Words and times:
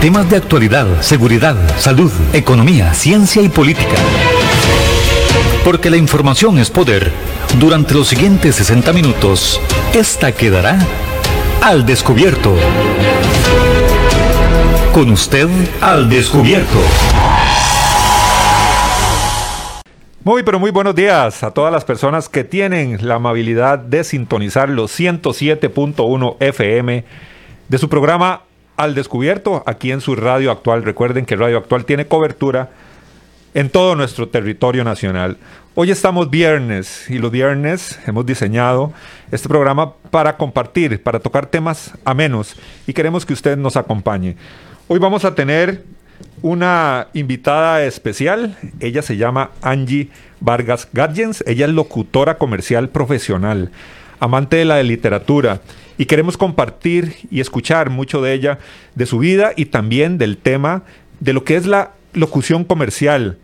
Temas 0.00 0.30
de 0.30 0.38
actualidad, 0.38 1.02
seguridad, 1.02 1.56
salud, 1.76 2.10
economía, 2.32 2.94
ciencia 2.94 3.42
y 3.42 3.50
política. 3.50 3.96
Porque 5.62 5.90
la 5.90 5.98
información 5.98 6.58
es 6.58 6.70
poder. 6.70 7.12
Durante 7.58 7.92
los 7.92 8.08
siguientes 8.08 8.54
60 8.54 8.94
minutos, 8.94 9.60
esta 9.92 10.32
quedará 10.32 10.78
al 11.60 11.84
descubierto. 11.84 12.54
Con 14.94 15.10
usted 15.10 15.48
al 15.82 16.08
descubierto. 16.08 16.78
Muy, 20.24 20.42
pero 20.44 20.58
muy 20.58 20.70
buenos 20.70 20.94
días 20.94 21.42
a 21.42 21.50
todas 21.50 21.70
las 21.70 21.84
personas 21.84 22.30
que 22.30 22.44
tienen 22.44 23.06
la 23.06 23.16
amabilidad 23.16 23.78
de 23.78 24.02
sintonizar 24.04 24.70
los 24.70 24.98
107.1 24.98 26.36
FM 26.40 27.04
de 27.68 27.78
su 27.78 27.90
programa 27.90 28.44
Al 28.80 28.94
Descubierto 28.94 29.62
aquí 29.66 29.92
en 29.92 30.00
su 30.00 30.16
radio 30.16 30.50
actual. 30.50 30.82
Recuerden 30.82 31.26
que 31.26 31.36
Radio 31.36 31.58
Actual 31.58 31.84
tiene 31.84 32.06
cobertura 32.06 32.70
en 33.52 33.68
todo 33.68 33.94
nuestro 33.94 34.30
territorio 34.30 34.84
nacional. 34.84 35.36
Hoy 35.74 35.90
estamos 35.90 36.30
viernes 36.30 37.04
y 37.10 37.18
los 37.18 37.30
viernes 37.30 38.00
hemos 38.06 38.24
diseñado 38.24 38.94
este 39.30 39.50
programa 39.50 39.92
para 40.10 40.38
compartir, 40.38 41.02
para 41.02 41.20
tocar 41.20 41.44
temas 41.44 41.92
amenos 42.06 42.56
y 42.86 42.94
queremos 42.94 43.26
que 43.26 43.34
usted 43.34 43.58
nos 43.58 43.76
acompañe. 43.76 44.36
Hoy 44.88 44.98
vamos 44.98 45.26
a 45.26 45.34
tener 45.34 45.84
una 46.40 47.08
invitada 47.12 47.84
especial. 47.84 48.56
Ella 48.80 49.02
se 49.02 49.18
llama 49.18 49.50
Angie 49.60 50.08
Vargas 50.40 50.88
Gadgens. 50.94 51.44
Ella 51.46 51.66
es 51.66 51.72
locutora 51.72 52.38
comercial 52.38 52.88
profesional, 52.88 53.72
amante 54.20 54.56
de 54.56 54.64
la 54.64 54.82
literatura. 54.82 55.60
Y 56.00 56.06
queremos 56.06 56.38
compartir 56.38 57.14
y 57.30 57.40
escuchar 57.40 57.90
mucho 57.90 58.22
de 58.22 58.32
ella, 58.32 58.58
de 58.94 59.04
su 59.04 59.18
vida 59.18 59.52
y 59.54 59.66
también 59.66 60.16
del 60.16 60.38
tema 60.38 60.82
de 61.20 61.34
lo 61.34 61.44
que 61.44 61.56
es 61.56 61.66
la 61.66 61.90
locución 62.14 62.64
comercial 62.64 63.36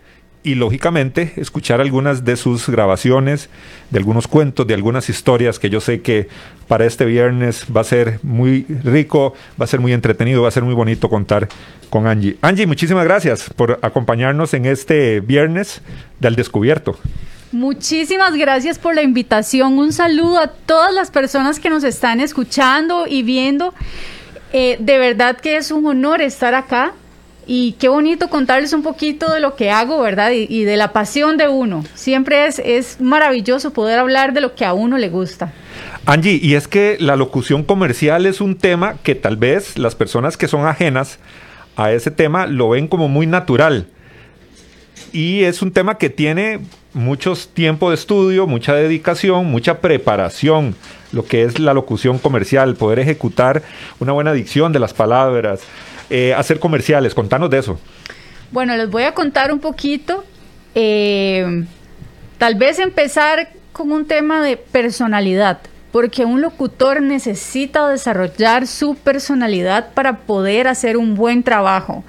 y 0.42 0.54
lógicamente 0.54 1.34
escuchar 1.36 1.82
algunas 1.82 2.24
de 2.24 2.34
sus 2.36 2.66
grabaciones, 2.66 3.50
de 3.90 3.98
algunos 3.98 4.26
cuentos, 4.26 4.66
de 4.66 4.72
algunas 4.72 5.10
historias 5.10 5.58
que 5.58 5.68
yo 5.68 5.82
sé 5.82 6.00
que 6.00 6.28
para 6.66 6.86
este 6.86 7.04
viernes 7.04 7.66
va 7.76 7.82
a 7.82 7.84
ser 7.84 8.20
muy 8.22 8.64
rico, 8.84 9.34
va 9.60 9.64
a 9.64 9.68
ser 9.68 9.80
muy 9.80 9.92
entretenido, 9.92 10.40
va 10.40 10.48
a 10.48 10.50
ser 10.50 10.62
muy 10.62 10.72
bonito 10.72 11.10
contar 11.10 11.50
con 11.90 12.06
Angie. 12.06 12.38
Angie, 12.40 12.66
muchísimas 12.66 13.04
gracias 13.04 13.50
por 13.54 13.78
acompañarnos 13.82 14.54
en 14.54 14.64
este 14.64 15.20
viernes 15.20 15.82
del 16.20 16.36
descubierto. 16.36 16.98
Muchísimas 17.52 18.34
gracias 18.34 18.78
por 18.78 18.94
la 18.94 19.02
invitación. 19.02 19.78
Un 19.78 19.92
saludo 19.92 20.38
a 20.38 20.48
todas 20.48 20.92
las 20.92 21.10
personas 21.10 21.60
que 21.60 21.70
nos 21.70 21.84
están 21.84 22.20
escuchando 22.20 23.06
y 23.06 23.22
viendo. 23.22 23.72
Eh, 24.52 24.76
de 24.80 24.98
verdad 24.98 25.36
que 25.36 25.56
es 25.56 25.70
un 25.70 25.86
honor 25.86 26.22
estar 26.22 26.54
acá 26.54 26.92
y 27.46 27.72
qué 27.78 27.88
bonito 27.88 28.28
contarles 28.28 28.72
un 28.72 28.82
poquito 28.82 29.32
de 29.32 29.38
lo 29.38 29.54
que 29.54 29.70
hago, 29.70 30.00
¿verdad? 30.00 30.32
Y, 30.32 30.64
de 30.64 30.76
la 30.76 30.92
pasión 30.92 31.36
de 31.36 31.48
uno. 31.48 31.84
Siempre 31.94 32.46
es, 32.46 32.60
es 32.64 33.00
maravilloso 33.00 33.72
poder 33.72 34.00
hablar 34.00 34.32
de 34.32 34.40
lo 34.40 34.54
que 34.54 34.64
a 34.64 34.72
uno 34.72 34.98
le 34.98 35.08
gusta. 35.08 35.52
Angie, 36.04 36.40
y 36.42 36.54
es 36.54 36.66
que 36.66 36.96
la 36.98 37.14
locución 37.14 37.62
comercial 37.62 38.26
es 38.26 38.40
un 38.40 38.56
tema 38.56 38.96
que 39.02 39.14
tal 39.14 39.36
vez 39.36 39.78
las 39.78 39.94
personas 39.94 40.36
que 40.36 40.48
son 40.48 40.66
ajenas 40.66 41.20
a 41.76 41.92
ese 41.92 42.10
tema 42.10 42.46
lo 42.46 42.70
ven 42.70 42.88
como 42.88 43.08
muy 43.08 43.26
natural. 43.26 43.86
Y 45.12 45.44
es 45.44 45.62
un 45.62 45.70
tema 45.70 45.98
que 45.98 46.10
tiene 46.10 46.60
muchos 46.96 47.48
tiempo 47.48 47.90
de 47.90 47.94
estudio, 47.94 48.46
mucha 48.46 48.74
dedicación, 48.74 49.46
mucha 49.46 49.80
preparación, 49.80 50.74
lo 51.12 51.26
que 51.26 51.42
es 51.42 51.58
la 51.58 51.74
locución 51.74 52.18
comercial, 52.18 52.74
poder 52.74 52.98
ejecutar 52.98 53.62
una 54.00 54.12
buena 54.12 54.32
dicción 54.32 54.72
de 54.72 54.78
las 54.78 54.94
palabras, 54.94 55.60
eh, 56.08 56.32
hacer 56.34 56.58
comerciales. 56.58 57.14
Contanos 57.14 57.50
de 57.50 57.58
eso. 57.58 57.78
Bueno, 58.50 58.74
les 58.76 58.88
voy 58.88 59.02
a 59.02 59.12
contar 59.12 59.52
un 59.52 59.58
poquito. 59.58 60.24
Eh, 60.74 61.64
tal 62.38 62.54
vez 62.54 62.78
empezar 62.78 63.50
con 63.72 63.92
un 63.92 64.06
tema 64.06 64.42
de 64.42 64.56
personalidad, 64.56 65.58
porque 65.92 66.24
un 66.24 66.40
locutor 66.40 67.02
necesita 67.02 67.88
desarrollar 67.90 68.66
su 68.66 68.94
personalidad 68.94 69.92
para 69.92 70.20
poder 70.20 70.66
hacer 70.66 70.96
un 70.96 71.14
buen 71.14 71.42
trabajo. 71.42 72.04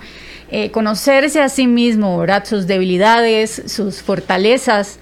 Eh, 0.49 0.71
conocerse 0.71 1.41
a 1.41 1.49
sí 1.49 1.67
mismo, 1.67 2.17
¿verdad? 2.17 2.45
Sus 2.45 2.67
debilidades, 2.67 3.63
sus 3.65 4.01
fortalezas. 4.01 4.99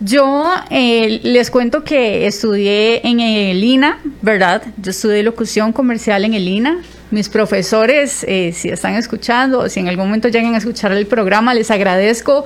Yo 0.00 0.46
les 0.70 1.50
cuento 1.50 1.84
que 1.84 2.26
estudié 2.26 3.06
en 3.06 3.20
el 3.20 3.62
INA, 3.62 4.00
¿verdad? 4.22 4.62
Yo 4.78 4.92
estudié 4.92 5.22
locución 5.22 5.72
comercial 5.72 6.24
en 6.24 6.32
el 6.32 6.48
INA, 6.48 6.78
mis 7.10 7.28
profesores, 7.28 8.24
eh, 8.26 8.52
si 8.54 8.70
están 8.70 8.94
escuchando 8.94 9.60
o 9.60 9.68
si 9.68 9.80
en 9.80 9.88
algún 9.88 10.06
momento 10.06 10.28
llegan 10.28 10.54
a 10.54 10.58
escuchar 10.58 10.92
el 10.92 11.06
programa, 11.06 11.52
les 11.54 11.70
agradezco 11.70 12.44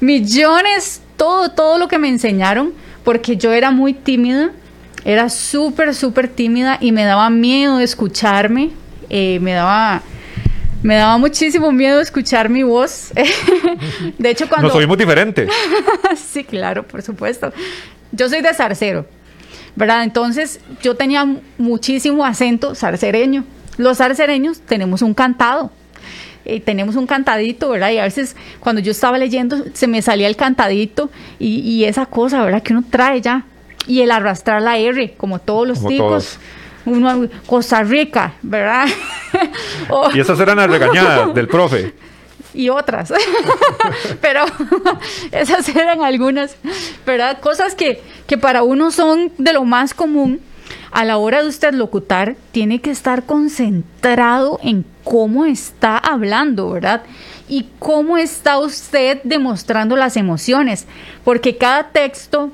millones, 0.00 1.00
todo, 1.16 1.50
todo 1.50 1.78
lo 1.78 1.88
que 1.88 1.98
me 1.98 2.08
enseñaron, 2.08 2.72
porque 3.02 3.36
yo 3.36 3.52
era 3.52 3.70
muy 3.70 3.92
tímida, 3.92 4.52
era 5.04 5.28
súper, 5.30 5.94
súper 5.94 6.28
tímida 6.28 6.78
y 6.80 6.92
me 6.92 7.04
daba 7.04 7.28
miedo 7.28 7.80
escucharme, 7.80 8.70
eh, 9.10 9.38
me 9.40 9.52
daba... 9.52 10.02
Me 10.84 10.96
daba 10.96 11.16
muchísimo 11.16 11.72
miedo 11.72 11.98
escuchar 11.98 12.50
mi 12.50 12.62
voz. 12.62 13.10
de 14.18 14.30
hecho, 14.30 14.46
cuando... 14.50 14.68
Nos 14.68 14.76
oímos 14.76 14.98
diferente. 14.98 15.48
sí, 16.16 16.44
claro, 16.44 16.86
por 16.86 17.00
supuesto. 17.00 17.54
Yo 18.12 18.28
soy 18.28 18.42
de 18.42 18.52
zarcero, 18.52 19.06
¿verdad? 19.76 20.04
Entonces, 20.04 20.60
yo 20.82 20.94
tenía 20.94 21.26
muchísimo 21.56 22.26
acento 22.26 22.74
zarcereño. 22.74 23.44
Los 23.78 24.02
arcereños 24.02 24.60
tenemos 24.60 25.00
un 25.00 25.14
cantado. 25.14 25.70
Eh, 26.44 26.60
tenemos 26.60 26.96
un 26.96 27.06
cantadito, 27.06 27.70
¿verdad? 27.70 27.90
Y 27.90 27.96
a 27.96 28.02
veces 28.02 28.36
cuando 28.60 28.82
yo 28.82 28.90
estaba 28.90 29.16
leyendo 29.16 29.64
se 29.72 29.86
me 29.86 30.02
salía 30.02 30.28
el 30.28 30.36
cantadito 30.36 31.08
y, 31.38 31.84
esa 31.84 32.04
cosa, 32.04 32.44
¿verdad? 32.44 32.62
Que 32.62 32.74
uno 32.74 32.84
trae 32.90 33.22
ya. 33.22 33.46
Y 33.86 34.02
el 34.02 34.10
arrastrar 34.10 34.60
la 34.60 34.76
R, 34.76 35.14
como 35.16 35.38
todos 35.38 35.66
los 35.66 35.86
tipos. 35.86 36.38
Uno, 36.84 37.26
Costa 37.46 37.82
Rica, 37.82 38.34
¿verdad? 38.42 38.86
y 40.14 40.20
esas 40.20 40.38
eran 40.40 40.56
las 40.56 40.70
regañadas 40.70 41.34
del 41.34 41.48
profe. 41.48 41.94
Y 42.52 42.68
otras. 42.68 43.12
Pero 44.20 44.44
esas 45.32 45.68
eran 45.68 46.02
algunas, 46.02 46.56
¿verdad? 47.04 47.40
Cosas 47.40 47.74
que, 47.74 48.00
que 48.26 48.38
para 48.38 48.62
uno 48.62 48.90
son 48.90 49.32
de 49.38 49.52
lo 49.52 49.64
más 49.64 49.92
común 49.92 50.40
a 50.92 51.04
la 51.04 51.16
hora 51.16 51.42
de 51.42 51.48
usted 51.48 51.74
locutar, 51.74 52.36
tiene 52.52 52.80
que 52.80 52.92
estar 52.92 53.24
concentrado 53.24 54.60
en 54.62 54.84
cómo 55.02 55.44
está 55.44 55.98
hablando, 55.98 56.70
¿verdad? 56.70 57.02
Y 57.48 57.66
cómo 57.80 58.16
está 58.16 58.58
usted 58.58 59.20
demostrando 59.24 59.96
las 59.96 60.16
emociones, 60.16 60.86
porque 61.24 61.56
cada 61.56 61.88
texto 61.88 62.52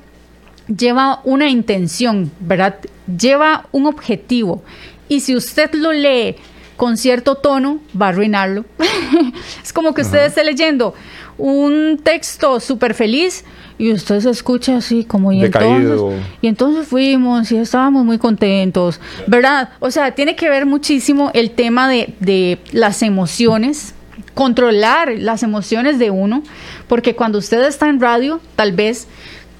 lleva 0.67 1.21
una 1.23 1.49
intención, 1.49 2.31
¿verdad? 2.39 2.77
Lleva 3.05 3.67
un 3.71 3.85
objetivo. 3.85 4.63
Y 5.07 5.19
si 5.19 5.35
usted 5.35 5.73
lo 5.73 5.91
lee 5.91 6.35
con 6.81 6.97
cierto 6.97 7.35
tono, 7.35 7.77
va 7.95 8.07
a 8.07 8.09
arruinarlo. 8.09 8.65
es 9.63 9.71
como 9.71 9.93
que 9.93 10.01
usted 10.01 10.25
esté 10.25 10.43
leyendo 10.43 10.95
un 11.37 12.01
texto 12.03 12.59
súper 12.59 12.95
feliz, 12.95 13.45
y 13.77 13.91
usted 13.91 14.19
se 14.19 14.31
escucha 14.31 14.77
así 14.77 15.03
como 15.03 15.31
y 15.31 15.43
entonces 15.43 16.01
y 16.41 16.47
entonces 16.47 16.87
fuimos 16.87 17.51
y 17.51 17.57
estábamos 17.57 18.03
muy 18.03 18.17
contentos, 18.17 18.99
¿verdad? 19.27 19.69
O 19.79 19.91
sea, 19.91 20.15
tiene 20.15 20.35
que 20.35 20.49
ver 20.49 20.65
muchísimo 20.65 21.29
el 21.35 21.51
tema 21.51 21.87
de, 21.87 22.15
de 22.19 22.57
las 22.71 23.03
emociones, 23.03 23.93
controlar 24.33 25.13
las 25.19 25.43
emociones 25.43 25.99
de 25.99 26.09
uno, 26.09 26.41
porque 26.87 27.15
cuando 27.15 27.37
usted 27.37 27.61
está 27.61 27.89
en 27.89 28.01
radio, 28.01 28.41
tal 28.55 28.71
vez 28.71 29.07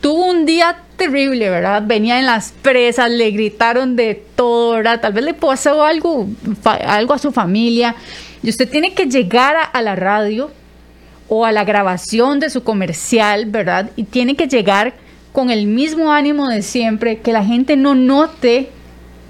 tuvo 0.01 0.25
un 0.25 0.47
día 0.47 0.77
terrible, 1.01 1.49
¿verdad? 1.49 1.81
Venía 1.83 2.19
en 2.19 2.27
las 2.27 2.51
presas, 2.51 3.09
le 3.09 3.31
gritaron 3.31 3.95
de 3.95 4.23
todo, 4.35 4.73
¿verdad? 4.73 5.01
Tal 5.01 5.13
vez 5.13 5.23
le 5.23 5.33
pasó 5.33 5.83
algo, 5.83 6.27
algo 6.63 7.13
a 7.15 7.17
su 7.17 7.31
familia. 7.31 7.95
Y 8.43 8.49
usted 8.49 8.69
tiene 8.69 8.93
que 8.93 9.07
llegar 9.07 9.55
a 9.73 9.81
la 9.81 9.95
radio 9.95 10.51
o 11.27 11.43
a 11.43 11.51
la 11.51 11.63
grabación 11.63 12.39
de 12.39 12.51
su 12.51 12.63
comercial, 12.63 13.47
¿verdad? 13.47 13.89
Y 13.95 14.03
tiene 14.03 14.35
que 14.35 14.47
llegar 14.47 14.93
con 15.31 15.49
el 15.49 15.65
mismo 15.65 16.11
ánimo 16.11 16.47
de 16.49 16.61
siempre, 16.61 17.17
que 17.19 17.33
la 17.33 17.43
gente 17.43 17.75
no 17.77 17.95
note 17.95 18.69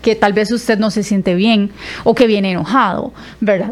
que 0.02 0.16
tal 0.16 0.34
vez 0.34 0.52
usted 0.52 0.78
no 0.78 0.92
se 0.92 1.04
siente 1.04 1.36
bien 1.36 1.72
o 2.04 2.16
que 2.16 2.28
viene 2.28 2.52
enojado, 2.52 3.14
¿verdad? 3.40 3.72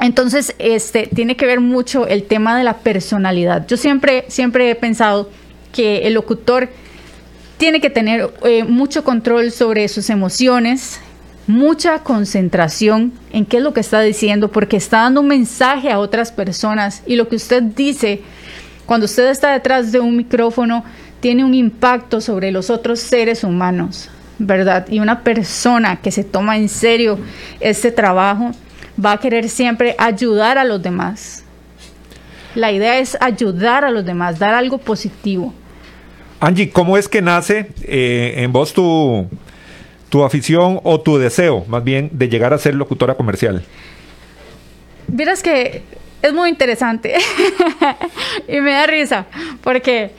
Entonces, 0.00 0.54
este 0.60 1.08
tiene 1.12 1.36
que 1.36 1.46
ver 1.46 1.58
mucho 1.58 2.06
el 2.06 2.22
tema 2.22 2.56
de 2.56 2.62
la 2.62 2.78
personalidad. 2.78 3.66
Yo 3.66 3.76
siempre 3.76 4.24
siempre 4.28 4.70
he 4.70 4.74
pensado 4.76 5.30
que 5.72 6.06
el 6.06 6.14
locutor 6.14 6.68
tiene 7.60 7.82
que 7.82 7.90
tener 7.90 8.32
eh, 8.42 8.64
mucho 8.64 9.04
control 9.04 9.52
sobre 9.52 9.86
sus 9.88 10.08
emociones, 10.08 10.98
mucha 11.46 11.98
concentración 11.98 13.12
en 13.32 13.44
qué 13.44 13.58
es 13.58 13.62
lo 13.62 13.74
que 13.74 13.80
está 13.80 14.00
diciendo, 14.00 14.50
porque 14.50 14.78
está 14.78 15.02
dando 15.02 15.20
un 15.20 15.26
mensaje 15.28 15.90
a 15.90 15.98
otras 15.98 16.32
personas 16.32 17.02
y 17.06 17.16
lo 17.16 17.28
que 17.28 17.36
usted 17.36 17.62
dice 17.62 18.22
cuando 18.86 19.04
usted 19.04 19.28
está 19.28 19.52
detrás 19.52 19.92
de 19.92 20.00
un 20.00 20.16
micrófono 20.16 20.84
tiene 21.20 21.44
un 21.44 21.52
impacto 21.52 22.22
sobre 22.22 22.50
los 22.50 22.70
otros 22.70 22.98
seres 22.98 23.44
humanos, 23.44 24.08
¿verdad? 24.38 24.86
Y 24.88 25.00
una 25.00 25.22
persona 25.22 26.00
que 26.00 26.12
se 26.12 26.24
toma 26.24 26.56
en 26.56 26.70
serio 26.70 27.18
este 27.60 27.92
trabajo 27.92 28.52
va 28.98 29.12
a 29.12 29.20
querer 29.20 29.50
siempre 29.50 29.94
ayudar 29.98 30.56
a 30.56 30.64
los 30.64 30.82
demás. 30.82 31.44
La 32.54 32.72
idea 32.72 32.98
es 32.98 33.18
ayudar 33.20 33.84
a 33.84 33.90
los 33.90 34.06
demás, 34.06 34.38
dar 34.38 34.54
algo 34.54 34.78
positivo. 34.78 35.52
Angie, 36.40 36.70
¿cómo 36.70 36.96
es 36.96 37.06
que 37.06 37.20
nace 37.20 37.66
eh, 37.82 38.34
en 38.38 38.52
vos 38.52 38.72
tu, 38.72 39.28
tu 40.08 40.24
afición 40.24 40.80
o 40.82 41.00
tu 41.00 41.18
deseo, 41.18 41.66
más 41.68 41.84
bien, 41.84 42.08
de 42.12 42.30
llegar 42.30 42.54
a 42.54 42.58
ser 42.58 42.74
locutora 42.74 43.14
comercial? 43.14 43.62
Vieras 45.06 45.42
que 45.42 45.82
es 46.22 46.32
muy 46.32 46.48
interesante 46.48 47.14
y 48.48 48.60
me 48.60 48.72
da 48.72 48.86
risa 48.86 49.26
porque 49.62 50.12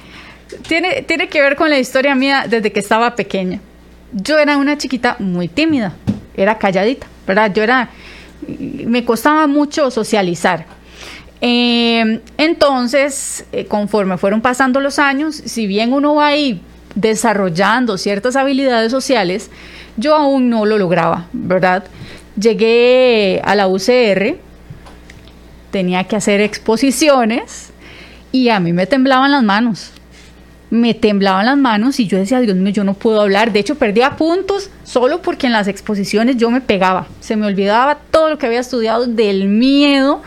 tiene, 0.68 1.02
tiene 1.02 1.28
que 1.28 1.42
ver 1.42 1.56
con 1.56 1.70
la 1.70 1.80
historia 1.80 2.14
mía 2.14 2.46
desde 2.48 2.72
que 2.72 2.80
estaba 2.80 3.16
pequeña. 3.16 3.60
Yo 4.12 4.38
era 4.38 4.58
una 4.58 4.78
chiquita 4.78 5.16
muy 5.18 5.48
tímida, 5.48 5.94
era 6.36 6.58
calladita, 6.58 7.08
¿verdad? 7.26 7.52
Yo 7.54 7.64
era, 7.64 7.90
me 8.48 9.04
costaba 9.06 9.48
mucho 9.48 9.90
socializar. 9.90 10.66
Eh, 11.42 12.22
entonces, 12.38 13.46
eh, 13.52 13.66
conforme 13.66 14.18
fueron 14.18 14.42
pasando 14.42 14.80
los 14.80 15.00
años, 15.00 15.36
si 15.36 15.66
bien 15.66 15.92
uno 15.92 16.16
va 16.16 16.28
ahí 16.28 16.62
desarrollando 16.94 17.98
ciertas 17.98 18.36
habilidades 18.36 18.92
sociales, 18.92 19.50
yo 19.98 20.16
aún 20.16 20.50
no 20.50 20.66
lo 20.66 20.78
lograba, 20.78 21.28
¿verdad? 21.34 21.84
Llegué 22.40 23.42
a 23.44 23.56
la 23.56 23.68
UCR, 23.68 24.38
tenía 25.72 26.04
que 26.04 26.16
hacer 26.16 26.42
exposiciones 26.42 27.72
y 28.32 28.50
a 28.50 28.60
mí 28.60 28.72
me 28.72 28.86
temblaban 28.86 29.32
las 29.32 29.44
manos. 29.44 29.92
Me 30.70 30.94
temblaban 30.94 31.46
las 31.48 31.58
manos 31.58 32.00
y 32.00 32.08
yo 32.08 32.18
decía, 32.18 32.40
Dios 32.40 32.56
mío, 32.56 32.72
yo 32.72 32.86
no 32.86 32.94
puedo 32.94 33.20
hablar. 33.20 33.52
De 33.52 33.60
hecho, 33.60 33.76
perdía 33.76 34.16
puntos 34.16 34.70
solo 34.86 35.22
porque 35.22 35.48
en 35.48 35.54
las 35.54 35.68
exposiciones 35.68 36.38
yo 36.38 36.50
me 36.50 36.62
pegaba. 36.62 37.08
Se 37.20 37.36
me 37.36 37.46
olvidaba 37.46 37.98
todo 38.10 38.30
lo 38.30 38.38
que 38.38 38.46
había 38.46 38.62
estudiado 38.62 39.06
del 39.06 39.50
miedo 39.50 40.22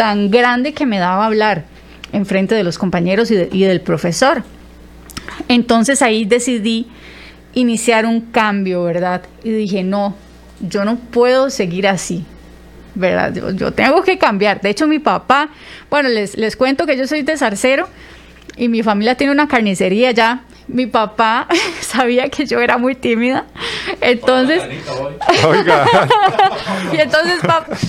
tan 0.00 0.30
grande 0.30 0.72
que 0.72 0.86
me 0.86 0.98
daba 0.98 1.26
hablar 1.26 1.64
en 2.14 2.24
frente 2.24 2.54
de 2.54 2.64
los 2.64 2.78
compañeros 2.78 3.30
y, 3.30 3.34
y 3.52 3.64
del 3.64 3.82
profesor. 3.82 4.44
Entonces 5.46 6.00
ahí 6.00 6.24
decidí 6.24 6.86
iniciar 7.52 8.06
un 8.06 8.22
cambio, 8.22 8.82
¿verdad? 8.84 9.20
Y 9.44 9.50
dije, 9.50 9.82
no, 9.82 10.16
yo 10.66 10.86
no 10.86 10.96
puedo 10.96 11.50
seguir 11.50 11.86
así. 11.86 12.24
¿verdad? 12.94 13.34
Yo, 13.52 13.74
tengo 13.74 14.02
que 14.02 14.16
cambiar. 14.16 14.62
De 14.62 14.70
hecho, 14.70 14.86
mi 14.86 15.00
papá, 15.00 15.50
bueno, 15.90 16.08
les, 16.08 16.34
les 16.34 16.56
cuento 16.56 16.86
que 16.86 16.96
yo 16.96 17.06
soy 17.06 17.20
de 17.20 17.36
Zarcero 17.36 17.86
y 18.56 18.68
mi 18.68 18.82
familia 18.82 19.16
tiene 19.16 19.34
una 19.34 19.48
carnicería 19.48 20.12
ya. 20.12 20.44
Mi 20.66 20.86
papá 20.86 21.46
sabía 21.82 22.30
que 22.30 22.46
yo 22.46 22.58
era 22.60 22.78
muy 22.78 22.94
tímida. 22.94 23.44
Entonces, 24.00 24.62
y 26.94 26.96
entonces, 26.96 27.40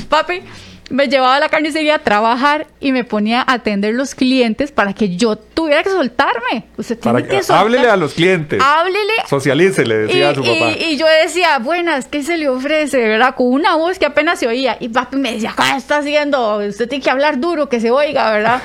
papi, 0.10 0.42
me 0.92 1.08
llevaba 1.08 1.38
a 1.38 1.40
la 1.40 1.50
carnicería 1.50 1.96
a 1.96 2.00
trabajar 2.00 2.68
y 2.80 2.92
me 2.92 3.04
ponía 3.04 3.42
a 3.42 3.54
atender 3.54 3.94
los 3.94 4.14
clientes 4.14 4.72
para 4.72 4.94
que 4.94 5.16
yo 5.16 5.36
tuviera 5.36 5.84
que 5.84 5.90
soltarme. 5.90 6.66
Usted 6.78 7.00
tiene 7.00 7.26
que, 7.26 7.42
Háblele 7.50 7.90
a 7.90 7.96
los 7.96 8.14
clientes. 8.14 8.62
Háblele. 8.62 9.14
Socialice, 9.28 9.86
le 9.86 9.98
decía 9.98 10.30
a 10.30 10.36
su 10.36 10.42
papá. 10.42 10.72
Y, 10.72 10.98
yo 10.98 11.06
decía, 11.24 11.60
buenas, 11.60 12.06
¿qué 12.08 12.24
se 12.24 12.38
le 12.38 12.50
ofrece? 12.50 12.98
¿Verdad? 13.08 13.36
Con 13.36 13.48
una 13.48 13.76
voz 13.76 13.98
que 13.98 14.06
apenas 14.06 14.40
se 14.40 14.48
oía. 14.48 14.78
Y 14.80 14.90
papi 14.90 15.16
me 15.16 15.34
decía, 15.34 15.54
¿qué 15.56 15.78
está 15.78 15.98
haciendo? 15.98 16.58
Usted 16.58 16.88
tiene 16.88 17.04
que 17.04 17.10
hablar 17.10 17.40
duro, 17.40 17.70
que 17.70 17.80
se 17.80 17.92
oiga, 17.92 18.32
¿verdad? 18.32 18.62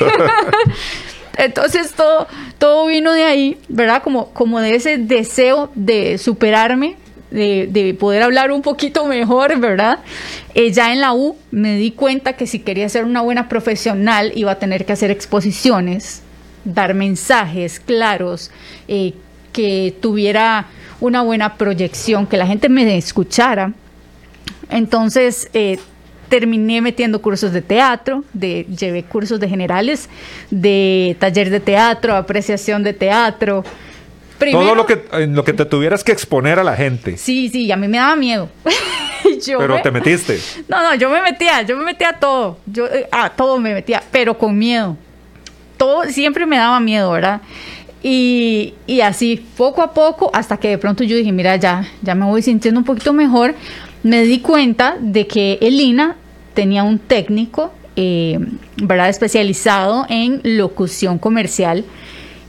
Entonces 1.36 1.92
todo, 1.92 2.26
todo 2.58 2.86
vino 2.86 3.12
de 3.12 3.24
ahí, 3.24 3.58
¿verdad? 3.68 4.02
Como, 4.02 4.32
como 4.32 4.60
de 4.60 4.74
ese 4.74 4.98
deseo 4.98 5.70
de 5.74 6.18
superarme, 6.18 6.96
de, 7.30 7.96
poder 7.98 8.22
hablar 8.22 8.50
un 8.50 8.62
poquito 8.62 9.06
mejor, 9.06 9.58
¿verdad? 9.58 10.00
Eh, 10.54 10.72
ya 10.72 10.92
en 10.92 11.00
la 11.00 11.12
U 11.12 11.36
me 11.50 11.76
di 11.76 11.92
cuenta 11.92 12.34
que 12.34 12.46
si 12.46 12.60
quería 12.60 12.88
ser 12.88 13.04
una 13.04 13.20
buena 13.20 13.48
profesional 13.48 14.32
iba 14.34 14.52
a 14.52 14.58
tener 14.58 14.84
que 14.84 14.92
hacer 14.92 15.10
exposiciones, 15.10 16.22
dar 16.64 16.94
mensajes 16.94 17.80
claros, 17.80 18.50
eh, 18.88 19.14
que 19.52 19.94
tuviera 20.00 20.66
una 21.00 21.22
buena 21.22 21.54
proyección, 21.54 22.26
que 22.26 22.36
la 22.36 22.46
gente 22.46 22.68
me 22.68 22.96
escuchara. 22.96 23.72
Entonces 24.68 25.48
eh, 25.52 25.78
terminé 26.28 26.80
metiendo 26.80 27.20
cursos 27.20 27.52
de 27.52 27.62
teatro, 27.62 28.24
de, 28.32 28.64
llevé 28.64 29.02
cursos 29.02 29.40
de 29.40 29.48
generales, 29.48 30.08
de 30.50 31.16
taller 31.18 31.50
de 31.50 31.60
teatro, 31.60 32.14
apreciación 32.14 32.82
de 32.82 32.92
teatro, 32.92 33.64
todo 34.50 34.74
lo 34.74 34.86
que, 34.86 35.04
en 35.12 35.34
lo 35.34 35.44
que 35.44 35.52
te 35.52 35.64
tuvieras 35.64 36.02
que 36.04 36.12
exponer 36.12 36.58
a 36.58 36.64
la 36.64 36.76
gente. 36.76 37.16
Sí, 37.16 37.48
sí, 37.48 37.70
a 37.70 37.76
mí 37.76 37.88
me 37.88 37.98
daba 37.98 38.16
miedo. 38.16 38.48
pero 39.58 39.80
te 39.82 39.90
metiste. 39.90 40.38
No, 40.68 40.82
no, 40.82 40.94
yo 40.94 41.10
me 41.10 41.20
metía, 41.22 41.62
yo 41.62 41.76
me 41.76 41.84
metía 41.84 42.10
a 42.10 42.18
todo. 42.18 42.58
Yo, 42.66 42.86
eh, 42.86 43.08
a 43.10 43.30
todo 43.30 43.58
me 43.58 43.74
metía, 43.74 44.02
pero 44.10 44.36
con 44.36 44.56
miedo. 44.58 44.96
Todo 45.76 46.04
siempre 46.04 46.46
me 46.46 46.56
daba 46.56 46.80
miedo, 46.80 47.10
¿verdad? 47.12 47.40
Y, 48.02 48.74
y, 48.86 49.02
así, 49.02 49.44
poco 49.56 49.82
a 49.82 49.92
poco, 49.92 50.30
hasta 50.32 50.56
que 50.56 50.68
de 50.68 50.78
pronto 50.78 51.04
yo 51.04 51.16
dije, 51.16 51.32
mira, 51.32 51.56
ya, 51.56 51.86
ya 52.02 52.14
me 52.14 52.24
voy 52.24 52.42
sintiendo 52.42 52.80
un 52.80 52.84
poquito 52.84 53.12
mejor. 53.12 53.54
Me 54.02 54.22
di 54.22 54.40
cuenta 54.40 54.96
de 54.98 55.26
que 55.26 55.58
Elina 55.60 56.16
tenía 56.54 56.82
un 56.82 56.98
técnico, 56.98 57.72
eh, 57.96 58.38
¿verdad? 58.76 59.10
Especializado 59.10 60.06
en 60.08 60.40
locución 60.42 61.18
comercial 61.18 61.84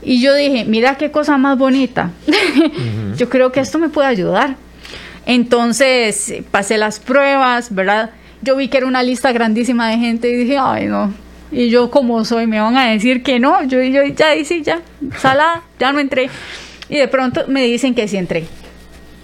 y 0.02 0.20
yo 0.20 0.34
dije, 0.34 0.64
mira 0.64 0.96
qué 0.96 1.10
cosa 1.10 1.38
más 1.38 1.56
bonita. 1.56 2.10
yo 3.16 3.28
creo 3.28 3.52
que 3.52 3.60
esto 3.60 3.78
me 3.78 3.88
puede 3.88 4.08
ayudar. 4.08 4.56
Entonces 5.26 6.34
pasé 6.50 6.78
las 6.78 6.98
pruebas, 6.98 7.72
¿verdad? 7.74 8.10
Yo 8.42 8.56
vi 8.56 8.68
que 8.68 8.78
era 8.78 8.86
una 8.86 9.02
lista 9.02 9.30
grandísima 9.32 9.90
de 9.90 9.98
gente 9.98 10.28
y 10.28 10.36
dije, 10.36 10.58
ay, 10.58 10.86
no. 10.86 11.12
Y 11.52 11.68
yo, 11.68 11.90
como 11.90 12.24
soy, 12.24 12.46
me 12.46 12.58
van 12.58 12.76
a 12.76 12.90
decir 12.90 13.22
que 13.22 13.38
no. 13.38 13.62
Yo, 13.64 13.80
yo 13.82 14.02
ya 14.04 14.32
sí, 14.44 14.62
ya, 14.62 14.80
salada, 15.18 15.62
ya 15.78 15.92
no 15.92 16.00
entré. 16.00 16.28
Y 16.88 16.96
de 16.96 17.06
pronto 17.08 17.44
me 17.46 17.62
dicen 17.62 17.94
que 17.94 18.08
sí 18.08 18.16
entré. 18.16 18.46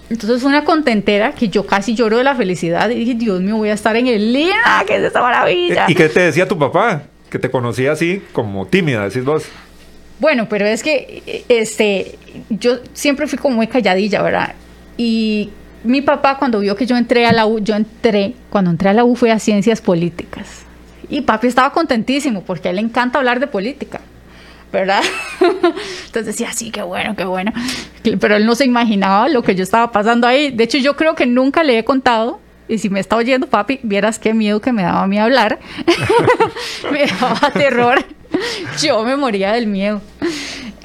Entonces 0.09 0.41
fue 0.41 0.49
una 0.49 0.63
contentera 0.63 1.33
que 1.33 1.49
yo 1.49 1.65
casi 1.67 1.93
lloro 1.93 2.17
de 2.17 2.23
la 2.23 2.35
felicidad 2.35 2.89
y 2.89 2.95
dije, 2.95 3.13
Dios 3.15 3.41
mío, 3.41 3.57
voy 3.57 3.69
a 3.69 3.73
estar 3.73 3.95
en 3.95 4.07
el 4.07 4.33
Lina, 4.33 4.83
que 4.87 4.95
es 4.95 5.03
esta 5.03 5.21
maravilla. 5.21 5.85
¿Y 5.87 5.95
qué 5.95 6.09
te 6.09 6.21
decía 6.21 6.47
tu 6.47 6.57
papá? 6.57 7.03
Que 7.29 7.37
te 7.37 7.51
conocía 7.51 7.91
así 7.91 8.23
como 8.31 8.65
tímida, 8.65 9.03
decís 9.03 9.23
vos. 9.23 9.45
Bueno, 10.19 10.47
pero 10.49 10.65
es 10.65 10.83
que 10.83 11.43
este, 11.47 12.17
yo 12.49 12.79
siempre 12.93 13.27
fui 13.27 13.37
como 13.39 13.55
muy 13.55 13.67
calladilla, 13.67 14.21
¿verdad? 14.21 14.53
Y 14.97 15.49
mi 15.83 16.01
papá 16.01 16.37
cuando 16.37 16.59
vio 16.59 16.75
que 16.75 16.85
yo 16.85 16.97
entré 16.97 17.25
a 17.25 17.31
la 17.31 17.45
U, 17.45 17.59
yo 17.59 17.75
entré, 17.75 18.33
cuando 18.49 18.69
entré 18.71 18.89
a 18.89 18.93
la 18.93 19.05
U 19.05 19.15
fue 19.15 19.31
a 19.31 19.39
ciencias 19.39 19.81
políticas. 19.81 20.65
Y 21.09 21.21
papi 21.21 21.47
estaba 21.47 21.71
contentísimo 21.71 22.43
porque 22.43 22.67
a 22.67 22.71
él 22.71 22.75
le 22.75 22.81
encanta 22.81 23.17
hablar 23.17 23.39
de 23.39 23.47
política, 23.47 24.01
¿verdad? 24.71 25.01
Entonces 25.39 26.25
decía, 26.25 26.51
sí, 26.53 26.69
qué 26.69 26.81
bueno, 26.81 27.15
qué 27.15 27.23
bueno. 27.23 27.51
Pero 28.19 28.35
él 28.35 28.45
no 28.45 28.55
se 28.55 28.65
imaginaba 28.65 29.29
lo 29.29 29.41
que 29.41 29.55
yo 29.55 29.63
estaba 29.63 29.91
pasando 29.91 30.27
ahí. 30.27 30.51
De 30.51 30.65
hecho, 30.65 30.77
yo 30.77 30.95
creo 30.95 31.15
que 31.15 31.25
nunca 31.25 31.63
le 31.63 31.79
he 31.79 31.83
contado. 31.83 32.39
Y 32.69 32.77
si 32.77 32.89
me 32.91 32.99
está 32.99 33.15
oyendo, 33.15 33.47
papi, 33.47 33.79
vieras 33.81 34.19
qué 34.19 34.35
miedo 34.35 34.61
que 34.61 34.71
me 34.71 34.83
daba 34.83 35.01
a 35.01 35.07
mí 35.07 35.17
hablar. 35.17 35.59
me 36.91 37.07
daba 37.07 37.51
terror. 37.51 38.05
yo 38.79 39.03
me 39.03 39.17
moría 39.17 39.53
del 39.53 39.65
miedo. 39.65 40.01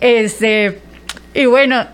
Este, 0.00 0.80
y 1.34 1.44
bueno, 1.44 1.86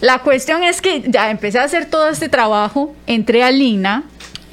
la 0.00 0.18
cuestión 0.18 0.64
es 0.64 0.80
que 0.82 1.04
ya 1.06 1.30
empecé 1.30 1.60
a 1.60 1.62
hacer 1.62 1.88
todo 1.88 2.08
este 2.08 2.28
trabajo, 2.28 2.94
entré 3.06 3.44
a 3.44 3.52
Lina, 3.52 4.02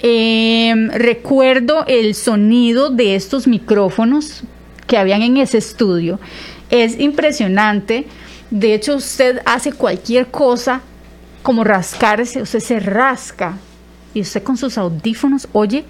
em, 0.03 0.91
recuerdo 0.91 1.83
el 1.87 2.13
sonido 2.13 2.91
de 2.91 3.15
estos 3.15 3.47
micrófonos 3.47 4.43
que 4.85 4.97
habían 4.97 5.23
en 5.23 5.37
ese 5.37 5.57
estudio. 5.57 6.19
Es 6.69 6.99
impresionante. 6.99 8.05
De 8.51 8.75
hecho, 8.75 8.95
usted 8.95 9.41
hace 9.45 9.71
cualquier 9.71 10.27
cosa 10.27 10.81
como 11.41 11.63
rascarse, 11.63 12.43
usted 12.43 12.59
se 12.59 12.79
rasca 12.79 13.57
y 14.13 14.21
usted 14.21 14.43
con 14.43 14.57
sus 14.57 14.77
audífonos 14.77 15.47
oye 15.53 15.85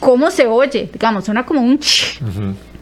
cómo 0.00 0.30
se 0.30 0.46
oye. 0.46 0.90
Digamos, 0.92 1.24
suena 1.24 1.44
como 1.44 1.60
un... 1.60 1.80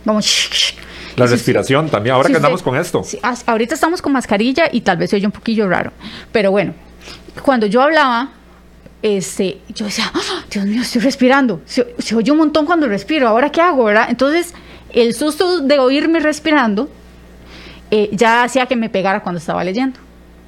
Vamos, 0.04 0.74
la 1.16 1.26
respiración 1.26 1.88
también, 1.88 2.14
ahora 2.14 2.28
que 2.28 2.36
andamos 2.36 2.62
con 2.62 2.76
esto. 2.76 3.02
ahorita 3.46 3.74
estamos 3.74 4.02
con 4.02 4.12
mascarilla 4.12 4.68
y 4.70 4.80
tal 4.80 4.96
vez 4.96 5.10
se 5.10 5.16
oye 5.16 5.26
un 5.26 5.32
poquillo 5.32 5.68
raro. 5.68 5.92
Pero 6.32 6.50
bueno, 6.50 6.74
cuando 7.42 7.66
yo 7.66 7.80
hablaba, 7.80 8.32
este, 9.00 9.58
yo 9.68 9.86
decía, 9.86 10.10
¡Ah! 10.12 10.44
Dios 10.50 10.66
mío, 10.66 10.82
estoy 10.82 11.02
respirando. 11.02 11.60
Se, 11.66 11.84
oye 12.14 12.32
un 12.32 12.38
montón 12.38 12.66
cuando 12.66 12.88
respiro, 12.88 13.28
¿ahora 13.28 13.50
qué 13.50 13.60
hago, 13.60 13.84
verdad? 13.84 14.06
Entonces, 14.08 14.54
el 14.92 15.14
susto 15.14 15.60
de 15.60 15.78
oírme 15.78 16.20
respirando 16.20 16.90
eh, 17.90 18.10
ya 18.12 18.42
hacía 18.42 18.66
que 18.66 18.76
me 18.76 18.88
pegara 18.88 19.22
cuando 19.22 19.38
estaba 19.38 19.62
leyendo. 19.62 20.00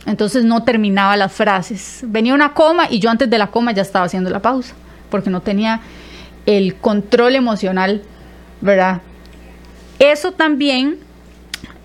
Entonces 0.07 0.45
no 0.45 0.63
terminaba 0.63 1.17
las 1.17 1.33
frases. 1.33 2.01
Venía 2.07 2.33
una 2.33 2.55
coma 2.55 2.87
y 2.89 3.01
yo 3.01 3.11
antes 3.11 3.29
de 3.29 3.39
la 3.39 3.49
coma 3.49 3.73
ya 3.73 3.83
estaba 3.83 4.05
haciendo 4.05 4.31
la 4.31 4.41
pausa, 4.41 4.75
porque 5.11 5.31
no 5.31 5.41
tenía 5.41 5.81
el 6.47 6.77
control 6.77 7.35
emocional, 7.35 8.03
¿verdad? 8.61 9.01
Eso 9.99 10.33
también 10.33 10.99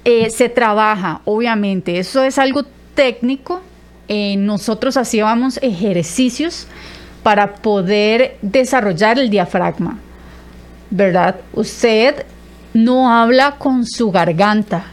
eh, 0.05 0.29
se 0.29 0.49
trabaja, 0.49 1.21
obviamente, 1.25 1.97
eso 1.97 2.23
es 2.23 2.37
algo 2.37 2.63
técnico. 2.93 3.61
Eh, 4.07 4.35
nosotros 4.37 4.97
hacíamos 4.97 5.57
ejercicios 5.61 6.67
para 7.23 7.55
poder 7.55 8.37
desarrollar 8.41 9.17
el 9.19 9.29
diafragma, 9.29 9.99
¿verdad? 10.89 11.37
Usted 11.53 12.25
no 12.73 13.11
habla 13.11 13.55
con 13.57 13.85
su 13.85 14.11
garganta. 14.11 14.85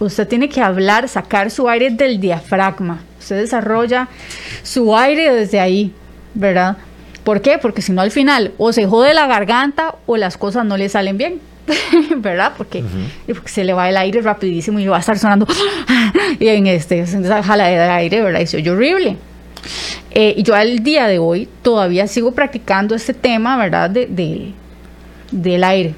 Usted 0.00 0.28
tiene 0.28 0.48
que 0.48 0.60
hablar, 0.60 1.08
sacar 1.08 1.50
su 1.50 1.68
aire 1.68 1.90
del 1.90 2.20
diafragma. 2.20 3.02
Usted 3.18 3.40
desarrolla 3.40 4.08
su 4.62 4.96
aire 4.96 5.34
desde 5.34 5.60
ahí, 5.60 5.92
¿verdad? 6.34 6.76
¿Por 7.24 7.42
qué? 7.42 7.58
Porque 7.58 7.82
si 7.82 7.92
no 7.92 8.00
al 8.00 8.10
final 8.10 8.52
o 8.58 8.72
se 8.72 8.86
jode 8.86 9.12
la 9.12 9.26
garganta 9.26 9.96
o 10.06 10.16
las 10.16 10.36
cosas 10.36 10.64
no 10.64 10.76
le 10.76 10.88
salen 10.88 11.18
bien. 11.18 11.40
¿Verdad? 12.16 12.52
Porque, 12.56 12.82
se 13.44 13.64
le 13.64 13.74
va 13.74 13.88
el 13.88 13.96
aire 13.96 14.22
rapidísimo 14.22 14.78
y 14.78 14.86
va 14.86 14.96
a 14.96 15.00
estar 15.00 15.18
sonando 15.18 15.46
y 16.40 16.48
en 16.48 16.66
este, 16.66 17.00
esa 17.00 17.42
jala 17.42 17.66
de 17.66 17.78
aire, 17.78 18.22
¿verdad? 18.22 18.40
Y 18.40 18.46
se 18.46 18.56
oye 18.56 18.70
horrible. 18.70 19.16
Eh, 20.10 20.34
y 20.36 20.42
yo 20.42 20.54
al 20.54 20.82
día 20.82 21.06
de 21.06 21.18
hoy 21.18 21.48
todavía 21.62 22.06
sigo 22.06 22.32
practicando 22.32 22.94
este 22.94 23.14
tema, 23.14 23.56
¿verdad? 23.56 23.90
De, 23.90 24.52
del 25.30 25.64
aire. 25.64 25.94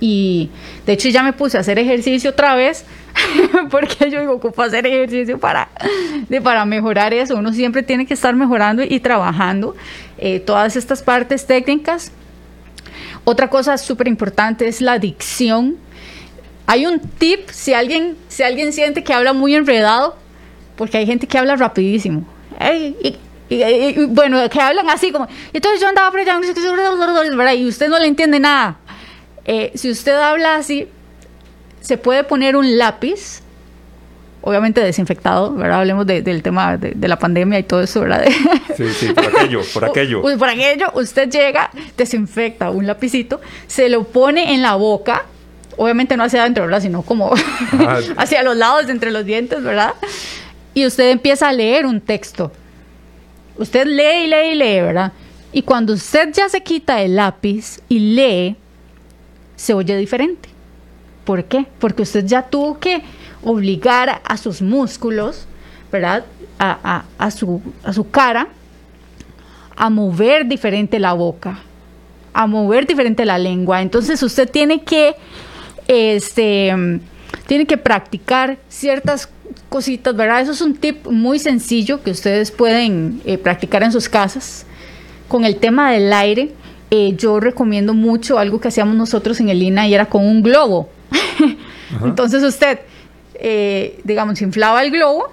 Y 0.00 0.50
de 0.86 0.92
hecho 0.92 1.08
ya 1.08 1.22
me 1.22 1.32
puse 1.32 1.56
a 1.56 1.60
hacer 1.60 1.78
ejercicio 1.78 2.30
otra 2.30 2.54
vez, 2.54 2.84
porque 3.70 4.10
yo 4.10 4.20
digo, 4.20 4.34
ocupo 4.34 4.62
hacer 4.62 4.86
ejercicio 4.86 5.38
para, 5.38 5.68
de, 6.28 6.40
para 6.40 6.64
mejorar 6.64 7.12
eso. 7.14 7.36
Uno 7.36 7.52
siempre 7.52 7.82
tiene 7.82 8.06
que 8.06 8.14
estar 8.14 8.34
mejorando 8.34 8.82
y 8.82 9.00
trabajando 9.00 9.76
eh, 10.18 10.40
todas 10.40 10.76
estas 10.76 11.02
partes 11.02 11.46
técnicas. 11.46 12.12
Otra 13.24 13.48
cosa 13.50 13.76
súper 13.78 14.08
importante 14.08 14.68
es 14.68 14.80
la 14.80 14.98
dicción. 14.98 15.76
Hay 16.66 16.86
un 16.86 17.00
tip, 17.00 17.48
si 17.50 17.74
alguien, 17.74 18.16
si 18.28 18.42
alguien 18.42 18.72
siente 18.72 19.04
que 19.04 19.12
habla 19.12 19.32
muy 19.32 19.54
enredado, 19.54 20.16
porque 20.76 20.98
hay 20.98 21.06
gente 21.06 21.26
que 21.26 21.38
habla 21.38 21.56
rapidísimo. 21.56 22.26
y, 22.60 23.16
bueno, 24.06 24.48
que 24.50 24.60
hablan 24.60 24.88
así 24.90 25.10
como, 25.10 25.26
entonces 25.52 25.80
yo 25.80 25.88
andaba 25.88 26.10
por 26.10 26.20
allá, 26.20 27.54
y 27.54 27.66
usted 27.66 27.88
no 27.88 27.98
le 27.98 28.06
entiende 28.06 28.38
nada. 28.38 28.78
Eh, 29.44 29.72
si 29.74 29.90
usted 29.90 30.14
habla 30.14 30.56
así, 30.56 30.88
se 31.88 31.96
puede 31.96 32.22
poner 32.22 32.54
un 32.54 32.76
lápiz, 32.76 33.40
obviamente 34.42 34.82
desinfectado, 34.82 35.54
¿verdad? 35.54 35.78
Hablemos 35.78 36.06
del 36.06 36.42
tema 36.42 36.76
de, 36.76 37.08
la 37.08 37.18
pandemia 37.18 37.58
y 37.58 37.62
todo 37.62 37.80
eso, 37.80 38.02
¿verdad? 38.02 38.26
Sí, 38.76 38.90
sí, 38.90 39.14
por 39.14 39.24
aquello, 39.34 39.62
por 39.72 39.84
aquello. 39.86 40.20
por 40.20 40.48
aquello, 40.50 40.92
usted 40.92 41.30
llega, 41.30 41.70
desinfecta 41.96 42.68
un 42.68 42.86
lapicito, 42.86 43.40
se 43.66 43.88
lo 43.88 44.04
pone 44.04 44.52
en 44.52 44.60
la 44.60 44.74
boca, 44.74 45.24
obviamente 45.78 46.14
no 46.18 46.24
hacia 46.24 46.42
adentro, 46.42 46.64
¿verdad? 46.64 46.82
Sino 46.82 47.00
como 47.00 47.32
ah. 47.32 48.00
hacia 48.18 48.42
los 48.42 48.54
lados, 48.54 48.90
entre 48.90 49.10
los 49.10 49.24
dientes, 49.24 49.62
¿verdad? 49.62 49.94
Y 50.74 50.84
usted 50.84 51.10
empieza 51.10 51.48
a 51.48 51.54
leer 51.54 51.86
un 51.86 52.02
texto. 52.02 52.52
Usted 53.56 53.86
lee 53.86 54.24
y 54.24 54.26
lee 54.26 54.50
y 54.52 54.54
lee, 54.56 54.82
¿verdad? 54.82 55.12
Y 55.52 55.62
cuando 55.62 55.94
usted 55.94 56.34
ya 56.34 56.50
se 56.50 56.62
quita 56.62 57.00
el 57.00 57.16
lápiz 57.16 57.80
y 57.88 57.98
lee, 58.14 58.56
se 59.56 59.72
oye 59.72 59.96
diferente. 59.96 60.50
¿Por 61.28 61.44
qué? 61.44 61.66
Porque 61.78 62.04
usted 62.04 62.24
ya 62.24 62.40
tuvo 62.40 62.78
que 62.78 63.02
obligar 63.44 64.22
a 64.24 64.36
sus 64.38 64.62
músculos, 64.62 65.44
¿verdad? 65.92 66.24
A, 66.58 67.30
su, 67.30 67.60
a 67.84 67.92
su 67.92 68.08
cara 68.08 68.48
a 69.76 69.90
mover 69.90 70.48
diferente 70.48 70.98
la 70.98 71.12
boca, 71.12 71.58
a 72.32 72.46
mover 72.46 72.86
diferente 72.86 73.26
la 73.26 73.36
lengua. 73.36 73.82
Entonces 73.82 74.22
usted 74.22 74.48
tiene 74.48 74.84
que, 74.84 75.16
este, 75.86 76.74
tiene 77.46 77.66
que 77.66 77.76
practicar 77.76 78.56
ciertas 78.70 79.28
cositas, 79.68 80.16
¿verdad? 80.16 80.40
Eso 80.40 80.52
es 80.52 80.62
un 80.62 80.76
tip 80.76 81.08
muy 81.08 81.38
sencillo 81.38 82.02
que 82.02 82.10
ustedes 82.10 82.50
pueden 82.50 83.20
eh, 83.26 83.36
practicar 83.36 83.82
en 83.82 83.92
sus 83.92 84.08
casas. 84.08 84.64
Con 85.28 85.44
el 85.44 85.56
tema 85.56 85.92
del 85.92 86.10
aire, 86.10 86.52
eh, 86.90 87.12
yo 87.18 87.38
recomiendo 87.38 87.92
mucho 87.92 88.38
algo 88.38 88.62
que 88.62 88.68
hacíamos 88.68 88.96
nosotros 88.96 89.40
en 89.40 89.50
el 89.50 89.62
INA 89.62 89.88
y 89.88 89.92
era 89.92 90.06
con 90.06 90.24
un 90.24 90.42
globo. 90.42 90.88
Entonces 92.04 92.42
usted, 92.42 92.80
eh, 93.34 94.00
digamos, 94.04 94.40
inflaba 94.42 94.82
el 94.82 94.90
globo 94.90 95.32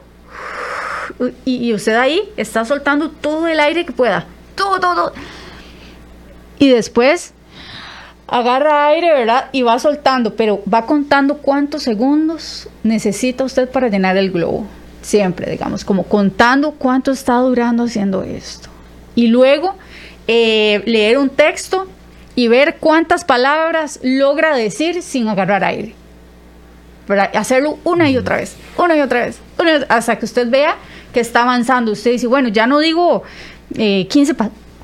y, 1.45 1.73
usted 1.73 1.95
ahí 1.95 2.21
está 2.35 2.65
soltando 2.65 3.09
todo 3.09 3.47
el 3.47 3.59
aire 3.59 3.85
que 3.85 3.91
pueda. 3.91 4.25
Todo, 4.55 4.79
todo. 4.79 5.13
Y 6.59 6.69
después 6.69 7.33
agarra 8.27 8.87
aire, 8.87 9.13
¿verdad? 9.13 9.49
Y 9.51 9.61
va 9.61 9.77
soltando, 9.79 10.35
pero 10.35 10.61
va 10.71 10.85
contando 10.85 11.37
cuántos 11.37 11.83
segundos 11.83 12.67
necesita 12.83 13.43
usted 13.43 13.69
para 13.69 13.87
llenar 13.87 14.17
el 14.17 14.31
globo. 14.31 14.65
Siempre, 15.01 15.51
digamos, 15.51 15.85
como 15.85 16.03
contando 16.03 16.71
cuánto 16.71 17.11
está 17.11 17.35
durando 17.35 17.83
haciendo 17.83 18.23
esto. 18.23 18.69
Y 19.13 19.27
luego 19.27 19.75
eh, 20.27 20.81
leer 20.85 21.17
un 21.17 21.29
texto 21.29 21.87
y 22.35 22.47
ver 22.47 22.77
cuántas 22.79 23.23
palabras 23.23 23.99
logra 24.03 24.55
decir 24.55 25.01
sin 25.01 25.27
agarrar 25.27 25.63
aire. 25.63 25.95
Hacerlo 27.33 27.77
una 27.83 28.09
y 28.09 28.17
otra 28.17 28.37
vez, 28.37 28.55
una 28.77 28.95
y 28.95 29.01
otra 29.01 29.25
vez, 29.25 29.39
hasta 29.89 30.17
que 30.17 30.25
usted 30.25 30.49
vea 30.49 30.75
que 31.13 31.19
está 31.19 31.43
avanzando. 31.43 31.91
Usted 31.91 32.11
dice, 32.11 32.27
bueno, 32.27 32.49
ya 32.49 32.67
no 32.67 32.79
digo 32.79 33.23
15, 33.73 34.31
eh, 34.31 34.35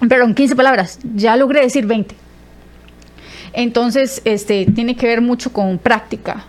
perdón, 0.08 0.34
15 0.34 0.55
palabras, 0.55 1.00
ya 1.15 1.36
logré 1.36 1.62
decir 1.62 1.86
20. 1.86 2.15
Entonces, 3.53 4.22
este, 4.24 4.65
tiene 4.65 4.96
que 4.96 5.08
ver 5.08 5.22
mucho 5.22 5.51
con 5.51 5.77
práctica. 5.77 6.46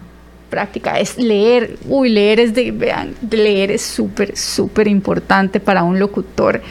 Práctica 0.50 1.00
es 1.00 1.18
leer. 1.18 1.78
Uy, 1.88 2.10
leer 2.10 2.38
es 2.40 2.54
de, 2.54 2.70
vean, 2.70 3.14
leer 3.30 3.70
es 3.70 3.82
súper, 3.82 4.36
súper 4.36 4.86
importante 4.86 5.58
para 5.58 5.82
un 5.82 5.98
locutor. 5.98 6.62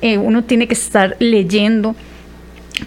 Eh, 0.00 0.16
uno 0.16 0.44
tiene 0.44 0.66
que 0.66 0.74
estar 0.74 1.16
leyendo. 1.18 1.94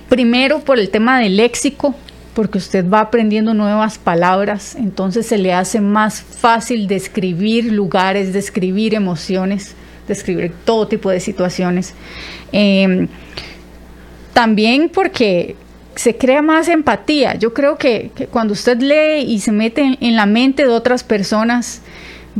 Primero 0.08 0.60
por 0.60 0.80
el 0.80 0.90
tema 0.90 1.20
del 1.20 1.38
léxico, 1.38 1.96
porque 2.34 2.58
usted 2.58 2.88
va 2.88 3.02
aprendiendo 3.02 3.54
nuevas 3.54 3.98
palabras, 3.98 4.76
entonces 4.76 5.26
se 5.26 5.38
le 5.38 5.54
hace 5.54 5.82
más 5.82 6.22
fácil 6.22 6.88
describir 6.88 7.72
lugares, 7.72 8.34
describir 8.34 8.94
emociones, 8.94 9.76
describir 10.08 10.54
todo 10.64 10.88
tipo 10.88 11.10
de 11.10 11.20
situaciones. 11.20 11.94
Em, 12.52 13.08
también 14.34 14.90
porque 14.90 15.56
se 15.96 16.16
crea 16.16 16.42
más 16.42 16.70
empatía. 16.70 17.36
Yo 17.36 17.54
creo 17.54 17.78
que, 17.78 18.12
cuando 18.32 18.54
usted 18.54 18.80
lee 18.80 19.26
y 19.28 19.40
se 19.40 19.52
mete 19.52 19.98
en, 20.00 20.16
la 20.16 20.26
mente 20.26 20.64
de 20.64 20.70
otras 20.70 21.04
personas, 21.04 21.82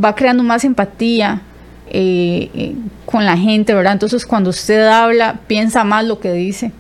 va 0.02 0.16
creando 0.16 0.44
más 0.44 0.64
empatía 0.64 1.42
eh, 1.90 2.50
eh, 2.54 2.76
con 3.06 3.26
la 3.26 3.36
gente, 3.36 3.74
¿verdad? 3.74 3.94
Entonces 3.94 4.26
cuando 4.26 4.52
usted 4.52 4.88
habla, 4.88 5.42
piensa 5.48 5.84
más 5.84 6.06
lo 6.06 6.22
que 6.22 6.32
dice. 6.32 6.72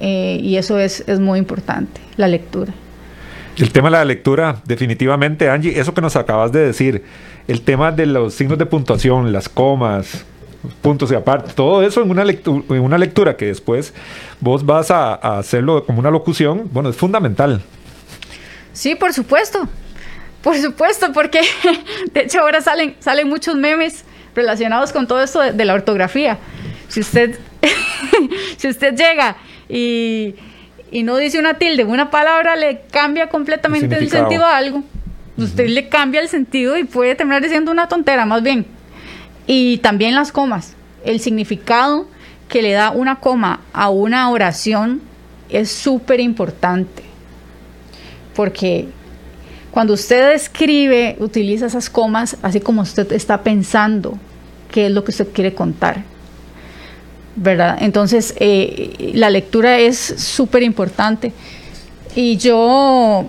Eh, 0.00 0.38
y 0.42 0.56
eso 0.56 0.78
es, 0.78 1.04
es 1.06 1.20
muy 1.20 1.38
importante, 1.38 2.00
la 2.16 2.28
lectura. 2.28 2.72
El 3.56 3.70
tema 3.70 3.88
de 3.88 3.92
la 3.92 4.04
lectura, 4.04 4.56
definitivamente, 4.64 5.48
Angie, 5.48 5.78
eso 5.78 5.94
que 5.94 6.00
nos 6.00 6.16
acabas 6.16 6.50
de 6.50 6.60
decir, 6.66 7.04
el 7.46 7.60
tema 7.60 7.92
de 7.92 8.06
los 8.06 8.34
signos 8.34 8.58
de 8.58 8.66
puntuación, 8.66 9.32
las 9.32 9.48
comas, 9.48 10.24
puntos 10.82 11.12
y 11.12 11.14
aparte, 11.14 11.52
todo 11.54 11.82
eso 11.82 12.02
en 12.02 12.10
una, 12.10 12.24
lectura, 12.24 12.64
en 12.70 12.80
una 12.80 12.98
lectura 12.98 13.36
que 13.36 13.46
después 13.46 13.92
vos 14.40 14.64
vas 14.64 14.90
a, 14.90 15.14
hacerlo 15.14 15.84
como 15.84 16.00
una 16.00 16.10
locución, 16.10 16.68
bueno, 16.72 16.88
es 16.88 16.96
fundamental. 16.96 17.62
Sí, 18.72 18.94
por 18.94 19.12
supuesto, 19.12 19.68
por 20.42 20.56
supuesto, 20.56 21.12
porque 21.12 21.40
de 22.12 22.22
hecho 22.22 22.40
ahora 22.40 22.60
salen, 22.60 22.96
salen 22.98 23.28
muchos 23.28 23.56
memes 23.56 24.04
relacionados 24.34 24.92
con 24.92 25.06
todo 25.06 25.22
esto 25.22 25.40
de, 25.40 25.64
la 25.64 25.74
ortografía. 25.74 26.38
Si 26.88 27.00
usted, 27.00 27.38
si 28.56 28.68
usted 28.68 28.94
llega 28.96 29.36
y, 29.68 30.34
no 31.02 31.16
dice 31.16 31.38
una 31.38 31.54
tilde, 31.54 31.84
una 31.84 32.10
palabra 32.10 32.56
le 32.56 32.82
cambia 32.90 33.28
completamente 33.28 33.96
el, 33.96 34.10
sentido 34.10 34.44
a 34.44 34.56
algo. 34.56 34.84
Usted 35.36 35.68
le 35.68 35.88
cambia 35.88 36.20
el 36.20 36.28
sentido 36.28 36.78
y 36.78 36.84
puede 36.84 37.16
terminar 37.16 37.42
diciendo 37.42 37.72
una 37.72 37.88
tontera, 37.88 38.24
más 38.24 38.42
bien. 38.42 38.66
Y 39.46 39.78
también 39.78 40.14
las 40.14 40.30
comas. 40.30 40.74
El 41.04 41.18
significado 41.18 42.06
que 42.48 42.62
le 42.62 42.72
da 42.72 42.90
una 42.90 43.16
coma 43.16 43.60
a 43.72 43.90
una 43.90 44.30
oración 44.30 45.02
es 45.48 45.70
súper 45.70 46.20
importante. 46.20 47.02
Porque 48.34 48.88
cuando 49.70 49.94
usted 49.94 50.32
escribe, 50.32 51.16
utiliza 51.18 51.66
esas 51.66 51.90
comas 51.90 52.36
así 52.42 52.60
como 52.60 52.82
usted 52.82 53.10
está 53.12 53.42
pensando 53.42 54.18
qué 54.70 54.86
es 54.86 54.92
lo 54.92 55.02
que 55.02 55.10
usted 55.10 55.28
quiere 55.32 55.54
contar. 55.54 56.04
¿Verdad? 57.36 57.78
Entonces, 57.80 58.34
eh, 58.38 59.12
la 59.14 59.30
lectura 59.30 59.78
es 59.78 59.98
súper 59.98 60.62
importante. 60.62 61.32
Y 62.14 62.36
yo, 62.36 63.28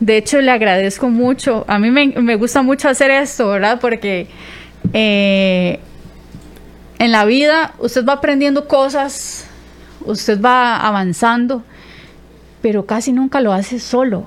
de 0.00 0.16
hecho, 0.18 0.40
le 0.40 0.50
agradezco 0.50 1.08
mucho. 1.08 1.64
A 1.68 1.78
mí 1.78 1.90
me, 1.90 2.36
gusta 2.36 2.62
mucho 2.62 2.88
hacer 2.88 3.10
esto, 3.10 3.48
¿verdad? 3.48 3.80
Porque 3.80 4.26
eh, 4.92 5.80
en 6.98 7.12
la 7.12 7.24
vida 7.24 7.74
usted 7.78 8.04
va 8.04 8.14
aprendiendo 8.14 8.68
cosas, 8.68 9.46
usted 10.04 10.40
va 10.40 10.76
avanzando, 10.76 11.62
pero 12.60 12.84
casi 12.84 13.12
nunca 13.12 13.40
lo 13.40 13.52
hace 13.52 13.80
solo. 13.80 14.26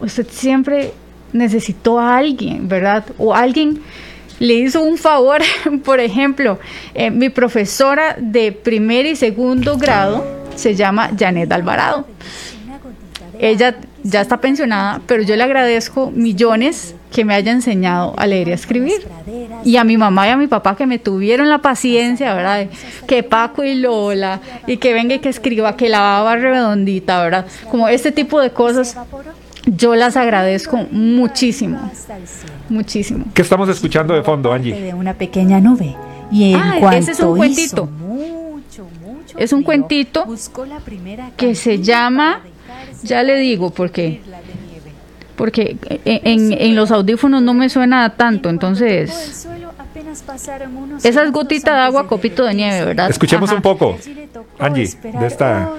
Usted 0.00 0.26
siempre 0.30 0.92
necesitó 1.32 1.98
a 2.00 2.16
alguien, 2.16 2.68
¿verdad? 2.68 3.04
O 3.18 3.34
alguien 3.34 3.82
le 4.38 4.54
hizo 4.54 4.80
un 4.80 4.98
favor, 4.98 5.42
por 5.84 6.00
ejemplo, 6.00 6.58
eh, 6.94 7.10
mi 7.10 7.28
profesora 7.28 8.16
de 8.18 8.52
primer 8.52 9.06
y 9.06 9.16
segundo 9.16 9.76
grado 9.76 10.24
se 10.54 10.74
llama 10.74 11.10
Janet 11.18 11.50
Alvarado. 11.52 12.06
Ella 13.40 13.76
ya 14.02 14.20
está 14.20 14.40
pensionada, 14.40 15.00
pero 15.06 15.22
yo 15.22 15.36
le 15.36 15.44
agradezco 15.44 16.10
millones 16.10 16.94
que 17.12 17.24
me 17.24 17.34
haya 17.34 17.52
enseñado 17.52 18.14
a 18.16 18.26
leer 18.26 18.48
y 18.48 18.52
a 18.52 18.54
escribir. 18.54 19.06
Y 19.64 19.76
a 19.76 19.84
mi 19.84 19.96
mamá 19.96 20.26
y 20.26 20.30
a 20.30 20.36
mi 20.36 20.46
papá 20.46 20.76
que 20.76 20.86
me 20.86 20.98
tuvieron 20.98 21.48
la 21.48 21.58
paciencia, 21.58 22.34
¿verdad? 22.34 22.68
Que 23.06 23.22
Paco 23.22 23.64
y 23.64 23.74
Lola, 23.74 24.40
y 24.66 24.76
que 24.76 24.92
venga 24.92 25.14
y 25.14 25.18
que 25.20 25.28
escriba, 25.28 25.76
que 25.76 25.88
la 25.88 26.00
baba 26.00 26.36
redondita, 26.36 27.22
¿verdad? 27.22 27.46
Como 27.70 27.88
este 27.88 28.12
tipo 28.12 28.40
de 28.40 28.50
cosas, 28.50 28.96
yo 29.76 29.94
las 29.94 30.16
agradezco 30.16 30.76
muchísimo. 30.90 31.90
Muchísimo. 32.68 33.24
¿Qué 33.34 33.42
estamos 33.42 33.68
escuchando 33.68 34.14
de 34.14 34.22
fondo, 34.22 34.52
Angie? 34.52 34.72
De 34.80 34.94
una 34.94 35.14
pequeña 35.14 35.60
nube. 35.60 35.94
Y 36.30 36.52
en 36.52 36.60
Ah, 36.60 36.76
cuanto 36.78 36.98
ese 36.98 37.12
es 37.12 37.20
un 37.20 37.36
cuentito. 37.36 37.84
hizo 37.84 37.86
mucho, 37.86 38.86
mucho 39.00 39.38
Es 39.38 39.52
un 39.52 39.62
cuentito 39.62 40.24
buscó 40.26 40.66
la 40.66 40.78
primera 40.80 41.30
que 41.36 41.54
se 41.54 41.78
llama, 41.80 42.40
ya 43.02 43.22
le 43.22 43.36
digo, 43.38 43.70
porque 43.70 44.20
la 44.30 44.38
de 44.38 44.44
nieve. 44.70 44.90
porque 45.36 45.76
en, 46.04 46.52
en 46.52 46.76
los 46.76 46.90
audífonos 46.90 47.40
no 47.42 47.54
me 47.54 47.68
suena 47.70 48.10
tanto, 48.16 48.50
entonces 48.50 49.46
suelo, 50.08 50.22
apenas 50.22 50.22
pasaron 50.22 50.76
unos 50.76 51.04
esas 51.04 51.32
gotitas 51.32 51.74
de 51.74 51.80
agua, 51.80 52.02
de 52.02 52.08
copito 52.08 52.44
de 52.44 52.54
nieve. 52.54 52.84
¿verdad? 52.84 53.10
Escuchemos 53.10 53.50
Ajá. 53.50 53.56
un 53.56 53.62
poco, 53.62 53.96
Angie, 54.58 54.88
de 55.02 55.26
esta, 55.26 55.70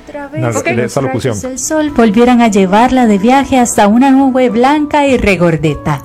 de 0.63 0.85
esta 0.85 1.01
locución. 1.01 1.39
del 1.39 1.59
sol 1.59 1.91
volvieran 1.91 2.41
a 2.41 2.47
llevarla 2.47 3.07
de 3.07 3.17
viaje 3.17 3.57
hasta 3.57 3.87
una 3.87 4.11
nube 4.11 4.49
blanca 4.49 5.05
y 5.05 5.17
regordeta. 5.17 6.01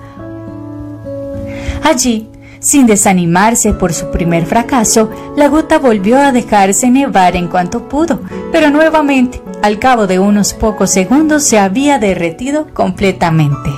Allí, 1.82 2.28
sin 2.60 2.86
desanimarse 2.86 3.74
por 3.74 3.92
su 3.92 4.10
primer 4.10 4.46
fracaso, 4.46 5.10
la 5.36 5.48
gota 5.48 5.78
volvió 5.78 6.18
a 6.18 6.32
dejarse 6.32 6.90
nevar 6.90 7.36
en 7.36 7.48
cuanto 7.48 7.88
pudo, 7.88 8.20
pero 8.52 8.70
nuevamente, 8.70 9.42
al 9.62 9.78
cabo 9.78 10.06
de 10.06 10.18
unos 10.18 10.54
pocos 10.54 10.90
segundos, 10.90 11.44
se 11.44 11.58
había 11.58 11.98
derretido 11.98 12.66
completamente. 12.72 13.70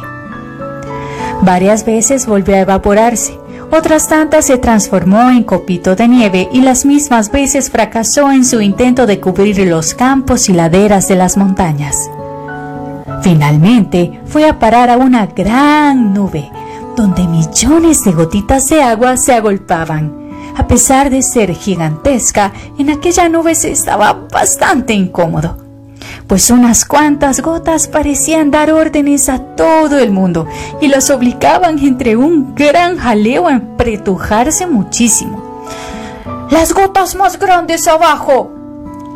Varias 1.43 1.85
veces 1.85 2.27
volvió 2.27 2.55
a 2.55 2.61
evaporarse, 2.61 3.39
otras 3.71 4.09
tantas 4.09 4.47
se 4.47 4.59
transformó 4.59 5.31
en 5.31 5.43
copito 5.43 5.97
de 5.97 6.09
nieve 6.09 6.49
y 6.53 6.61
las 6.61 6.85
mismas 6.85 7.31
veces 7.31 7.71
fracasó 7.71 8.31
en 8.31 8.45
su 8.45 8.61
intento 8.61 9.07
de 9.07 9.21
cubrir 9.21 9.59
los 9.67 9.95
campos 9.95 10.49
y 10.49 10.53
laderas 10.53 11.09
de 11.09 11.17
las 11.17 11.37
montañas. 11.37 11.97
Finalmente 13.23 14.21
fue 14.27 14.49
a 14.49 14.59
parar 14.59 14.91
a 14.91 14.97
una 14.97 15.27
gran 15.27 16.15
nube, 16.15 16.51
donde 16.97 17.27
millones 17.27 18.05
de 18.05 18.13
gotitas 18.13 18.69
de 18.69 18.83
agua 18.83 19.17
se 19.17 19.35
agolpaban. 19.35 20.27
A 20.57 20.67
pesar 20.67 21.11
de 21.11 21.23
ser 21.23 21.53
gigantesca, 21.55 22.53
en 22.79 22.91
aquella 22.91 23.29
nube 23.29 23.55
se 23.55 23.73
estaba 23.73 24.13
bastante 24.33 24.95
incómodo, 24.95 25.66
pues 26.27 26.51
unas 26.51 26.85
cuantas 26.85 27.41
gotas 27.41 27.89
parecían 27.89 28.51
dar 28.51 28.73
órdenes 28.73 29.29
a 29.29 29.39
todo 29.57 29.99
el 29.99 30.11
mundo 30.11 30.47
y 30.81 30.89
los 30.89 31.11
obligaban 31.11 31.79
entre 31.79 32.17
un 32.17 32.55
gran 32.55 32.99
jaleo 32.99 33.49
a 33.49 33.53
empretujarse 33.53 34.67
muchísimo. 34.67 35.43
Las 36.51 36.73
gotas 36.73 37.15
más 37.15 37.39
grandes 37.39 37.89
abajo, 37.89 38.53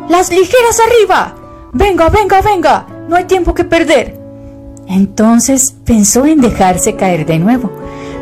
las 0.09 0.29
ligeras 0.31 0.79
arriba. 0.79 1.35
Venga, 1.73 2.09
venga, 2.09 2.41
venga, 2.41 2.85
no 3.07 3.15
hay 3.15 3.25
tiempo 3.25 3.53
que 3.53 3.63
perder. 3.63 4.19
Entonces 4.87 5.73
pensó 5.85 6.25
en 6.25 6.41
dejarse 6.41 6.95
caer 6.95 7.25
de 7.25 7.39
nuevo, 7.39 7.71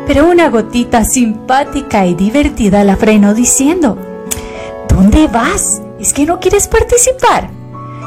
pero 0.06 0.28
una 0.28 0.48
gotita 0.50 1.04
simpática 1.04 2.06
y 2.06 2.14
divertida 2.14 2.84
la 2.84 2.96
frenó 2.96 3.34
diciendo, 3.34 3.98
¿Dónde 4.88 5.28
vas? 5.28 5.80
¿Es 5.98 6.12
que 6.12 6.26
no 6.26 6.40
quieres 6.40 6.68
participar? 6.68 7.50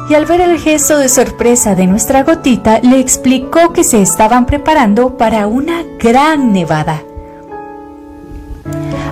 Y 0.10 0.16
al 0.16 0.26
ver 0.26 0.42
el 0.42 0.60
gesto 0.60 0.98
de 0.98 1.10
sorpresa 1.10 1.76
de 1.76 1.88
nuestra 1.88 2.24
gotita, 2.24 2.80
le 2.80 3.00
explicó 3.00 3.72
que 3.74 3.84
se 3.84 4.02
estaban 4.02 4.46
preparando 4.46 5.18
para 5.18 5.48
una 5.48 5.84
gran 6.00 6.52
nevada. 6.52 7.02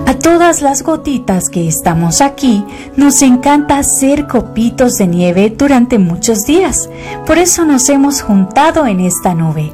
A 0.06 0.14
todas 0.14 0.60
las 0.60 0.82
gotitas 0.82 1.48
que 1.48 1.66
estamos 1.66 2.20
aquí, 2.20 2.64
nos 2.96 3.22
encanta 3.22 3.78
hacer 3.78 4.26
copitos 4.26 4.98
de 4.98 5.06
nieve 5.06 5.54
durante 5.56 5.98
muchos 5.98 6.44
días. 6.44 6.90
Por 7.26 7.38
eso 7.38 7.64
nos 7.64 7.88
hemos 7.88 8.20
juntado 8.20 8.86
en 8.86 9.00
esta 9.00 9.34
nube. 9.34 9.72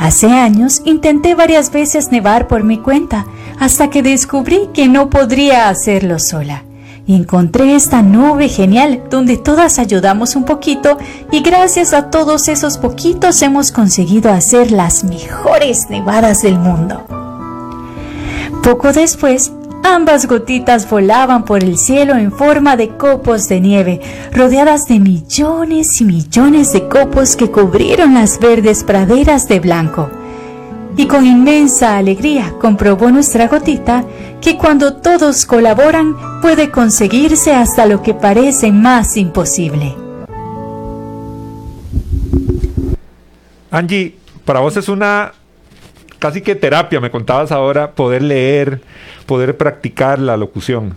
Hace 0.00 0.26
años 0.26 0.82
intenté 0.84 1.34
varias 1.34 1.70
veces 1.70 2.10
nevar 2.10 2.48
por 2.48 2.64
mi 2.64 2.78
cuenta, 2.78 3.26
hasta 3.58 3.88
que 3.88 4.02
descubrí 4.02 4.68
que 4.74 4.88
no 4.88 5.08
podría 5.08 5.68
hacerlo 5.68 6.18
sola. 6.18 6.65
Y 7.06 7.14
encontré 7.14 7.76
esta 7.76 8.02
nube 8.02 8.48
genial 8.48 9.04
donde 9.10 9.36
todas 9.36 9.78
ayudamos 9.78 10.34
un 10.34 10.44
poquito 10.44 10.98
y 11.30 11.40
gracias 11.40 11.92
a 11.92 12.10
todos 12.10 12.48
esos 12.48 12.78
poquitos 12.78 13.40
hemos 13.42 13.70
conseguido 13.70 14.32
hacer 14.32 14.72
las 14.72 15.04
mejores 15.04 15.88
nevadas 15.88 16.42
del 16.42 16.58
mundo. 16.58 17.06
Poco 18.64 18.92
después, 18.92 19.52
ambas 19.84 20.26
gotitas 20.26 20.90
volaban 20.90 21.44
por 21.44 21.62
el 21.62 21.78
cielo 21.78 22.16
en 22.16 22.32
forma 22.32 22.76
de 22.76 22.96
copos 22.96 23.48
de 23.48 23.60
nieve, 23.60 24.00
rodeadas 24.32 24.88
de 24.88 24.98
millones 24.98 26.00
y 26.00 26.04
millones 26.04 26.72
de 26.72 26.88
copos 26.88 27.36
que 27.36 27.52
cubrieron 27.52 28.14
las 28.14 28.40
verdes 28.40 28.82
praderas 28.82 29.46
de 29.46 29.60
blanco. 29.60 30.10
Y 30.98 31.06
con 31.06 31.26
inmensa 31.26 31.98
alegría 31.98 32.54
comprobó 32.58 33.10
nuestra 33.10 33.48
gotita 33.48 34.04
que 34.40 34.56
cuando 34.56 34.94
todos 34.94 35.44
colaboran 35.44 36.16
puede 36.40 36.70
conseguirse 36.70 37.52
hasta 37.52 37.84
lo 37.84 38.02
que 38.02 38.14
parece 38.14 38.72
más 38.72 39.16
imposible. 39.18 39.94
Angie, 43.70 44.16
para 44.46 44.60
vos 44.60 44.76
es 44.78 44.88
una 44.88 45.32
casi 46.18 46.40
que 46.40 46.54
terapia, 46.54 46.98
me 46.98 47.10
contabas 47.10 47.52
ahora, 47.52 47.92
poder 47.92 48.22
leer, 48.22 48.80
poder 49.26 49.56
practicar 49.56 50.18
la 50.18 50.38
locución. 50.38 50.96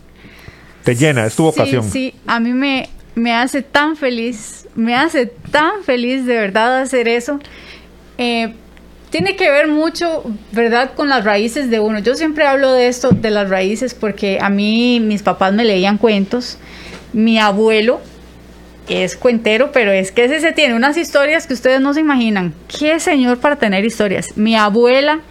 Te 0.86 0.96
llena, 0.96 1.26
es 1.26 1.36
tu 1.36 1.44
vocación. 1.44 1.84
Sí, 1.84 1.90
sí, 1.92 2.16
a 2.26 2.40
mí 2.40 2.54
me, 2.54 2.88
me 3.16 3.34
hace 3.34 3.62
tan 3.64 3.98
feliz, 3.98 4.66
me 4.76 4.96
hace 4.96 5.26
tan 5.26 5.84
feliz 5.84 6.26
de 6.26 6.36
verdad 6.36 6.82
hacer 6.82 7.10
eso. 7.10 7.40
Eh, 8.18 8.54
tiene 9.10 9.36
que 9.36 9.50
ver 9.50 9.68
mucho, 9.68 10.24
¿verdad?, 10.52 10.92
con 10.96 11.10
las 11.10 11.24
raíces 11.24 11.70
de 11.70 11.80
uno. 11.80 12.00
Yo 12.00 12.16
siempre 12.16 12.46
hablo 12.46 12.74
de 12.74 12.88
esto, 12.88 13.10
de 13.10 13.32
las 13.32 13.50
raíces, 13.50 13.94
porque 13.94 14.38
a 14.42 14.50
mí 14.50 15.00
mis 15.00 15.24
papás 15.24 15.54
me 15.54 15.66
leían 15.66 15.98
cuentos. 15.98 16.58
Mi 17.12 17.40
abuelo 17.40 18.02
es 18.88 19.16
cuentero, 19.16 19.72
pero 19.72 19.92
es 19.92 20.12
que 20.12 20.26
ese 20.26 20.40
se 20.40 20.52
tiene 20.52 20.76
unas 20.76 20.98
historias 20.98 21.48
que 21.48 21.54
ustedes 21.54 21.82
no 21.82 21.94
se 21.94 22.02
imaginan. 22.02 22.54
¿Qué 22.68 23.00
señor 23.00 23.40
para 23.40 23.56
tener 23.56 23.84
historias? 23.84 24.38
Mi 24.38 24.56
abuela 24.56 25.22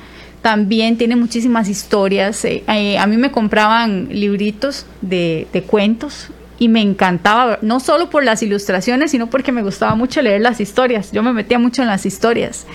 también 0.42 0.96
tiene 0.96 1.16
muchísimas 1.16 1.68
historias. 1.68 2.44
Eh, 2.44 2.64
eh, 2.68 2.98
a 2.98 3.06
mí 3.06 3.16
me 3.16 3.30
compraban 3.30 4.08
libritos 4.10 4.86
de, 5.02 5.46
de 5.52 5.62
cuentos 5.62 6.28
y 6.58 6.68
me 6.68 6.80
encantaba, 6.80 7.58
no 7.62 7.78
solo 7.78 8.10
por 8.10 8.24
las 8.24 8.42
ilustraciones, 8.42 9.12
sino 9.12 9.30
porque 9.30 9.52
me 9.52 9.62
gustaba 9.62 9.94
mucho 9.94 10.20
leer 10.22 10.40
las 10.40 10.60
historias. 10.60 11.12
Yo 11.12 11.22
me 11.22 11.32
metía 11.32 11.58
mucho 11.58 11.82
en 11.82 11.88
las 11.88 12.06
historias. 12.06 12.66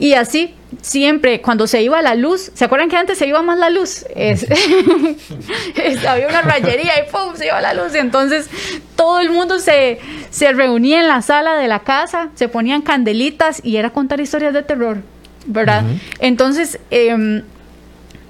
Y 0.00 0.14
así, 0.14 0.54
siempre, 0.80 1.40
cuando 1.40 1.66
se 1.66 1.82
iba 1.82 2.00
la 2.02 2.14
luz, 2.14 2.50
¿se 2.54 2.64
acuerdan 2.64 2.88
que 2.88 2.96
antes 2.96 3.18
se 3.18 3.26
iba 3.26 3.42
más 3.42 3.58
la 3.58 3.68
luz? 3.70 4.04
Es, 4.14 4.44
es- 5.76 6.04
había 6.06 6.28
una 6.28 6.42
rayería 6.42 6.92
y 7.04 7.10
¡pum! 7.10 7.34
se 7.36 7.46
iba 7.46 7.60
la 7.60 7.74
luz. 7.74 7.94
Entonces 7.94 8.48
todo 8.96 9.20
el 9.20 9.30
mundo 9.30 9.58
se, 9.58 9.98
se 10.30 10.52
reunía 10.52 11.00
en 11.00 11.08
la 11.08 11.22
sala 11.22 11.56
de 11.56 11.68
la 11.68 11.80
casa, 11.80 12.30
se 12.34 12.48
ponían 12.48 12.82
candelitas 12.82 13.60
y 13.64 13.76
era 13.76 13.90
contar 13.90 14.20
historias 14.20 14.54
de 14.54 14.62
terror, 14.62 14.98
¿verdad? 15.46 15.82
Entonces, 16.20 16.78
em, 16.90 17.42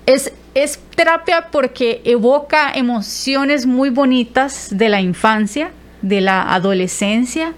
es, 0.07 0.33
es 0.55 0.79
terapia 0.97 1.49
porque 1.51 2.01
evoca 2.05 2.73
emociones 2.75 3.67
muy 3.67 3.91
bonitas 3.91 4.69
de 4.71 4.89
la 4.89 5.01
infancia, 5.01 5.71
de 6.01 6.21
la 6.21 6.55
adolescencia 6.55 7.53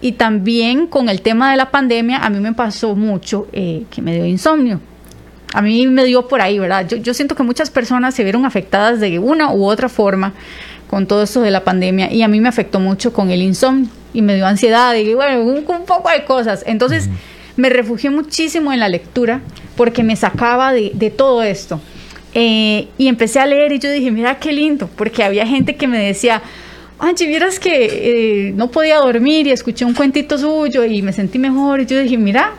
y 0.00 0.12
también 0.12 0.86
con 0.86 1.08
el 1.08 1.22
tema 1.22 1.50
de 1.50 1.56
la 1.56 1.70
pandemia 1.70 2.18
a 2.18 2.30
mí 2.30 2.40
me 2.40 2.52
pasó 2.52 2.94
mucho 2.94 3.46
eh, 3.52 3.84
que 3.90 4.02
me 4.02 4.14
dio 4.14 4.26
insomnio. 4.26 4.80
A 5.52 5.62
mí 5.62 5.86
me 5.86 6.04
dio 6.04 6.28
por 6.28 6.40
ahí, 6.40 6.58
¿verdad? 6.58 6.86
Yo, 6.86 6.96
yo 6.96 7.14
siento 7.14 7.34
que 7.34 7.42
muchas 7.42 7.70
personas 7.70 8.14
se 8.14 8.24
vieron 8.24 8.44
afectadas 8.44 9.00
de 9.00 9.18
una 9.18 9.52
u 9.52 9.64
otra 9.64 9.88
forma 9.88 10.34
con 10.88 11.06
todo 11.06 11.22
esto 11.22 11.40
de 11.40 11.50
la 11.50 11.64
pandemia 11.64 12.12
y 12.12 12.22
a 12.22 12.28
mí 12.28 12.40
me 12.40 12.48
afectó 12.48 12.78
mucho 12.78 13.12
con 13.12 13.30
el 13.30 13.42
insomnio 13.42 13.88
y 14.12 14.22
me 14.22 14.34
dio 14.34 14.46
ansiedad 14.46 14.94
y 14.94 15.14
bueno, 15.14 15.42
un, 15.42 15.64
un 15.66 15.84
poco 15.86 16.10
de 16.10 16.24
cosas. 16.24 16.62
Entonces 16.66 17.08
me 17.56 17.70
refugié 17.70 18.10
muchísimo 18.10 18.72
en 18.72 18.80
la 18.80 18.88
lectura 18.88 19.40
porque 19.76 20.02
me 20.02 20.16
sacaba 20.16 20.72
de, 20.72 20.92
de 20.94 21.10
todo 21.10 21.42
esto. 21.42 21.80
Eh, 22.34 22.88
y 22.98 23.08
empecé 23.08 23.40
a 23.40 23.46
leer 23.46 23.72
y 23.72 23.78
yo 23.78 23.90
dije, 23.90 24.10
mira 24.10 24.38
qué 24.38 24.52
lindo, 24.52 24.90
porque 24.94 25.24
había 25.24 25.46
gente 25.46 25.76
que 25.76 25.86
me 25.86 25.98
decía, 25.98 26.42
Angie, 26.98 27.26
vieras 27.26 27.58
que 27.58 28.48
eh, 28.48 28.52
no 28.54 28.70
podía 28.70 28.96
dormir 28.96 29.46
y 29.46 29.50
escuché 29.50 29.84
un 29.84 29.94
cuentito 29.94 30.38
suyo 30.38 30.84
y 30.84 31.02
me 31.02 31.12
sentí 31.12 31.38
mejor. 31.38 31.80
Y 31.80 31.86
yo 31.86 31.98
dije, 31.98 32.16
mira, 32.16 32.54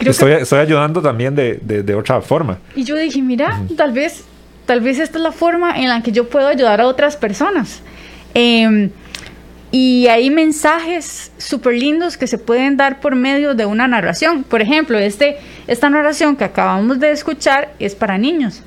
estoy, 0.00 0.32
estoy 0.32 0.60
ayudando 0.60 1.02
también 1.02 1.34
de, 1.34 1.54
de, 1.62 1.94
otra 1.94 2.20
forma. 2.20 2.58
Y 2.74 2.84
yo 2.84 2.96
dije, 2.96 3.20
mira, 3.20 3.60
tal 3.76 3.92
vez, 3.92 4.24
tal 4.66 4.80
vez 4.80 4.98
esta 4.98 5.18
es 5.18 5.22
la 5.22 5.32
forma 5.32 5.78
en 5.78 5.88
la 5.88 6.02
que 6.02 6.12
yo 6.12 6.28
puedo 6.28 6.46
ayudar 6.46 6.80
a 6.80 6.86
otras 6.86 7.16
personas. 7.16 7.82
Em, 8.34 8.90
y 9.70 10.06
hay 10.08 10.30
mensajes 10.30 11.32
súper 11.38 11.74
lindos 11.74 12.16
que 12.16 12.26
se 12.26 12.38
pueden 12.38 12.76
dar 12.76 13.00
por 13.00 13.14
medio 13.14 13.54
de 13.54 13.66
una 13.66 13.86
narración. 13.88 14.44
Por 14.44 14.62
ejemplo, 14.62 14.98
este, 14.98 15.38
esta 15.66 15.88
narración 15.90 16.36
que 16.36 16.44
acabamos 16.44 17.00
de 17.00 17.10
escuchar 17.10 17.72
es 17.78 17.94
para 17.94 18.18
niños, 18.18 18.62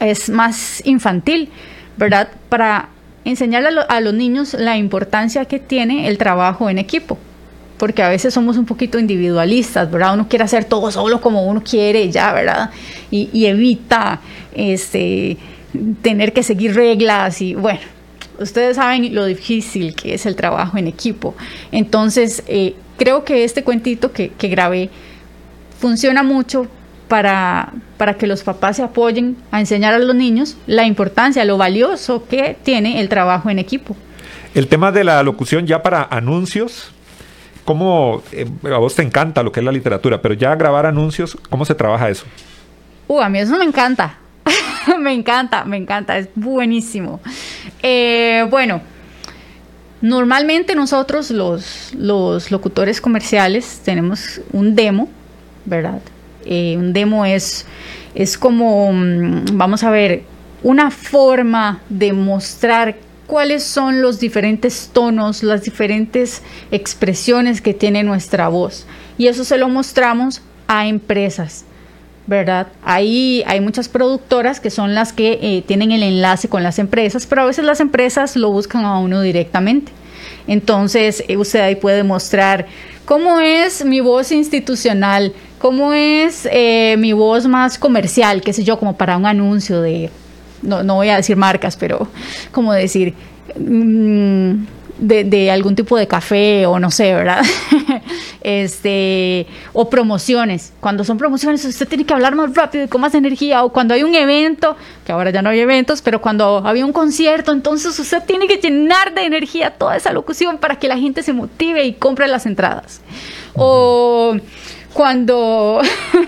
es 0.00 0.28
más 0.30 0.82
infantil, 0.86 1.50
¿verdad? 1.96 2.28
Para 2.48 2.88
enseñarle 3.24 3.70
a, 3.88 4.00
los 4.00 4.14
niños 4.14 4.54
la 4.54 4.76
importancia 4.76 5.44
que 5.44 5.58
tiene 5.58 6.08
el 6.08 6.18
trabajo 6.18 6.68
en 6.70 6.78
equipo. 6.78 7.18
Porque 7.78 8.02
a 8.02 8.08
veces 8.08 8.32
somos 8.32 8.56
un 8.56 8.66
poquito 8.66 8.98
individualistas, 8.98 9.90
¿verdad? 9.90 10.14
Uno 10.14 10.28
quiere 10.28 10.44
hacer 10.44 10.64
todo 10.64 10.90
solo 10.90 11.20
como 11.20 11.46
uno 11.46 11.62
quiere, 11.64 12.10
ya, 12.10 12.32
¿verdad? 12.32 12.70
Y, 13.10 13.28
y 13.32 13.46
evita 13.46 14.20
este, 14.54 15.36
tener 16.00 16.32
que 16.32 16.42
seguir 16.42 16.74
reglas 16.74 17.40
y 17.40 17.54
bueno 17.54 17.80
ustedes 18.38 18.76
saben 18.76 19.14
lo 19.14 19.24
difícil 19.26 19.94
que 19.94 20.14
es 20.14 20.26
el 20.26 20.36
trabajo 20.36 20.78
en 20.78 20.86
equipo. 20.86 21.34
Entonces, 21.70 22.42
eh, 22.46 22.74
creo 22.96 23.24
que 23.24 23.44
este 23.44 23.62
cuentito 23.62 24.12
que, 24.12 24.32
grabé 24.38 24.90
funciona 25.78 26.22
mucho 26.22 26.66
para, 27.08 27.72
para, 27.96 28.14
que 28.14 28.26
los 28.26 28.42
papás 28.42 28.76
se 28.76 28.82
apoyen 28.82 29.36
a 29.50 29.60
enseñar 29.60 29.94
a 29.94 29.98
los 29.98 30.14
niños 30.14 30.56
la 30.66 30.84
importancia, 30.84 31.44
lo 31.44 31.58
valioso 31.58 32.26
que 32.26 32.56
tiene 32.62 33.00
el 33.00 33.08
trabajo 33.08 33.50
en 33.50 33.58
equipo. 33.58 33.96
El 34.54 34.68
tema 34.68 34.92
de 34.92 35.04
la 35.04 35.22
locución 35.22 35.66
ya 35.66 35.82
para 35.82 36.02
anuncios, 36.10 36.92
¿cómo 37.64 38.22
eh, 38.32 38.46
a 38.64 38.78
vos 38.78 38.94
te 38.94 39.02
encanta 39.02 39.42
lo 39.42 39.52
que 39.52 39.60
es 39.60 39.66
la 39.66 39.72
literatura, 39.72 40.20
pero 40.20 40.34
ya 40.34 40.54
grabar 40.54 40.86
anuncios, 40.86 41.36
¿cómo 41.48 41.64
se 41.64 41.74
trabaja 41.74 42.08
eso? 42.08 42.24
Uh, 43.08 43.20
a 43.20 43.28
mí 43.28 43.38
eso 43.38 43.56
me 43.58 43.64
encanta. 43.64 44.18
me 45.00 45.12
encanta, 45.12 45.64
me 45.64 45.76
encanta, 45.76 46.18
es 46.18 46.28
buenísimo. 46.34 47.20
Eh, 47.82 48.46
bueno, 48.50 48.80
normalmente 50.00 50.74
nosotros 50.74 51.30
los, 51.30 51.94
los, 51.94 52.50
locutores 52.50 53.00
comerciales 53.00 53.80
tenemos 53.84 54.40
un 54.52 54.74
demo, 54.74 55.08
¿verdad? 55.64 56.00
Eh, 56.46 56.76
un 56.76 56.92
demo 56.92 57.24
es, 57.24 57.66
es 58.14 58.38
como, 58.38 58.92
mm, 58.92 59.44
vamos 59.52 59.82
a 59.82 59.90
ver, 59.90 60.22
una 60.62 60.90
forma 60.90 61.80
de 61.88 62.12
mostrar 62.12 62.96
cuáles 63.26 63.62
son 63.62 64.02
los 64.02 64.20
diferentes 64.20 64.90
tonos, 64.92 65.42
las 65.42 65.62
diferentes 65.62 66.42
expresiones 66.70 67.60
que 67.60 67.74
tiene 67.74 68.02
nuestra 68.02 68.48
voz. 68.48 68.86
Y 69.18 69.26
eso 69.26 69.44
se 69.44 69.58
lo 69.58 69.68
mostramos 69.68 70.42
a 70.68 70.86
empresas. 70.86 71.64
¿verdad? 72.26 72.68
Ahí 72.84 73.42
hay 73.46 73.60
muchas 73.60 73.88
productoras 73.88 74.60
que 74.60 74.70
son 74.70 74.94
las 74.94 75.12
que 75.12 75.38
eh, 75.42 75.64
tienen 75.66 75.92
el 75.92 76.02
enlace 76.02 76.48
con 76.48 76.62
las 76.62 76.78
empresas, 76.78 77.26
pero 77.26 77.42
a 77.42 77.46
veces 77.46 77.64
las 77.64 77.80
empresas 77.80 78.36
lo 78.36 78.50
buscan 78.50 78.84
a 78.84 78.98
uno 78.98 79.20
directamente. 79.20 79.92
Entonces, 80.46 81.22
eh, 81.28 81.36
usted 81.36 81.60
ahí 81.60 81.76
puede 81.76 82.02
mostrar 82.02 82.66
cómo 83.04 83.40
es 83.40 83.84
mi 83.84 84.00
voz 84.00 84.32
institucional, 84.32 85.32
cómo 85.58 85.92
es 85.92 86.48
eh, 86.50 86.96
mi 86.98 87.12
voz 87.12 87.46
más 87.46 87.78
comercial, 87.78 88.42
qué 88.42 88.52
sé 88.52 88.64
yo, 88.64 88.78
como 88.78 88.96
para 88.96 89.16
un 89.16 89.26
anuncio 89.26 89.80
de, 89.80 90.10
no, 90.62 90.82
no 90.82 90.96
voy 90.96 91.08
a 91.08 91.16
decir 91.16 91.36
marcas, 91.36 91.76
pero 91.76 92.08
como 92.52 92.72
decir... 92.72 93.14
Mm, 93.56 94.64
de, 95.02 95.50
algún 95.50 95.74
tipo 95.74 95.96
de 95.96 96.06
café 96.06 96.66
o 96.66 96.78
no 96.78 96.90
sé, 96.90 97.14
¿verdad? 97.14 97.42
este, 98.42 99.46
o 99.72 99.90
promociones. 99.90 100.72
Cuando 100.80 101.04
son 101.04 101.18
promociones, 101.18 101.64
usted 101.64 101.88
tiene 101.88 102.04
que 102.04 102.14
hablar 102.14 102.34
más 102.34 102.54
rápido 102.54 102.84
y 102.84 102.88
con 102.88 103.00
más 103.00 103.14
energía. 103.14 103.64
O 103.64 103.72
cuando 103.72 103.94
hay 103.94 104.04
un 104.04 104.14
evento, 104.14 104.76
que 105.04 105.12
ahora 105.12 105.30
ya 105.30 105.42
no 105.42 105.50
hay 105.50 105.60
eventos, 105.60 106.02
pero 106.02 106.20
cuando 106.20 106.62
había 106.64 106.86
un 106.86 106.92
concierto, 106.92 107.52
entonces 107.52 107.98
usted 107.98 108.22
tiene 108.24 108.46
que 108.46 108.56
llenar 108.56 109.14
de 109.14 109.24
energía 109.24 109.70
toda 109.70 109.96
esa 109.96 110.12
locución 110.12 110.58
para 110.58 110.76
que 110.76 110.88
la 110.88 110.96
gente 110.96 111.22
se 111.22 111.32
motive 111.32 111.84
y 111.84 111.94
compre 111.94 112.28
las 112.28 112.46
entradas. 112.46 113.00
O 113.54 114.36
cuando... 114.92 115.80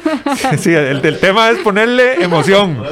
sí, 0.59 0.73
el, 0.73 1.01
tema 1.21 1.51
es 1.51 1.59
ponerle 1.59 2.23
emoción, 2.23 2.83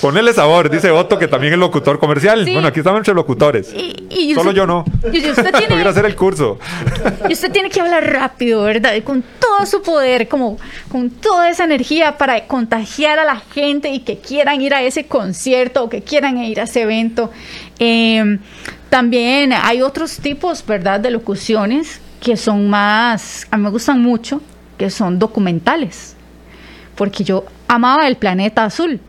ponerle 0.00 0.32
sabor. 0.32 0.70
dice 0.70 0.90
Otto, 0.90 1.18
que 1.18 1.28
también 1.28 1.52
es 1.52 1.58
locutor 1.58 1.98
comercial. 1.98 2.44
Bueno, 2.44 2.68
aquí 2.68 2.80
estamos 2.80 2.98
entre 2.98 3.14
locutores. 3.14 3.74
Y, 3.74 4.34
Solo 4.34 4.52
yo 4.52 4.66
no. 4.66 4.84
Y 5.12 5.28
usted 5.28 5.54
tiene... 5.58 5.82
hacer 5.88 6.04
el 6.04 6.14
curso. 6.14 6.58
y 7.28 7.32
usted 7.32 7.50
tiene 7.50 7.70
que 7.70 7.80
hablar 7.80 8.04
rápido, 8.12 8.62
¿verdad? 8.62 8.94
Y 8.94 9.02
con 9.02 9.24
todo 9.40 9.66
su 9.66 9.82
poder, 9.82 10.28
como 10.28 10.58
con 10.90 11.10
toda 11.10 11.50
esa 11.50 11.64
energía 11.64 12.16
para 12.16 12.46
contagiar 12.46 13.18
a 13.18 13.24
la 13.24 13.36
gente 13.36 13.90
y 13.90 14.00
que 14.00 14.18
quieran 14.18 14.60
ir 14.60 14.74
a 14.74 14.82
ese 14.82 15.06
concierto 15.06 15.84
o 15.84 15.88
que 15.88 16.02
quieran 16.02 16.38
ir 16.38 16.60
a 16.60 16.64
ese 16.64 16.82
evento. 16.82 17.30
Em, 17.78 18.38
también 18.88 19.52
hay 19.52 19.82
otros 19.82 20.18
tipos, 20.18 20.64
¿verdad?, 20.64 21.00
de 21.00 21.10
locuciones 21.10 22.00
que 22.20 22.36
son 22.36 22.68
más, 22.68 23.46
a 23.50 23.56
mí 23.56 23.64
me 23.64 23.70
gustan 23.70 24.02
mucho, 24.02 24.40
que 24.78 24.90
son 24.90 25.18
documentales, 25.18 26.14
porque 26.94 27.24
yo 27.24 27.44
amaba 27.66 28.06
el 28.08 28.16
planeta 28.16 28.64
azul. 28.64 29.00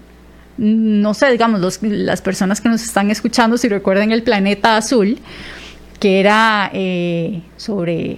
No 0.58 1.14
sé, 1.14 1.32
digamos, 1.32 1.82
las 1.82 2.22
personas 2.22 2.60
que 2.60 2.68
nos 2.68 2.84
están 2.84 3.10
escuchando, 3.12 3.58
si 3.58 3.70
recuerdan 3.70 4.12
el 4.12 4.24
planeta 4.24 4.76
azul, 4.76 5.18
que 6.00 6.20
era 6.20 6.70
eh, 6.74 7.42
sobre, 7.56 8.18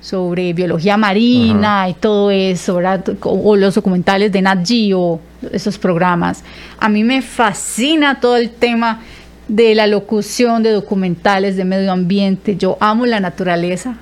sobre 0.00 0.52
biología 0.52 0.98
marina 0.98 1.88
y 1.88 1.94
todo 1.94 2.30
eso, 2.30 2.80
o 3.22 3.56
los 3.56 3.74
documentales 3.74 4.32
de 4.32 4.42
Nat 4.42 4.66
Geo, 4.66 5.20
esos 5.52 5.78
programas. 5.78 6.44
A 6.78 6.88
mí 6.88 7.04
me 7.04 7.22
fascina 7.22 8.20
todo 8.20 8.36
el 8.36 8.50
tema 8.50 9.00
de 9.46 9.74
la 9.74 9.86
locución 9.86 10.62
de 10.62 10.72
documentales 10.72 11.56
de 11.56 11.64
medio 11.64 11.92
ambiente. 11.92 12.56
Yo 12.56 12.76
amo 12.80 13.06
la 13.06 13.20
naturaleza, 13.20 13.96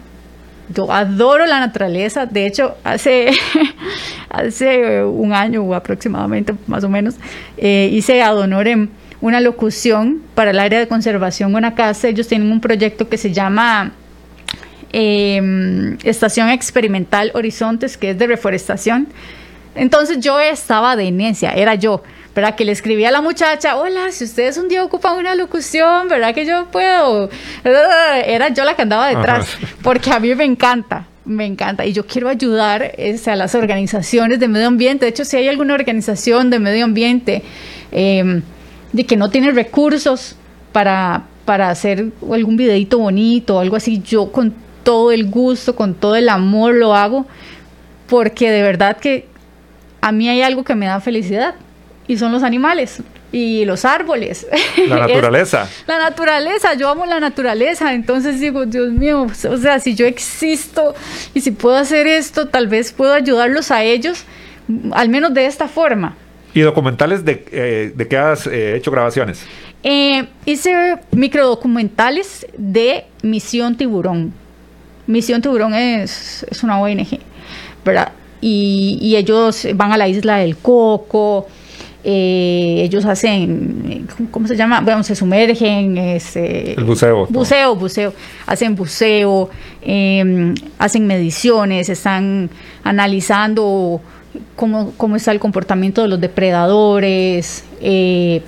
yo 0.68 0.90
adoro 0.92 1.46
la 1.46 1.61
naturaleza. 1.61 2.26
De 2.26 2.46
hecho, 2.46 2.76
hace, 2.85 3.31
hace 4.31 5.05
un 5.05 5.33
año 5.33 5.72
aproximadamente, 5.74 6.55
más 6.66 6.85
o 6.85 6.88
menos, 6.88 7.14
eh, 7.57 7.90
hice 7.92 8.22
a 8.22 8.31
Donorem 8.31 8.88
una 9.20 9.40
locución 9.40 10.22
para 10.35 10.50
el 10.50 10.59
área 10.59 10.79
de 10.79 10.88
conservación 10.88 11.55
casa 11.74 12.09
Ellos 12.09 12.29
tienen 12.29 12.50
un 12.52 12.61
proyecto 12.61 13.09
que 13.09 13.16
se 13.16 13.33
llama 13.33 13.92
em, 14.92 15.96
Estación 16.05 16.50
Experimental 16.50 17.31
Horizontes, 17.35 17.96
que 17.96 18.11
es 18.11 18.18
de 18.18 18.26
reforestación. 18.26 19.09
Entonces 19.74 20.20
yo 20.20 20.38
estaba 20.40 20.96
de 20.96 21.11
necia, 21.11 21.52
era 21.52 21.74
yo. 21.74 22.02
¿Verdad? 22.37 22.55
Que 22.55 22.66
le 22.66 22.72
escribí 22.72 23.03
a 23.07 23.11
la 23.11 23.22
muchacha, 23.22 23.77
hola, 23.77 24.12
si 24.12 24.25
ustedes 24.25 24.59
un 24.59 24.68
día 24.68 24.85
ocupan 24.85 25.16
una 25.16 25.35
locución, 25.35 26.07
¿verdad? 26.07 26.35
Que 26.35 26.44
yo 26.44 26.66
puedo. 26.70 27.31
Era 27.64 28.51
yo 28.51 28.62
la 28.62 28.77
que 28.77 28.83
andaba 28.83 29.09
detrás, 29.09 29.57
porque 29.83 30.11
a 30.11 30.20
mí 30.20 30.35
me 30.35 30.44
encanta, 30.44 31.07
me 31.25 31.46
encanta. 31.46 31.87
Y 31.87 31.94
yo 31.94 32.07
quiero 32.07 32.29
ayudar 32.29 32.92
este, 32.99 33.31
a 33.31 33.37
las 33.37 33.55
organizaciones 33.55 34.38
de 34.38 34.49
medio 34.49 34.66
ambiente. 34.66 35.07
De 35.07 35.11
hecho, 35.11 35.25
si 35.25 35.38
hay 35.38 35.49
alguna 35.49 35.72
organización 35.72 36.51
de 36.51 36.59
medio 36.59 36.85
ambiente 36.85 37.42
em, 37.90 38.42
de 38.92 39.07
que 39.07 39.16
no 39.16 39.31
tiene 39.31 39.51
recursos 39.53 40.37
para, 40.72 41.22
para 41.46 41.70
hacer 41.70 42.12
algún 42.31 42.59
videito 42.59 42.99
bonito 42.99 43.57
o 43.57 43.61
algo 43.61 43.77
así, 43.77 44.03
yo 44.03 44.31
con 44.31 44.55
todo 44.85 45.11
el 45.11 45.31
gusto, 45.31 45.75
con 45.75 45.94
todo 45.94 46.16
el 46.16 46.29
amor 46.29 46.75
lo 46.75 46.94
hago, 46.94 47.27
porque 48.07 48.51
de 48.51 48.61
verdad 48.61 48.99
que 48.99 49.27
a 50.03 50.12
mí 50.12 50.29
hay 50.29 50.42
algo 50.42 50.64
que 50.64 50.75
me 50.75 50.85
da 50.85 51.01
felicidad 51.01 51.55
y 52.09 52.16
son 52.16 52.33
los 52.33 52.42
animales 52.42 53.03
y 53.33 53.64
los 53.64 53.85
árboles. 53.85 54.47
La 54.88 54.97
naturaleza. 55.07 55.69
la 55.87 55.99
naturaleza, 55.99 56.75
yo 56.75 56.88
amo 56.88 57.07
la 57.07 57.21
naturaleza, 57.21 57.92
entonces 57.92 58.40
digo, 58.40 58.66
Dios 58.66 58.90
mío, 58.90 59.27
o 59.49 59.57
sea, 59.57 59.79
si 59.81 59.95
yo 59.95 60.07
existo 60.07 60.95
y 61.35 61.40
si 61.40 61.51
puedo 61.51 61.77
hacer 61.77 62.07
esto, 62.07 62.49
tal 62.49 62.69
vez 62.69 62.92
puedo 62.92 63.12
ayudarlos 63.12 63.71
a 63.71 63.83
ellos, 63.83 64.25
al 64.92 65.09
menos 65.09 65.35
de 65.35 65.47
esta 65.47 65.69
forma. 65.69 66.16
¿Y 66.55 66.61
documentales 66.61 67.25
de, 67.25 67.45
eh, 67.53 67.92
de 67.95 68.09
qué 68.09 68.16
has 68.16 68.47
eh, 68.47 68.77
hecho 68.77 68.90
grabaciones? 68.90 69.45
Eh, 69.83 70.27
hice 70.47 70.97
microdocumentales 71.11 72.47
de 72.57 73.05
Misión 73.23 73.77
Tiburón. 73.77 74.33
Misión 75.07 75.42
Tiburón 75.42 75.75
es, 75.75 76.47
es 76.51 76.62
una 76.62 76.81
ONG, 76.81 77.21
¿verdad? 77.85 78.12
Y, 78.40 78.99
y 79.03 79.16
ellos 79.16 79.66
van 79.75 79.92
a 79.92 79.97
la 79.97 80.09
isla 80.09 80.38
del 80.38 80.57
Coco, 80.57 81.47
eh, 82.09 82.83
ellos 82.85 83.05
hacen, 83.05 84.07
¿cómo 84.31 84.47
se 84.47 84.55
llama? 84.55 84.81
Bueno, 84.81 85.03
se 85.03 85.16
sumergen. 85.16 85.99
Este, 85.99 86.75
el 86.75 86.85
buceo. 86.85 87.27
Buceo, 87.27 87.75
buceo. 87.75 88.14
Hacen 88.47 88.77
buceo, 88.77 89.51
em, 89.83 90.55
hacen 90.79 91.05
mediciones, 91.05 91.88
están 91.88 92.49
analizando 92.85 94.01
cómo, 94.55 94.92
cómo 94.97 95.16
está 95.16 95.33
el 95.33 95.40
comportamiento 95.40 96.03
de 96.03 96.07
los 96.07 96.21
depredadores. 96.21 97.64
Eh, 97.81 98.40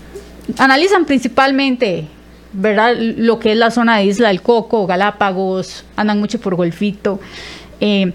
analizan 0.57 1.05
principalmente 1.05 2.07
¿verdad? 2.53 2.95
Lo 2.97 3.41
que 3.41 3.53
es 3.53 3.59
la 3.59 3.73
zona 3.73 3.97
de 3.99 4.05
Isla 4.05 4.29
del 4.29 4.41
Coco, 4.41 4.87
Galápagos, 4.87 5.85
andan 5.97 6.21
mucho 6.21 6.39
por 6.41 6.55
Golfito. 6.55 7.19
Eh, 7.81 8.13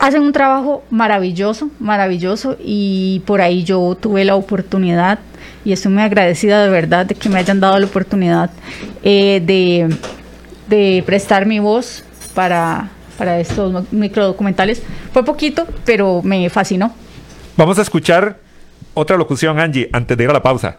hacen 0.00 0.22
un 0.22 0.32
trabajo 0.32 0.82
maravilloso, 0.90 1.70
maravilloso 1.78 2.56
y 2.60 3.22
por 3.26 3.40
ahí 3.40 3.64
yo 3.64 3.96
tuve 4.00 4.24
la 4.24 4.34
oportunidad 4.34 5.18
y 5.64 5.72
estoy 5.72 5.92
muy 5.92 6.02
agradecida 6.02 6.62
de 6.62 6.70
verdad 6.70 7.06
de 7.06 7.14
que 7.14 7.28
me 7.28 7.38
hayan 7.38 7.60
dado 7.60 7.78
la 7.78 7.86
oportunidad 7.86 8.50
eh, 9.02 9.40
de, 9.44 9.96
de, 10.68 11.02
prestar 11.04 11.46
mi 11.46 11.58
voz 11.58 12.04
para, 12.34 12.90
para 13.18 13.40
estos 13.40 13.92
microdocumentales. 13.92 14.82
Fue 15.12 15.24
poquito, 15.24 15.66
pero 15.84 16.20
me 16.22 16.48
fascinó. 16.50 16.92
Vamos 17.56 17.78
a 17.78 17.82
escuchar 17.82 18.38
otra 18.94 19.16
locución, 19.16 19.58
Angie, 19.58 19.88
antes 19.92 20.16
de 20.16 20.24
ir 20.24 20.30
a 20.30 20.32
la 20.32 20.42
pausa. 20.42 20.78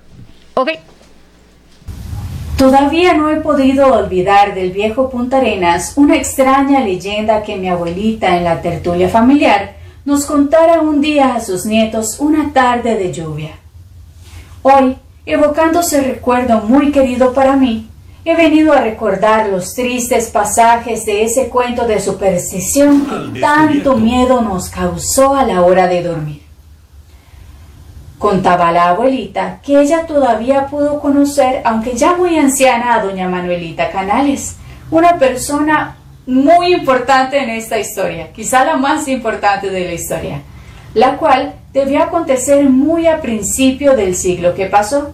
Ok. 0.53 0.69
Todavía 2.57 3.13
no 3.13 3.29
he 3.29 3.35
podido 3.35 3.93
olvidar 3.93 4.55
del 4.55 4.71
viejo 4.71 5.11
Punta 5.11 5.37
Arenas 5.37 5.93
una 5.95 6.15
extraña 6.15 6.79
leyenda 6.79 7.43
que 7.43 7.55
mi 7.55 7.69
abuelita 7.69 8.35
en 8.35 8.45
la 8.45 8.63
tertulia 8.63 9.09
familiar 9.09 9.75
nos 10.05 10.25
contara 10.25 10.81
un 10.81 10.99
día 10.99 11.35
a 11.35 11.39
sus 11.39 11.67
nietos 11.67 12.19
una 12.19 12.51
tarde 12.53 12.95
de 12.95 13.13
lluvia. 13.13 13.51
Hoy, 14.63 14.97
evocando 15.27 15.81
ese 15.81 16.01
recuerdo 16.01 16.61
muy 16.61 16.91
querido 16.91 17.31
para 17.31 17.55
mí, 17.55 17.91
he 18.25 18.35
venido 18.35 18.73
a 18.73 18.81
recordar 18.81 19.49
los 19.49 19.75
tristes 19.75 20.31
pasajes 20.31 21.05
de 21.05 21.25
ese 21.25 21.49
cuento 21.49 21.85
de 21.85 21.99
superstición 21.99 23.33
que 23.33 23.39
tanto 23.39 23.97
miedo 23.97 24.41
nos 24.41 24.69
causó 24.69 25.35
a 25.35 25.43
la 25.43 25.61
hora 25.61 25.87
de 25.87 26.01
dormir. 26.01 26.46
Contaba 28.17 28.71
la 28.71 28.89
abuelita 28.89 29.59
que 29.63 29.79
ella 29.79 30.07
todavía 30.07 30.65
pudo 30.67 30.99
conocer, 30.99 31.61
aunque 31.63 31.95
ya 31.95 32.15
muy 32.15 32.37
anciana, 32.37 32.95
a 32.95 33.03
doña 33.03 33.29
Manuelita 33.29 33.91
Canales, 33.91 34.57
una 34.89 35.19
persona 35.19 35.97
muy 36.25 36.73
importante 36.73 37.37
en 37.37 37.51
esta 37.51 37.77
historia, 37.77 38.33
quizá 38.33 38.65
la 38.65 38.75
más 38.75 39.07
importante 39.07 39.69
de 39.69 39.85
la 39.85 39.93
historia, 39.93 40.41
la 40.95 41.17
cual 41.17 41.53
debió 41.71 42.01
acontecer 42.01 42.67
muy 42.69 43.05
a 43.07 43.21
principio 43.21 43.95
del 43.95 44.15
siglo 44.15 44.55
que 44.55 44.65
pasó. 44.65 45.13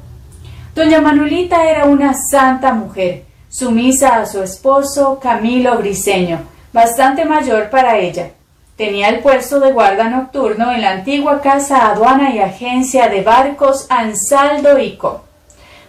Doña 0.74 1.02
Manuelita 1.02 1.70
era 1.70 1.86
una 1.86 2.14
santa 2.14 2.74
mujer, 2.74 3.26
sumisa 3.50 4.16
a 4.16 4.26
su 4.26 4.42
esposo 4.42 5.20
Camilo 5.22 5.78
Briseño, 5.78 6.40
bastante 6.72 7.26
mayor 7.26 7.70
para 7.70 7.98
ella, 7.98 8.32
Tenía 8.76 9.10
el 9.10 9.20
puesto 9.20 9.60
de 9.60 9.72
guarda 9.72 10.10
nocturno 10.10 10.72
en 10.72 10.82
la 10.82 10.92
antigua 10.92 11.42
casa 11.42 11.92
aduana 11.92 12.34
y 12.34 12.40
agencia 12.40 13.08
de 13.08 13.22
barcos 13.22 13.86
Ansaldo 13.90 14.80
y 14.80 14.98
Co. 14.98 15.24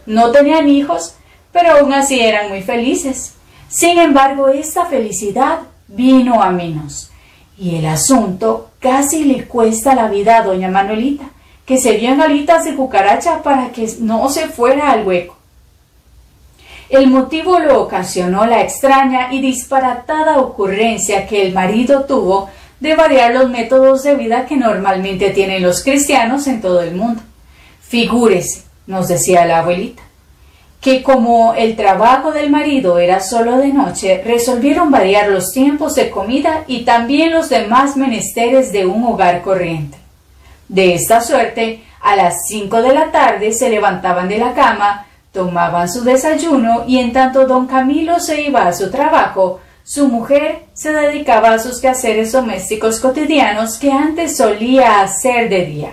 No 0.04 0.32
tenían 0.32 0.68
hijos, 0.68 1.14
pero 1.50 1.78
aún 1.78 1.94
así 1.94 2.20
eran 2.20 2.50
muy 2.50 2.60
felices. 2.60 3.34
Sin 3.68 3.98
embargo, 3.98 4.48
esta 4.48 4.84
felicidad 4.84 5.60
vino 5.88 6.42
a 6.42 6.50
menos, 6.50 7.10
y 7.56 7.76
el 7.76 7.86
asunto 7.86 8.70
casi 8.80 9.24
le 9.24 9.46
cuesta 9.46 9.94
la 9.94 10.08
vida 10.08 10.36
a 10.36 10.42
doña 10.42 10.68
Manuelita, 10.68 11.24
que 11.64 11.78
se 11.78 11.96
vio 11.96 12.10
en 12.10 12.20
alitas 12.20 12.64
de 12.64 12.74
cucaracha 12.74 13.42
para 13.42 13.70
que 13.70 13.88
no 14.00 14.28
se 14.28 14.48
fuera 14.48 14.90
al 14.90 15.06
hueco. 15.06 15.38
El 16.90 17.08
motivo 17.08 17.58
lo 17.58 17.82
ocasionó 17.82 18.44
la 18.44 18.60
extraña 18.60 19.32
y 19.32 19.40
disparatada 19.40 20.38
ocurrencia 20.38 21.26
que 21.26 21.46
el 21.46 21.54
marido 21.54 22.04
tuvo 22.04 22.50
de 22.84 22.94
variar 22.94 23.32
los 23.32 23.48
métodos 23.48 24.02
de 24.02 24.14
vida 24.14 24.44
que 24.44 24.58
normalmente 24.58 25.30
tienen 25.30 25.62
los 25.62 25.82
cristianos 25.82 26.46
en 26.46 26.60
todo 26.60 26.82
el 26.82 26.94
mundo. 26.94 27.22
Figúrese, 27.80 28.64
nos 28.86 29.08
decía 29.08 29.46
la 29.46 29.60
abuelita, 29.60 30.02
que 30.82 31.02
como 31.02 31.54
el 31.54 31.76
trabajo 31.76 32.30
del 32.32 32.50
marido 32.50 32.98
era 32.98 33.20
solo 33.20 33.56
de 33.56 33.68
noche, 33.68 34.22
resolvieron 34.22 34.90
variar 34.90 35.30
los 35.30 35.50
tiempos 35.50 35.94
de 35.94 36.10
comida 36.10 36.64
y 36.66 36.84
también 36.84 37.32
los 37.32 37.48
demás 37.48 37.96
menesteres 37.96 38.70
de 38.70 38.84
un 38.84 39.02
hogar 39.02 39.40
corriente. 39.40 39.96
De 40.68 40.94
esta 40.94 41.22
suerte, 41.22 41.82
a 42.02 42.16
las 42.16 42.46
cinco 42.46 42.82
de 42.82 42.92
la 42.92 43.10
tarde 43.10 43.52
se 43.52 43.70
levantaban 43.70 44.28
de 44.28 44.36
la 44.36 44.52
cama, 44.52 45.06
tomaban 45.32 45.88
su 45.88 46.04
desayuno 46.04 46.84
y 46.86 46.98
en 46.98 47.14
tanto 47.14 47.46
don 47.46 47.66
Camilo 47.66 48.20
se 48.20 48.42
iba 48.42 48.66
a 48.66 48.74
su 48.74 48.90
trabajo, 48.90 49.60
su 49.84 50.08
mujer 50.08 50.64
se 50.72 50.92
dedicaba 50.92 51.52
a 51.52 51.58
sus 51.58 51.78
quehaceres 51.78 52.32
domésticos 52.32 53.00
cotidianos 53.00 53.76
que 53.76 53.92
antes 53.92 54.38
solía 54.38 55.02
hacer 55.02 55.50
de 55.50 55.66
día. 55.66 55.92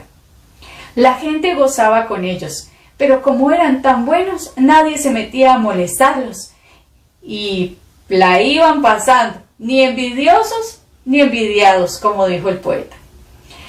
La 0.95 1.15
gente 1.15 1.55
gozaba 1.55 2.07
con 2.07 2.23
ellos, 2.23 2.69
pero 2.95 3.21
como 3.21 3.51
eran 3.51 3.81
tan 3.81 4.05
buenos, 4.05 4.53
nadie 4.55 4.97
se 4.97 5.11
metía 5.11 5.55
a 5.55 5.59
molestarlos. 5.59 6.51
Y 7.21 7.77
la 8.07 8.41
iban 8.41 8.81
pasando, 8.81 9.39
ni 9.59 9.81
envidiosos 9.81 10.79
ni 11.03 11.19
envidiados, 11.19 11.97
como 11.99 12.27
dijo 12.27 12.47
el 12.47 12.59
poeta. 12.59 12.95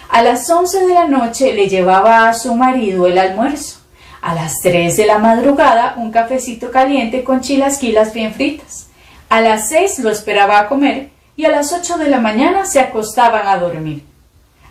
A 0.08 0.22
las 0.22 0.48
once 0.50 0.86
de 0.86 0.94
la 0.94 1.08
noche 1.08 1.52
le 1.52 1.68
llevaba 1.68 2.28
a 2.28 2.34
su 2.34 2.54
marido 2.54 3.08
el 3.08 3.18
almuerzo. 3.18 3.80
A 4.20 4.34
las 4.34 4.60
tres 4.60 4.96
de 4.96 5.06
la 5.06 5.18
madrugada 5.18 5.94
un 5.96 6.12
cafecito 6.12 6.70
caliente 6.70 7.24
con 7.24 7.40
chilasquilas 7.40 8.12
bien 8.14 8.32
fritas. 8.32 8.91
A 9.32 9.40
las 9.40 9.70
seis 9.70 9.98
lo 9.98 10.10
esperaba 10.10 10.58
a 10.58 10.68
comer 10.68 11.08
y 11.36 11.46
a 11.46 11.48
las 11.48 11.72
ocho 11.72 11.96
de 11.96 12.10
la 12.10 12.20
mañana 12.20 12.66
se 12.66 12.80
acostaban 12.80 13.48
a 13.48 13.56
dormir. 13.56 14.04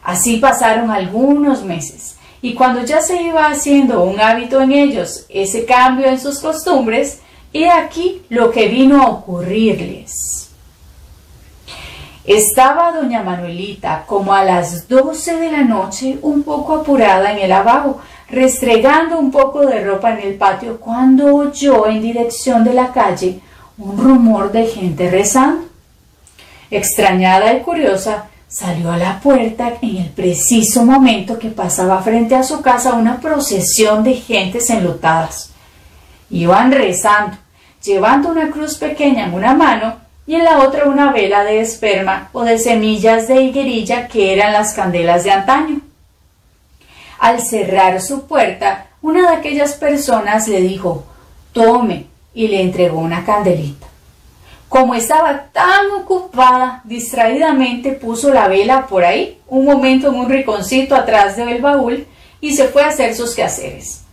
Así 0.03 0.37
pasaron 0.37 0.91
algunos 0.91 1.63
meses, 1.63 2.17
y 2.43 2.53
cuando 2.53 2.83
ya 2.83 3.01
se 3.01 3.23
iba 3.23 3.47
haciendo 3.47 4.03
un 4.03 4.21
hábito 4.21 4.61
en 4.61 4.71
ellos 4.71 5.25
ese 5.29 5.65
cambio 5.65 6.05
en 6.05 6.19
sus 6.19 6.37
costumbres, 6.37 7.21
he 7.51 7.71
aquí 7.71 8.21
lo 8.29 8.51
que 8.51 8.67
vino 8.67 9.01
a 9.01 9.09
ocurrirles. 9.09 10.51
Estaba 12.23 12.91
doña 12.91 13.23
Manuelita 13.23 14.03
como 14.05 14.31
a 14.31 14.45
las 14.45 14.87
doce 14.87 15.37
de 15.37 15.51
la 15.51 15.63
noche 15.63 16.19
un 16.21 16.43
poco 16.43 16.75
apurada 16.75 17.31
en 17.31 17.39
el 17.39 17.49
lavabo, 17.49 17.99
restregando 18.29 19.17
un 19.17 19.31
poco 19.31 19.65
de 19.65 19.83
ropa 19.83 20.11
en 20.11 20.19
el 20.19 20.35
patio, 20.35 20.79
cuando 20.79 21.35
oyó 21.35 21.87
en 21.87 21.99
dirección 21.99 22.63
de 22.63 22.75
la 22.75 22.91
calle 22.91 23.41
un 23.77 23.97
rumor 23.97 24.51
de 24.51 24.67
gente 24.67 25.09
rezando. 25.09 25.67
Extrañada 26.69 27.53
y 27.53 27.61
curiosa, 27.61 28.29
salió 28.47 28.91
a 28.91 28.97
la 28.97 29.19
puerta 29.19 29.73
en 29.81 29.97
el 29.97 30.09
preciso 30.09 30.83
momento 30.83 31.39
que 31.39 31.49
pasaba 31.49 32.01
frente 32.01 32.35
a 32.35 32.43
su 32.43 32.61
casa 32.61 32.93
una 32.93 33.19
procesión 33.19 34.03
de 34.03 34.15
gentes 34.15 34.69
enlutadas. 34.69 35.51
Iban 36.29 36.71
rezando, 36.71 37.37
llevando 37.83 38.29
una 38.29 38.51
cruz 38.51 38.77
pequeña 38.77 39.25
en 39.25 39.33
una 39.33 39.53
mano 39.53 39.95
y 40.27 40.35
en 40.35 40.43
la 40.43 40.59
otra 40.59 40.85
una 40.85 41.11
vela 41.11 41.43
de 41.43 41.61
esperma 41.61 42.29
o 42.33 42.43
de 42.43 42.57
semillas 42.57 43.27
de 43.27 43.41
higuerilla 43.41 44.07
que 44.07 44.33
eran 44.33 44.53
las 44.53 44.73
candelas 44.73 45.23
de 45.23 45.31
antaño. 45.31 45.81
Al 47.19 47.41
cerrar 47.41 48.01
su 48.01 48.27
puerta, 48.27 48.87
una 49.01 49.29
de 49.29 49.37
aquellas 49.37 49.73
personas 49.73 50.47
le 50.47 50.61
dijo 50.61 51.05
Tome, 51.53 52.10
y 52.33 52.47
le 52.47 52.61
entregó 52.61 52.99
una 52.99 53.25
candelita. 53.25 53.87
Como 54.69 54.95
estaba 54.95 55.47
tan 55.51 55.91
ocupada, 55.91 56.81
distraídamente 56.85 57.91
puso 57.91 58.33
la 58.33 58.47
vela 58.47 58.87
por 58.87 59.03
ahí, 59.03 59.37
un 59.47 59.65
momento 59.65 60.07
en 60.07 60.15
un 60.15 60.29
rinconcito 60.29 60.95
atrás 60.95 61.35
del 61.35 61.61
baúl, 61.61 62.07
y 62.39 62.53
se 62.55 62.69
fue 62.69 62.83
a 62.83 62.87
hacer 62.87 63.13
sus 63.13 63.35
quehaceres. 63.35 64.03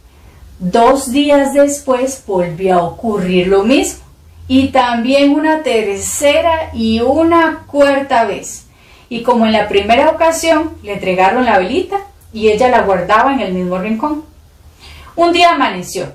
Dos 0.59 1.13
días 1.13 1.55
después 1.55 2.25
volvió 2.27 2.75
a 2.75 2.83
ocurrir 2.83 3.47
lo 3.47 3.63
mismo, 3.63 4.03
y 4.49 4.69
también 4.69 5.33
una 5.33 5.63
tercera 5.63 6.71
y 6.73 7.01
una 7.01 7.65
cuarta 7.69 8.25
vez. 8.25 8.67
Y 9.09 9.23
como 9.23 9.47
en 9.47 9.53
la 9.53 9.69
primera 9.69 10.11
ocasión 10.11 10.73
le 10.83 10.95
entregaron 10.95 11.45
la 11.45 11.59
velita 11.59 11.99
y 12.33 12.49
ella 12.49 12.69
la 12.69 12.83
guardaba 12.83 13.33
en 13.33 13.41
el 13.41 13.53
mismo 13.53 13.79
rincón. 13.79 14.25
Un 15.17 15.33
día 15.33 15.55
amaneció, 15.55 16.13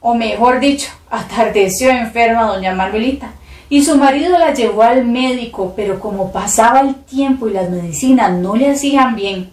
o 0.00 0.14
mejor 0.14 0.60
dicho, 0.60 0.90
atardeció 1.10 1.90
enferma 1.90 2.44
doña 2.44 2.74
Manuelita, 2.74 3.32
y 3.68 3.84
su 3.84 3.96
marido 3.96 4.38
la 4.38 4.52
llevó 4.52 4.82
al 4.82 5.04
médico, 5.04 5.74
pero 5.76 6.00
como 6.00 6.32
pasaba 6.32 6.80
el 6.80 6.94
tiempo 6.96 7.48
y 7.48 7.52
las 7.52 7.70
medicinas 7.70 8.32
no 8.32 8.56
le 8.56 8.70
hacían 8.70 9.14
bien, 9.14 9.50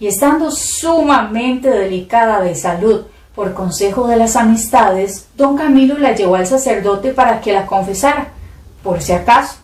y 0.00 0.08
estando 0.08 0.50
sumamente 0.50 1.70
delicada 1.70 2.40
de 2.40 2.54
salud 2.54 3.06
por 3.34 3.54
consejo 3.54 4.06
de 4.06 4.16
las 4.16 4.36
amistades, 4.36 5.28
don 5.36 5.56
Camilo 5.56 5.96
la 5.98 6.14
llevó 6.14 6.36
al 6.36 6.46
sacerdote 6.46 7.12
para 7.12 7.40
que 7.40 7.52
la 7.52 7.66
confesara, 7.66 8.28
por 8.82 9.00
si 9.00 9.12
acaso. 9.12 9.56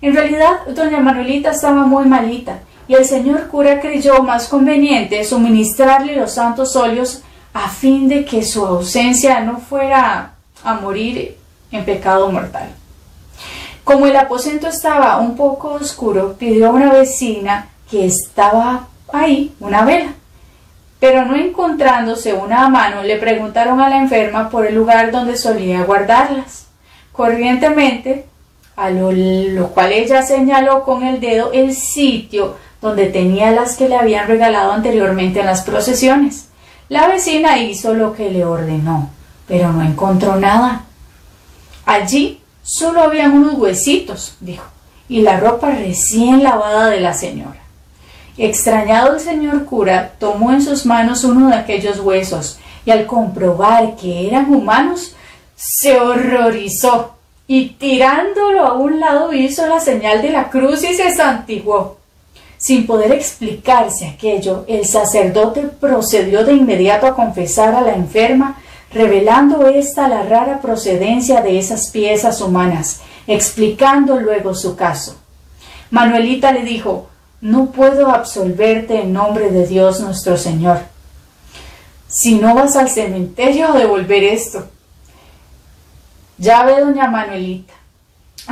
En 0.00 0.14
realidad, 0.14 0.66
doña 0.74 1.00
Manuelita 1.00 1.50
estaba 1.50 1.86
muy 1.86 2.06
malita, 2.06 2.60
y 2.88 2.94
el 2.94 3.04
señor 3.04 3.48
cura 3.48 3.80
creyó 3.80 4.22
más 4.22 4.48
conveniente 4.48 5.24
suministrarle 5.24 6.16
los 6.16 6.32
santos 6.32 6.74
óleos 6.76 7.22
a 7.56 7.70
fin 7.70 8.06
de 8.06 8.26
que 8.26 8.42
su 8.42 8.66
ausencia 8.66 9.40
no 9.40 9.58
fuera 9.58 10.34
a 10.62 10.74
morir 10.74 11.38
en 11.72 11.86
pecado 11.86 12.30
mortal. 12.30 12.68
Como 13.82 14.06
el 14.06 14.14
aposento 14.16 14.68
estaba 14.68 15.16
un 15.18 15.36
poco 15.36 15.70
oscuro, 15.72 16.34
pidió 16.38 16.66
a 16.66 16.72
una 16.72 16.92
vecina 16.92 17.68
que 17.90 18.04
estaba 18.04 18.88
ahí 19.10 19.54
una 19.58 19.86
vela. 19.86 20.12
Pero 21.00 21.24
no 21.24 21.34
encontrándose 21.34 22.34
una 22.34 22.66
a 22.66 22.68
mano, 22.68 23.02
le 23.02 23.16
preguntaron 23.16 23.80
a 23.80 23.88
la 23.88 23.98
enferma 23.98 24.50
por 24.50 24.66
el 24.66 24.74
lugar 24.74 25.10
donde 25.10 25.36
solía 25.38 25.82
guardarlas. 25.84 26.66
Corrientemente, 27.12 28.26
a 28.76 28.90
lo, 28.90 29.12
lo 29.12 29.68
cual 29.68 29.92
ella 29.92 30.22
señaló 30.22 30.82
con 30.82 31.04
el 31.04 31.20
dedo 31.20 31.52
el 31.52 31.74
sitio 31.74 32.56
donde 32.82 33.06
tenía 33.06 33.50
las 33.50 33.76
que 33.76 33.88
le 33.88 33.96
habían 33.96 34.28
regalado 34.28 34.72
anteriormente 34.72 35.40
en 35.40 35.46
las 35.46 35.62
procesiones. 35.62 36.50
La 36.88 37.08
vecina 37.08 37.58
hizo 37.58 37.94
lo 37.94 38.14
que 38.14 38.30
le 38.30 38.44
ordenó, 38.44 39.10
pero 39.48 39.72
no 39.72 39.82
encontró 39.82 40.36
nada. 40.36 40.84
Allí 41.84 42.40
solo 42.62 43.02
habían 43.02 43.32
unos 43.32 43.54
huesitos, 43.54 44.36
dijo, 44.40 44.66
y 45.08 45.22
la 45.22 45.40
ropa 45.40 45.70
recién 45.70 46.42
lavada 46.42 46.88
de 46.90 47.00
la 47.00 47.12
señora. 47.12 47.60
Extrañado 48.38 49.14
el 49.14 49.20
señor 49.20 49.64
cura 49.64 50.12
tomó 50.18 50.52
en 50.52 50.62
sus 50.62 50.84
manos 50.84 51.24
uno 51.24 51.48
de 51.48 51.56
aquellos 51.56 52.00
huesos 52.00 52.58
y 52.84 52.90
al 52.90 53.06
comprobar 53.06 53.96
que 53.96 54.28
eran 54.28 54.52
humanos, 54.52 55.14
se 55.56 55.98
horrorizó 55.98 57.14
y 57.48 57.70
tirándolo 57.70 58.66
a 58.66 58.74
un 58.74 59.00
lado 59.00 59.32
hizo 59.32 59.66
la 59.66 59.80
señal 59.80 60.22
de 60.22 60.30
la 60.30 60.50
cruz 60.50 60.84
y 60.84 60.94
se 60.94 61.14
santiguó. 61.14 61.98
Sin 62.58 62.86
poder 62.86 63.12
explicarse 63.12 64.06
aquello, 64.06 64.64
el 64.66 64.86
sacerdote 64.86 65.62
procedió 65.62 66.44
de 66.44 66.54
inmediato 66.54 67.06
a 67.06 67.14
confesar 67.14 67.74
a 67.74 67.82
la 67.82 67.94
enferma, 67.94 68.58
revelando 68.92 69.66
ésta 69.66 70.08
la 70.08 70.22
rara 70.22 70.60
procedencia 70.60 71.42
de 71.42 71.58
esas 71.58 71.90
piezas 71.90 72.40
humanas, 72.40 73.00
explicando 73.26 74.18
luego 74.18 74.54
su 74.54 74.74
caso. 74.74 75.16
Manuelita 75.90 76.52
le 76.52 76.62
dijo 76.62 77.08
No 77.40 77.66
puedo 77.66 78.10
absolverte 78.10 79.02
en 79.02 79.12
nombre 79.12 79.50
de 79.50 79.66
Dios 79.66 80.00
nuestro 80.00 80.36
Señor. 80.38 80.80
Si 82.08 82.36
no 82.36 82.54
vas 82.54 82.76
al 82.76 82.88
cementerio 82.88 83.68
a 83.68 83.78
devolver 83.78 84.24
esto. 84.24 84.66
Ya 86.38 86.64
ve, 86.64 86.80
doña 86.80 87.08
Manuelita, 87.08 87.74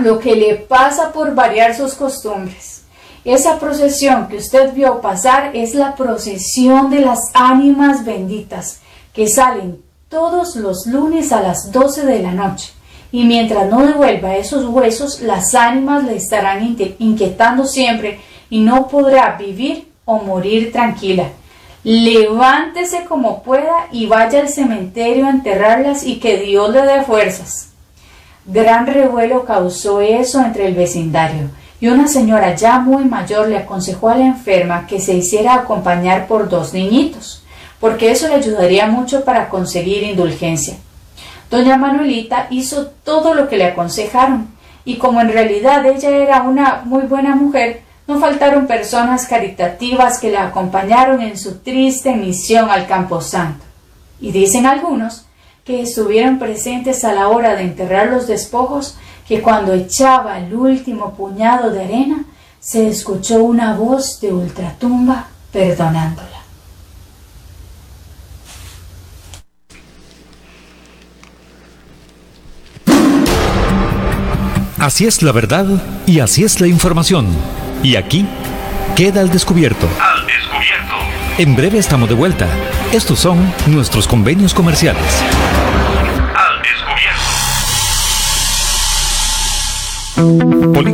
lo 0.01 0.19
que 0.19 0.37
le 0.37 0.57
pasa 0.57 1.13
por 1.13 1.35
variar 1.35 1.75
sus 1.75 1.95
costumbres. 1.95 2.84
Esa 3.25 3.59
procesión 3.59 4.29
que 4.29 4.37
usted 4.37 4.75
vio 4.75 5.01
pasar 5.01 5.53
es 5.57 5.75
la 5.75 5.95
procesión 5.95 6.91
de 6.91 7.01
las 7.01 7.31
ánimas 7.33 8.05
benditas, 8.05 8.81
que 9.15 9.29
salen 9.29 9.83
todos 10.11 10.57
los 10.57 10.87
lunes 10.87 11.33
a 11.33 11.41
las 11.41 11.73
12 11.73 12.05
de 12.05 12.23
la 12.23 12.33
noche. 12.33 12.73
Y 13.13 13.25
mientras 13.25 13.71
no 13.71 13.87
devuelva 13.87 14.37
esos 14.37 14.67
huesos, 14.67 15.23
las 15.23 15.55
ánimas 15.55 16.05
le 16.05 16.17
estarán 16.17 16.77
inquietando 16.99 17.65
siempre 17.65 18.21
y 18.51 18.61
no 18.61 18.89
podrá 18.89 19.37
vivir 19.39 19.89
o 20.05 20.19
morir 20.19 20.71
tranquila. 20.71 21.31
Levántese 21.83 23.05
como 23.05 23.43
pueda 23.43 23.89
y 23.91 24.07
vaya 24.07 24.41
al 24.41 24.49
cementerio 24.49 25.27
a 25.27 25.31
enterrarlas 25.31 26.05
y 26.05 26.19
que 26.19 26.39
Dios 26.39 26.71
le 26.71 26.83
dé 26.83 27.03
fuerzas. 27.03 27.71
Gran 28.47 28.87
revuelo 28.87 29.45
causó 29.45 30.01
eso 30.01 30.43
entre 30.43 30.67
el 30.67 30.75
vecindario, 30.75 31.49
y 31.85 31.89
una 31.89 32.09
señora 32.09 32.55
ya 32.55 32.79
muy 32.79 33.05
mayor 33.05 33.49
le 33.49 33.59
aconsejó 33.59 34.09
a 34.09 34.17
la 34.17 34.25
enferma 34.25 34.87
que 34.87 34.99
se 35.01 35.13
hiciera 35.13 35.53
acompañar 35.53 36.27
por 36.27 36.49
dos 36.49 36.73
niñitos, 36.73 37.43
porque 37.79 38.11
eso 38.11 38.27
le 38.27 38.37
ayudaría 38.37 38.87
mucho 38.87 39.23
para 39.23 39.51
conseguir 39.51 40.03
indulgencia. 40.03 40.79
Doña 41.51 41.77
Manuelita 41.77 42.47
hizo 42.49 42.87
todo 43.05 43.35
lo 43.35 43.51
que 43.51 43.59
le 43.59 43.67
aconsejaron, 43.67 44.49
y 44.87 44.97
como 44.97 45.21
en 45.21 45.29
realidad 45.29 45.85
ella 45.85 46.09
era 46.09 46.43
una 46.45 46.81
muy 46.87 47.03
buena 47.03 47.37
mujer, 47.37 47.83
no 48.07 48.19
faltaron 48.19 48.67
personas 48.67 49.27
caritativas 49.27 50.19
que 50.19 50.31
la 50.31 50.45
acompañaron 50.45 51.21
en 51.21 51.37
su 51.37 51.59
triste 51.59 52.17
misión 52.17 52.71
al 52.71 52.87
Camposanto. 52.87 53.63
Y 54.23 54.33
dicen 54.33 54.65
algunos 54.65 55.27
que 55.67 55.83
estuvieron 55.83 56.39
presentes 56.39 57.05
a 57.05 57.13
la 57.13 57.29
hora 57.29 57.57
de 57.57 57.65
enterrar 57.65 58.07
los 58.07 58.27
despojos, 58.27 58.97
que 59.27 59.41
cuando 59.41 59.73
echaba 59.73 60.39
el 60.39 60.55
último 60.55 61.15
puñado 61.15 61.71
de 61.71 61.85
arena, 61.85 62.25
se 62.61 62.89
escuchó 62.89 63.45
una 63.45 63.75
voz 63.75 64.21
de 64.21 64.33
ultratumba 64.33 65.27
perdonándola. 65.53 66.35
Así 74.79 75.07
es 75.07 75.23
la 75.23 75.33
verdad 75.33 75.67
y 76.05 76.21
así 76.21 76.45
es 76.45 76.61
la 76.61 76.67
información. 76.67 77.27
Y 77.83 77.97
aquí 77.97 78.27
queda 78.95 79.23
el 79.23 79.31
descubierto. 79.31 79.89
Al 79.99 80.27
descubierto. 80.27 80.95
En 81.39 81.57
breve 81.57 81.79
estamos 81.79 82.09
de 82.09 82.15
vuelta. 82.15 82.47
Estos 82.93 83.19
son 83.19 83.51
nuestros 83.67 84.07
convenios 84.07 84.53
comerciales. 84.53 85.23
Polígono 90.15 90.94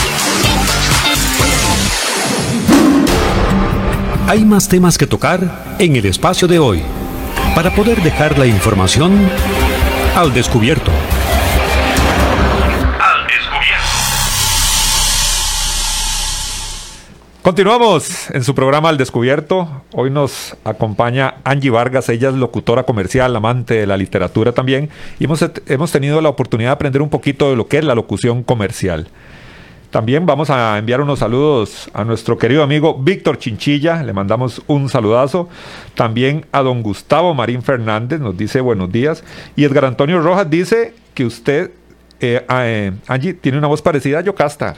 Hay 4.31 4.45
más 4.45 4.69
temas 4.69 4.97
que 4.97 5.05
tocar 5.05 5.75
en 5.77 5.97
el 5.97 6.05
espacio 6.05 6.47
de 6.47 6.57
hoy 6.57 6.81
para 7.53 7.75
poder 7.75 8.01
dejar 8.01 8.39
la 8.39 8.45
información 8.45 9.27
al 10.15 10.33
descubierto. 10.33 10.89
Continuamos 17.41 18.29
en 18.29 18.45
su 18.45 18.55
programa 18.55 18.87
Al 18.87 18.97
Descubierto. 18.97 19.83
Hoy 19.91 20.09
nos 20.09 20.55
acompaña 20.63 21.35
Angie 21.43 21.69
Vargas, 21.69 22.07
ella 22.07 22.29
es 22.29 22.35
locutora 22.35 22.83
comercial, 22.83 23.35
amante 23.35 23.73
de 23.73 23.85
la 23.85 23.97
literatura 23.97 24.53
también, 24.53 24.89
y 25.19 25.25
hemos, 25.25 25.43
hemos 25.67 25.91
tenido 25.91 26.21
la 26.21 26.29
oportunidad 26.29 26.69
de 26.69 26.73
aprender 26.75 27.01
un 27.01 27.09
poquito 27.09 27.49
de 27.49 27.57
lo 27.57 27.67
que 27.67 27.79
es 27.79 27.83
la 27.83 27.95
locución 27.95 28.43
comercial. 28.43 29.09
También 29.91 30.25
vamos 30.25 30.49
a 30.49 30.77
enviar 30.77 31.01
unos 31.01 31.19
saludos 31.19 31.89
a 31.93 32.05
nuestro 32.05 32.37
querido 32.37 32.63
amigo 32.63 32.95
Víctor 32.97 33.37
Chinchilla, 33.37 34.01
le 34.03 34.13
mandamos 34.13 34.61
un 34.67 34.87
saludazo. 34.87 35.49
También 35.95 36.45
a 36.53 36.61
don 36.61 36.81
Gustavo 36.81 37.33
Marín 37.33 37.61
Fernández, 37.61 38.21
nos 38.21 38.37
dice 38.37 38.61
buenos 38.61 38.89
días. 38.89 39.21
Y 39.57 39.65
Edgar 39.65 39.83
Antonio 39.83 40.21
Rojas 40.21 40.49
dice 40.49 40.93
que 41.13 41.25
usted, 41.25 41.71
eh, 42.21 42.45
eh, 42.49 42.91
Angie, 43.07 43.33
tiene 43.33 43.57
una 43.57 43.67
voz 43.67 43.81
parecida 43.81 44.19
a 44.19 44.21
Yocasta. 44.21 44.75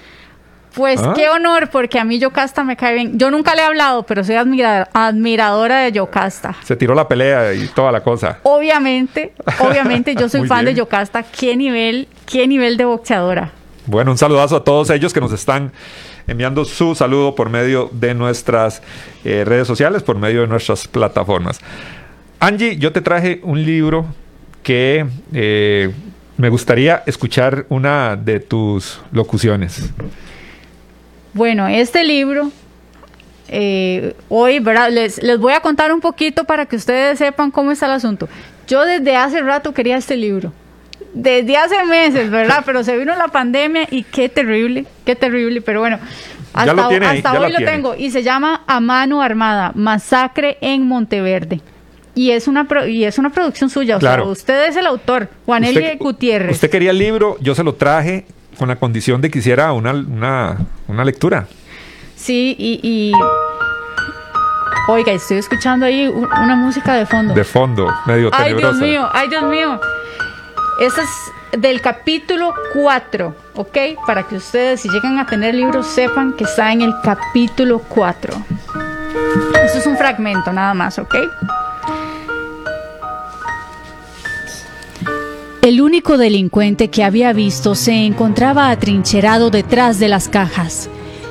Pues 0.73 0.99
¿Ah? 0.99 1.13
qué 1.15 1.29
honor, 1.29 1.69
porque 1.71 1.99
a 1.99 2.03
mí 2.03 2.17
Yocasta 2.17 2.63
me 2.63 2.75
cae 2.75 2.95
bien. 2.95 3.19
Yo 3.19 3.29
nunca 3.29 3.53
le 3.53 3.61
he 3.61 3.65
hablado, 3.65 4.01
pero 4.07 4.23
soy 4.23 4.33
admira- 4.33 4.89
admiradora 4.93 5.81
de 5.81 5.91
Yocasta. 5.91 6.55
Se 6.63 6.75
tiró 6.75 6.95
la 6.95 7.07
pelea 7.07 7.53
y 7.53 7.67
toda 7.67 7.91
la 7.91 8.01
cosa. 8.01 8.39
Obviamente, 8.41 9.33
obviamente 9.59 10.15
yo 10.15 10.27
soy 10.29 10.47
fan 10.47 10.65
bien. 10.65 10.73
de 10.73 10.79
Yocasta. 10.79 11.21
¿Qué 11.21 11.55
nivel, 11.55 12.07
qué 12.25 12.47
nivel 12.47 12.77
de 12.77 12.85
boxeadora? 12.85 13.51
Bueno, 13.85 14.11
un 14.11 14.17
saludazo 14.17 14.55
a 14.55 14.63
todos 14.63 14.89
ellos 14.89 15.13
que 15.13 15.19
nos 15.19 15.33
están 15.33 15.71
enviando 16.27 16.63
su 16.63 16.95
saludo 16.95 17.35
por 17.35 17.49
medio 17.49 17.89
de 17.91 18.13
nuestras 18.13 18.81
eh, 19.25 19.43
redes 19.45 19.67
sociales, 19.67 20.03
por 20.03 20.17
medio 20.17 20.41
de 20.41 20.47
nuestras 20.47 20.87
plataformas. 20.87 21.59
Angie, 22.39 22.77
yo 22.77 22.93
te 22.93 23.01
traje 23.01 23.41
un 23.43 23.63
libro 23.63 24.05
que 24.63 25.05
eh, 25.33 25.91
me 26.37 26.49
gustaría 26.49 27.03
escuchar 27.05 27.65
una 27.69 28.15
de 28.15 28.39
tus 28.39 29.01
locuciones. 29.11 29.91
Bueno, 31.33 31.67
este 31.67 32.03
libro, 32.05 32.51
eh, 33.49 34.15
hoy. 34.29 34.61
Les, 34.91 35.21
les 35.21 35.39
voy 35.39 35.53
a 35.53 35.59
contar 35.59 35.91
un 35.91 35.99
poquito 35.99 36.45
para 36.45 36.65
que 36.65 36.75
ustedes 36.75 37.19
sepan 37.19 37.51
cómo 37.51 37.71
está 37.71 37.87
el 37.87 37.93
asunto. 37.93 38.29
Yo 38.67 38.85
desde 38.85 39.15
hace 39.15 39.41
rato 39.41 39.73
quería 39.73 39.97
este 39.97 40.15
libro. 40.15 40.53
Desde 41.13 41.57
hace 41.57 41.83
meses, 41.85 42.29
¿verdad? 42.31 42.63
Pero 42.65 42.83
se 42.83 42.97
vino 42.97 43.15
la 43.15 43.27
pandemia 43.27 43.87
y 43.91 44.03
qué 44.03 44.29
terrible, 44.29 44.85
qué 45.05 45.15
terrible. 45.15 45.61
Pero 45.61 45.79
bueno, 45.81 45.99
hasta, 46.53 46.73
lo 46.73 46.87
tiene 46.87 47.05
hasta 47.05 47.33
hoy 47.33 47.51
lo 47.51 47.57
tiene. 47.57 47.71
tengo. 47.71 47.95
Y 47.95 48.09
se 48.11 48.23
llama 48.23 48.63
A 48.67 48.79
Mano 48.79 49.21
Armada, 49.21 49.71
Masacre 49.75 50.57
en 50.61 50.87
Monteverde. 50.87 51.61
Y 52.15 52.31
es 52.31 52.47
una, 52.47 52.67
pro- 52.67 52.87
y 52.87 53.05
es 53.05 53.17
una 53.17 53.31
producción 53.31 53.69
suya. 53.69 53.97
O 53.97 53.99
Claro. 53.99 54.23
sea, 54.23 54.31
usted 54.31 54.67
es 54.67 54.75
el 54.75 54.85
autor, 54.87 55.29
Juan 55.45 55.63
Usted- 55.63 55.97
Gutiérrez. 55.99 56.51
Usted 56.53 56.69
quería 56.69 56.91
el 56.91 56.97
libro, 56.99 57.37
yo 57.41 57.53
se 57.55 57.63
lo 57.63 57.73
traje 57.73 58.25
con 58.57 58.67
la 58.67 58.75
condición 58.75 59.19
de 59.21 59.29
que 59.31 59.39
hiciera 59.39 59.71
una, 59.73 59.91
una, 59.93 60.57
una 60.87 61.03
lectura. 61.05 61.47
Sí, 62.15 62.55
y, 62.57 62.79
y- 62.83 63.11
Oiga, 64.89 65.13
estoy 65.13 65.37
escuchando 65.37 65.85
ahí 65.85 66.07
una 66.07 66.55
música 66.55 66.93
de 66.95 67.05
fondo. 67.05 67.33
De 67.33 67.43
fondo, 67.45 67.87
medio 68.05 68.29
ay, 68.33 68.49
Dios 68.53 68.61
tenebrosa. 68.61 68.85
mío, 68.85 69.09
ay, 69.13 69.29
Dios 69.29 69.43
mío. 69.43 69.79
Esta 70.79 71.03
es 71.03 71.61
del 71.61 71.81
capítulo 71.81 72.53
4, 72.73 73.35
¿ok? 73.55 73.77
Para 74.07 74.23
que 74.23 74.35
ustedes, 74.35 74.81
si 74.81 74.89
llegan 74.89 75.19
a 75.19 75.25
tener 75.25 75.53
libros, 75.53 75.85
sepan 75.85 76.33
que 76.33 76.45
está 76.45 76.71
en 76.73 76.81
el 76.81 76.93
capítulo 77.03 77.79
4. 77.79 78.33
Eso 79.63 79.77
es 79.77 79.85
un 79.85 79.95
fragmento 79.95 80.51
nada 80.51 80.73
más, 80.73 80.97
¿ok? 80.97 81.15
El 85.61 85.79
único 85.79 86.17
delincuente 86.17 86.89
que 86.89 87.03
había 87.03 87.31
visto 87.33 87.75
se 87.75 87.93
encontraba 87.93 88.69
atrincherado 88.69 89.49
detrás 89.51 89.99
de 89.99 90.09
las 90.09 90.27
cajas. 90.27 90.89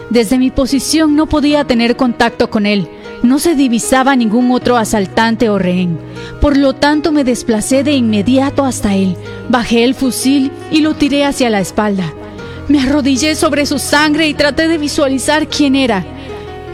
Desde 0.08 0.38
mi 0.38 0.50
posición 0.50 1.16
no 1.16 1.26
podía 1.26 1.64
tener 1.64 1.96
contacto 1.96 2.48
con 2.48 2.64
él. 2.64 2.88
No 3.22 3.38
se 3.38 3.54
divisaba 3.54 4.16
ningún 4.16 4.50
otro 4.50 4.76
asaltante 4.76 5.48
o 5.48 5.58
rehén. 5.58 5.98
Por 6.40 6.56
lo 6.56 6.74
tanto 6.74 7.12
me 7.12 7.22
desplacé 7.22 7.84
de 7.84 7.92
inmediato 7.92 8.64
hasta 8.64 8.96
él. 8.96 9.16
Bajé 9.48 9.84
el 9.84 9.94
fusil 9.94 10.50
y 10.72 10.80
lo 10.80 10.94
tiré 10.94 11.24
hacia 11.24 11.48
la 11.48 11.60
espalda. 11.60 12.12
Me 12.68 12.80
arrodillé 12.80 13.34
sobre 13.34 13.66
su 13.66 13.78
sangre 13.78 14.26
y 14.28 14.34
traté 14.34 14.66
de 14.66 14.78
visualizar 14.78 15.46
quién 15.46 15.76
era. 15.76 16.04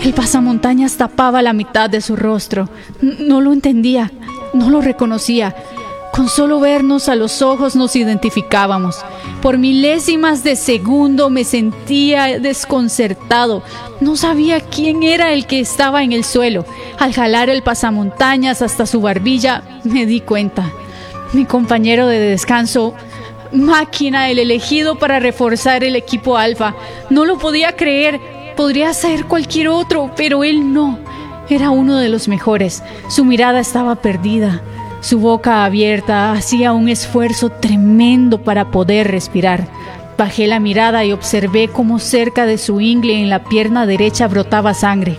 El 0.03 0.15
pasamontañas 0.15 0.97
tapaba 0.97 1.43
la 1.43 1.53
mitad 1.53 1.91
de 1.91 2.01
su 2.01 2.17
rostro. 2.17 2.69
No 3.01 3.41
lo 3.41 3.53
entendía, 3.53 4.11
no 4.55 4.71
lo 4.71 4.81
reconocía. 4.81 5.55
Con 6.19 6.29
solo 6.29 6.59
vernos 6.59 7.09
a 7.09 7.15
los 7.15 7.43
ojos 7.43 7.77
nos 7.77 7.95
identificábamos. 7.95 9.05
Por 9.41 9.57
milésimas 9.57 10.43
de 10.43 10.57
segundo 10.57 11.31
me 11.31 11.45
sentía 11.45 12.41
desconcertado. 12.41 13.63
No 14.01 14.17
sabía 14.17 14.61
quién 14.61 15.05
era 15.05 15.33
el 15.33 15.47
que 15.47 15.61
estaba 15.61 16.03
en 16.03 16.11
el 16.11 16.25
suelo. 16.25 16.65
Al 16.99 17.13
jalar 17.13 17.51
el 17.51 17.63
pasamontañas 17.63 18.63
hasta 18.63 18.85
su 18.85 19.01
barbilla, 19.01 19.63
me 19.85 20.07
di 20.07 20.21
cuenta. 20.21 20.73
Mi 21.35 21.45
compañero 21.45 22.09
de 22.09 22.19
descanso, 22.19 22.95
máquina, 23.53 24.29
el 24.29 24.41
elegido 24.41 24.99
para 24.99 25.21
reforzar 25.21 25.85
el 25.85 25.95
equipo 25.95 26.37
alfa. 26.37 26.75
No 27.11 27.27
lo 27.27 27.39
podía 27.39 27.77
creer. 27.77 28.21
Podría 28.57 28.93
ser 28.93 29.27
cualquier 29.27 29.69
otro, 29.69 30.11
pero 30.17 30.43
él 30.43 30.73
no. 30.73 30.99
Era 31.49 31.71
uno 31.71 31.97
de 31.97 32.09
los 32.09 32.27
mejores. 32.27 32.83
Su 33.09 33.25
mirada 33.25 33.61
estaba 33.61 33.95
perdida. 33.95 34.63
Su 35.01 35.21
boca 35.21 35.65
abierta 35.65 36.33
hacía 36.33 36.73
un 36.73 36.89
esfuerzo 36.89 37.51
tremendo 37.51 38.43
para 38.43 38.71
poder 38.71 39.09
respirar. 39.09 39.67
Bajé 40.17 40.49
la 40.49 40.59
mirada 40.59 41.05
y 41.05 41.13
observé 41.13 41.69
cómo 41.69 42.01
cerca 42.01 42.47
de 42.47 42.59
su 42.59 42.81
ingle 42.81 43.21
en 43.21 43.31
la 43.31 43.45
pierna 43.45 43.87
derecha 43.87 44.27
brotaba 44.27 44.75
sangre. 44.75 45.17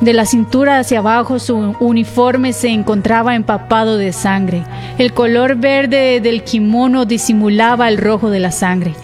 De 0.00 0.14
la 0.14 0.24
cintura 0.24 0.78
hacia 0.78 1.00
abajo 1.00 1.38
su 1.38 1.76
uniforme 1.78 2.54
se 2.54 2.68
encontraba 2.68 3.34
empapado 3.34 3.98
de 3.98 4.14
sangre. 4.14 4.64
El 4.96 5.12
color 5.12 5.56
verde 5.56 6.20
del 6.22 6.42
kimono 6.42 7.04
disimulaba 7.04 7.86
el 7.88 7.98
rojo 7.98 8.30
de 8.30 8.40
la 8.40 8.50
sangre. 8.50 8.94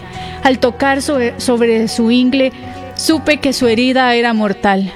Al 0.43 0.57
tocar 0.57 1.03
sobre, 1.03 1.39
sobre 1.39 1.87
su 1.87 2.09
ingle, 2.09 2.51
supe 2.95 3.37
que 3.37 3.53
su 3.53 3.67
herida 3.67 4.15
era 4.15 4.33
mortal. 4.33 4.91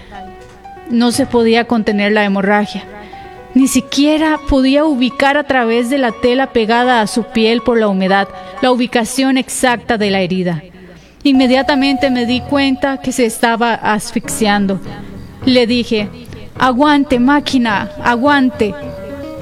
No 0.89 1.11
se 1.11 1.27
podía 1.27 1.65
contener 1.65 2.13
la 2.13 2.25
hemorragia. 2.25 2.83
Ni 3.53 3.67
siquiera 3.67 4.39
podía 4.49 4.85
ubicar 4.85 5.37
a 5.37 5.43
través 5.43 5.89
de 5.89 5.97
la 5.97 6.11
tela 6.11 6.53
pegada 6.53 7.01
a 7.01 7.07
su 7.07 7.23
piel 7.23 7.61
por 7.61 7.77
la 7.77 7.87
humedad 7.87 8.27
la 8.61 8.71
ubicación 8.71 9.37
exacta 9.37 9.97
de 9.97 10.11
la 10.11 10.21
herida. 10.21 10.63
Inmediatamente 11.23 12.09
me 12.09 12.25
di 12.25 12.41
cuenta 12.41 12.97
que 13.01 13.11
se 13.11 13.25
estaba 13.25 13.73
asfixiando. 13.73 14.79
Le 15.45 15.67
dije, 15.67 16.09
aguante 16.57 17.19
máquina, 17.19 17.91
aguante. 18.03 18.73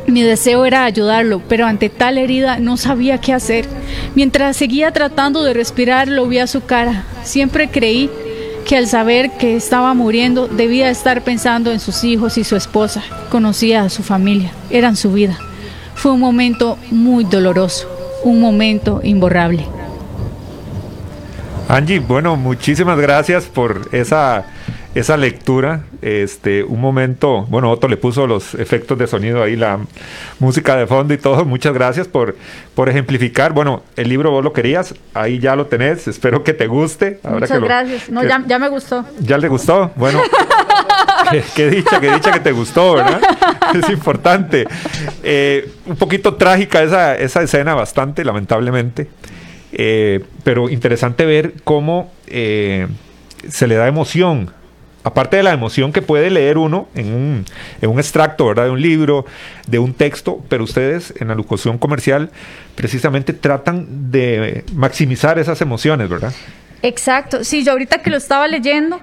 Mi 0.08 0.22
deseo 0.24 0.66
era 0.66 0.86
ayudarlo, 0.86 1.42
pero 1.48 1.66
ante 1.66 1.90
tal 1.90 2.18
herida 2.18 2.60
no 2.60 2.78
sabía 2.78 3.20
qué 3.20 3.34
hacer. 3.34 3.66
Mientras 4.16 4.58
seguía 4.58 4.92
tratando 4.92 5.44
de 5.44 5.54
respirar, 5.54 6.08
lo 6.08 6.26
vi 6.28 6.40
a 6.40 6.48
su 6.48 6.66
cara. 6.66 7.04
Siempre 7.24 7.70
creí 7.70 8.10
que 8.70 8.78
al 8.78 8.86
saber 8.86 9.32
que 9.32 9.56
estaba 9.56 9.96
muriendo 9.96 10.48
debía 10.48 10.92
estar 10.92 11.24
pensando 11.24 11.72
en 11.72 11.80
sus 11.80 12.04
hijos 12.04 12.38
y 12.38 12.44
su 12.44 12.56
esposa. 12.56 13.02
Conocía 13.32 13.82
a 13.82 13.90
su 13.90 14.04
familia, 14.04 14.52
eran 14.70 14.96
su 14.96 15.12
vida. 15.12 15.40
Fue 15.96 16.12
un 16.12 16.20
momento 16.20 16.78
muy 16.92 17.24
doloroso, 17.24 17.90
un 18.24 18.40
momento 18.40 19.02
imborrable. 19.04 19.66
Angie, 21.68 21.98
bueno, 21.98 22.36
muchísimas 22.36 23.00
gracias 23.00 23.46
por 23.46 23.90
esa, 23.92 24.46
esa 25.00 25.18
lectura. 25.18 25.84
Este, 26.02 26.64
un 26.64 26.80
momento, 26.80 27.46
bueno, 27.50 27.70
Otto 27.72 27.88
le 27.88 27.98
puso 27.98 28.28
los 28.28 28.54
efectos 28.56 28.98
de 28.98 29.08
sonido 29.08 29.44
ahí, 29.44 29.56
la 29.56 29.80
música 30.40 30.76
de 30.76 30.88
fondo 30.88 31.14
y 31.14 31.18
todo. 31.18 31.46
Muchas 31.46 31.74
gracias 31.74 32.08
por, 32.08 32.36
por 32.76 32.90
ejemplificar. 32.90 33.54
Bueno, 33.54 33.84
el 33.96 34.10
libro 34.10 34.32
vos 34.32 34.44
lo 34.44 34.54
querías, 34.54 34.96
ahí 35.14 35.40
ya 35.40 35.56
lo 35.56 35.66
tenés. 35.68 36.08
Espero 36.08 36.44
que 36.44 36.54
te 36.54 36.68
guste. 36.68 37.20
Ahora 37.24 37.36
Muchas 37.40 37.52
que 37.52 37.60
lo- 37.60 37.66
gracias. 37.66 38.10
No, 38.10 38.22
que- 38.22 38.28
ya, 38.28 38.44
ya 38.48 38.60
me 38.60 38.70
gustó. 38.70 39.06
¿Ya 39.20 39.38
le 39.38 39.48
gustó? 39.48 39.92
Bueno, 39.96 40.22
qué, 41.32 41.44
qué 41.56 41.70
dicha, 41.70 42.00
qué 42.00 42.12
dicha 42.12 42.32
que 42.32 42.40
te 42.40 42.52
gustó, 42.52 42.94
¿verdad? 42.96 43.22
Es 43.76 43.90
importante. 43.90 44.66
Eh, 45.24 45.70
un 45.86 45.96
poquito 45.96 46.34
trágica 46.36 46.82
esa, 46.82 47.16
esa 47.16 47.42
escena, 47.44 47.76
bastante, 47.76 48.24
lamentablemente. 48.26 49.08
Eh, 49.72 50.24
pero 50.44 50.70
interesante 50.70 51.26
ver 51.26 51.54
cómo 51.64 52.12
eh, 52.26 52.88
se 53.48 53.68
le 53.68 53.76
da 53.76 53.88
emoción. 53.88 54.50
Aparte 55.04 55.38
de 55.38 55.44
la 55.44 55.54
emoción 55.54 55.94
que 55.94 56.02
puede 56.02 56.30
leer 56.30 56.58
uno 56.58 56.88
en 56.94 57.14
un, 57.14 57.46
en 57.82 57.90
un 57.90 58.00
extracto, 58.00 58.48
¿verdad? 58.48 58.66
De 58.66 58.72
un 58.72 58.82
libro, 58.82 59.26
de 59.66 59.80
un 59.80 59.94
texto, 59.94 60.44
pero 60.50 60.66
ustedes 60.66 61.14
en 61.20 61.30
la 61.30 61.36
locución 61.36 61.78
comercial 61.78 62.32
precisamente 62.76 63.32
tratan 63.34 64.12
de 64.12 64.66
maximizar 64.74 65.40
esas 65.40 65.62
emociones, 65.62 66.10
¿verdad? 66.10 66.34
Exacto. 66.82 67.44
Sí, 67.44 67.64
yo 67.64 67.72
ahorita 67.72 68.02
que 68.02 68.10
lo 68.10 68.18
estaba 68.18 68.48
leyendo, 68.48 69.00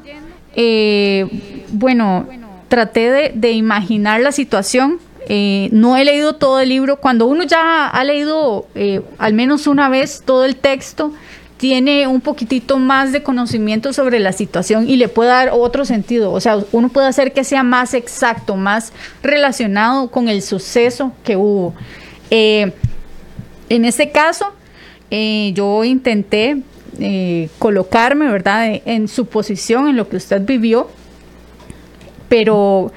eh, 0.55 1.27
bueno, 1.69 2.27
traté 2.69 3.11
de, 3.11 3.33
de 3.35 3.53
imaginar 3.53 4.21
la 4.21 4.33
situación. 4.33 4.99
Eh, 5.29 5.69
no 5.73 5.97
he 5.97 6.05
leído 6.05 6.35
todo 6.35 6.61
el 6.61 6.69
libro. 6.69 6.97
Cuando 6.97 7.27
uno 7.27 7.43
ya 7.45 7.89
ha 7.89 8.05
leído 8.05 8.69
eh, 8.75 9.03
al 9.19 9.35
menos 9.35 9.67
una 9.67 9.89
vez 9.89 10.23
todo 10.25 10.45
el 10.45 10.57
texto, 10.57 11.13
tiene 11.57 12.07
un 12.07 12.21
poquitito 12.21 12.79
más 12.79 13.13
de 13.13 13.23
conocimiento 13.23 13.93
sobre 13.93 14.21
la 14.21 14.33
situación 14.33 14.89
y 14.89 14.97
le 14.97 15.09
puede 15.09 15.31
dar 15.31 15.51
otro 15.53 15.85
sentido. 15.85 16.33
O 16.33 16.41
sea, 16.41 16.59
uno 16.73 16.89
puede 16.91 17.07
hacer 17.07 17.33
que 17.33 17.45
sea 17.45 17.63
más 17.63 17.95
exacto, 17.95 18.57
más 18.57 18.93
relacionado 19.23 20.11
con 20.11 20.29
el 20.29 20.43
suceso 20.43 21.13
que 21.25 21.37
hubo. 21.37 21.75
Eh, 22.31 22.73
en 23.69 23.85
este 23.85 24.11
caso, 24.11 24.53
eh, 25.11 25.53
yo 25.55 25.83
intenté 25.85 26.59
eh, 26.99 27.49
colocarme, 27.59 28.31
¿verdad?, 28.31 28.81
en 28.85 29.09
su 29.09 29.27
posición, 29.27 29.89
en 29.89 29.97
lo 29.97 30.09
que 30.09 30.17
usted 30.17 30.43
vivió, 30.43 30.91
pero 32.29 32.93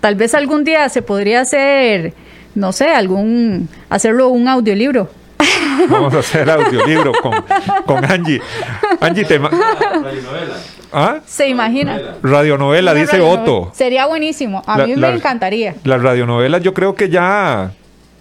tal 0.00 0.14
vez 0.14 0.34
algún 0.34 0.64
día 0.64 0.88
se 0.88 1.02
podría 1.02 1.40
hacer, 1.40 2.14
no 2.54 2.72
sé, 2.72 2.90
algún, 2.90 3.68
hacerlo 3.90 4.28
un 4.28 4.46
audiolibro. 4.46 5.10
Vamos 5.90 6.14
a 6.14 6.18
hacer 6.18 6.50
audiolibro 6.50 7.12
con, 7.22 7.32
con 7.86 8.04
Angie. 8.04 8.40
Angie, 9.00 9.24
te... 9.24 9.40
¿Ah? 10.92 11.20
Se 11.26 11.48
imagina. 11.48 12.16
Radionovela, 12.22 12.94
dice 12.94 13.20
Otto. 13.20 13.70
Sería 13.74 14.06
buenísimo. 14.06 14.62
A 14.66 14.78
mí 14.78 14.96
me 14.96 15.10
encantaría. 15.10 15.74
Las 15.84 16.02
radionovelas 16.02 16.62
yo 16.62 16.72
creo 16.74 16.94
que 16.94 17.08
ya 17.08 17.72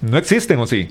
no 0.01 0.17
existen, 0.17 0.59
¿o 0.59 0.67
sí? 0.67 0.89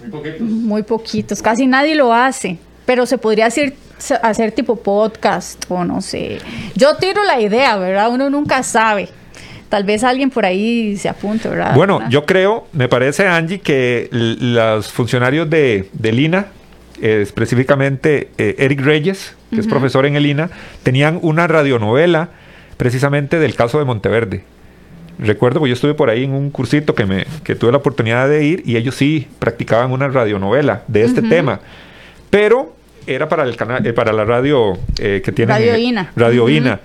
Muy 0.00 0.10
poquitos. 0.10 0.40
Muy 0.40 0.82
poquitos. 0.82 1.42
Casi 1.42 1.66
nadie 1.66 1.94
lo 1.94 2.12
hace. 2.12 2.58
Pero 2.84 3.06
se 3.06 3.18
podría 3.18 3.46
hacer, 3.46 3.74
hacer 4.22 4.52
tipo 4.52 4.76
podcast 4.76 5.64
o 5.68 5.84
no 5.84 6.00
sé. 6.00 6.38
Yo 6.74 6.96
tiro 6.96 7.24
la 7.24 7.40
idea, 7.40 7.76
¿verdad? 7.76 8.10
Uno 8.10 8.30
nunca 8.30 8.62
sabe 8.62 9.08
tal 9.68 9.84
vez 9.84 10.04
alguien 10.04 10.30
por 10.30 10.44
ahí 10.44 10.96
se 10.96 11.08
apunte, 11.08 11.48
¿verdad? 11.48 11.74
Bueno, 11.74 12.00
yo 12.08 12.24
creo, 12.24 12.66
me 12.72 12.88
parece, 12.88 13.26
Angie, 13.26 13.60
que 13.60 14.08
los 14.10 14.90
funcionarios 14.90 15.48
de, 15.48 15.88
de 15.92 16.12
Lina, 16.12 16.46
eh, 17.00 17.20
específicamente 17.22 18.30
eh, 18.38 18.56
Eric 18.58 18.80
Reyes, 18.80 19.36
que 19.50 19.60
es 19.60 19.66
profesor 19.66 20.04
en 20.04 20.16
el 20.16 20.26
INA, 20.26 20.50
tenían 20.82 21.18
una 21.22 21.46
radionovela 21.46 22.30
precisamente 22.76 23.38
del 23.38 23.54
caso 23.54 23.78
de 23.78 23.84
Monteverde. 23.84 24.42
Recuerdo 25.18 25.62
que 25.62 25.68
yo 25.68 25.74
estuve 25.74 25.94
por 25.94 26.10
ahí 26.10 26.24
en 26.24 26.32
un 26.32 26.50
cursito 26.50 26.94
que, 26.94 27.06
me, 27.06 27.24
que 27.44 27.54
tuve 27.54 27.72
la 27.72 27.78
oportunidad 27.78 28.28
de 28.28 28.44
ir 28.44 28.62
y 28.66 28.76
ellos 28.76 28.94
sí 28.94 29.26
practicaban 29.38 29.90
una 29.90 30.08
radionovela 30.08 30.82
de 30.86 31.04
este 31.04 31.22
tema. 31.22 31.60
Pero 32.30 32.74
era 33.06 33.28
para 33.28 33.44
el 33.44 33.56
canal, 33.56 33.84
eh, 33.86 33.92
para 33.92 34.12
la 34.12 34.24
radio 34.24 34.78
que 34.96 35.32
tiene 35.34 35.52
Radio 35.52 35.76
INA. 35.76 36.12
Radio 36.14 36.48
INA. 36.48 36.80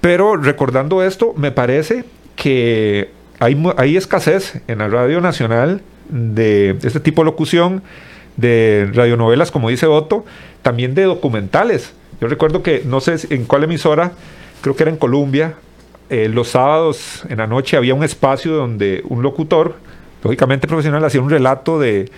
Pero 0.00 0.36
recordando 0.36 1.02
esto, 1.02 1.34
me 1.36 1.52
parece 1.52 2.04
que 2.36 3.10
hay, 3.38 3.62
hay 3.76 3.96
escasez 3.96 4.60
en 4.66 4.78
la 4.78 4.88
radio 4.88 5.20
nacional 5.20 5.82
de 6.08 6.76
este 6.82 7.00
tipo 7.00 7.22
de 7.22 7.26
locución, 7.26 7.82
de 8.36 8.88
radionovelas, 8.92 9.50
como 9.50 9.68
dice 9.68 9.86
Otto, 9.86 10.24
también 10.62 10.94
de 10.94 11.04
documentales. 11.04 11.92
Yo 12.20 12.28
recuerdo 12.28 12.62
que, 12.62 12.82
no 12.84 13.00
sé 13.00 13.16
en 13.34 13.44
cuál 13.44 13.64
emisora, 13.64 14.12
creo 14.60 14.76
que 14.76 14.84
era 14.84 14.90
en 14.90 14.98
Colombia, 14.98 15.54
eh, 16.08 16.28
los 16.28 16.48
sábados 16.48 17.22
en 17.28 17.38
la 17.38 17.46
noche 17.46 17.76
había 17.76 17.94
un 17.94 18.02
espacio 18.02 18.52
donde 18.52 19.02
un 19.08 19.22
locutor, 19.22 19.76
lógicamente 20.24 20.66
profesional, 20.66 21.04
hacía 21.04 21.20
un 21.20 21.30
relato 21.30 21.78
de, 21.78 22.10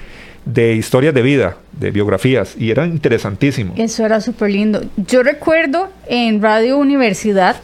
de 0.44 0.74
historias 0.74 1.14
de 1.14 1.22
vida, 1.22 1.56
de 1.72 1.90
biografías, 1.90 2.54
y 2.58 2.70
era 2.70 2.86
interesantísimo. 2.86 3.74
Eso 3.76 4.04
era 4.04 4.20
súper 4.20 4.50
lindo. 4.50 4.82
Yo 4.96 5.22
recuerdo 5.22 5.88
en 6.06 6.42
Radio 6.42 6.78
Universidad 6.78 7.56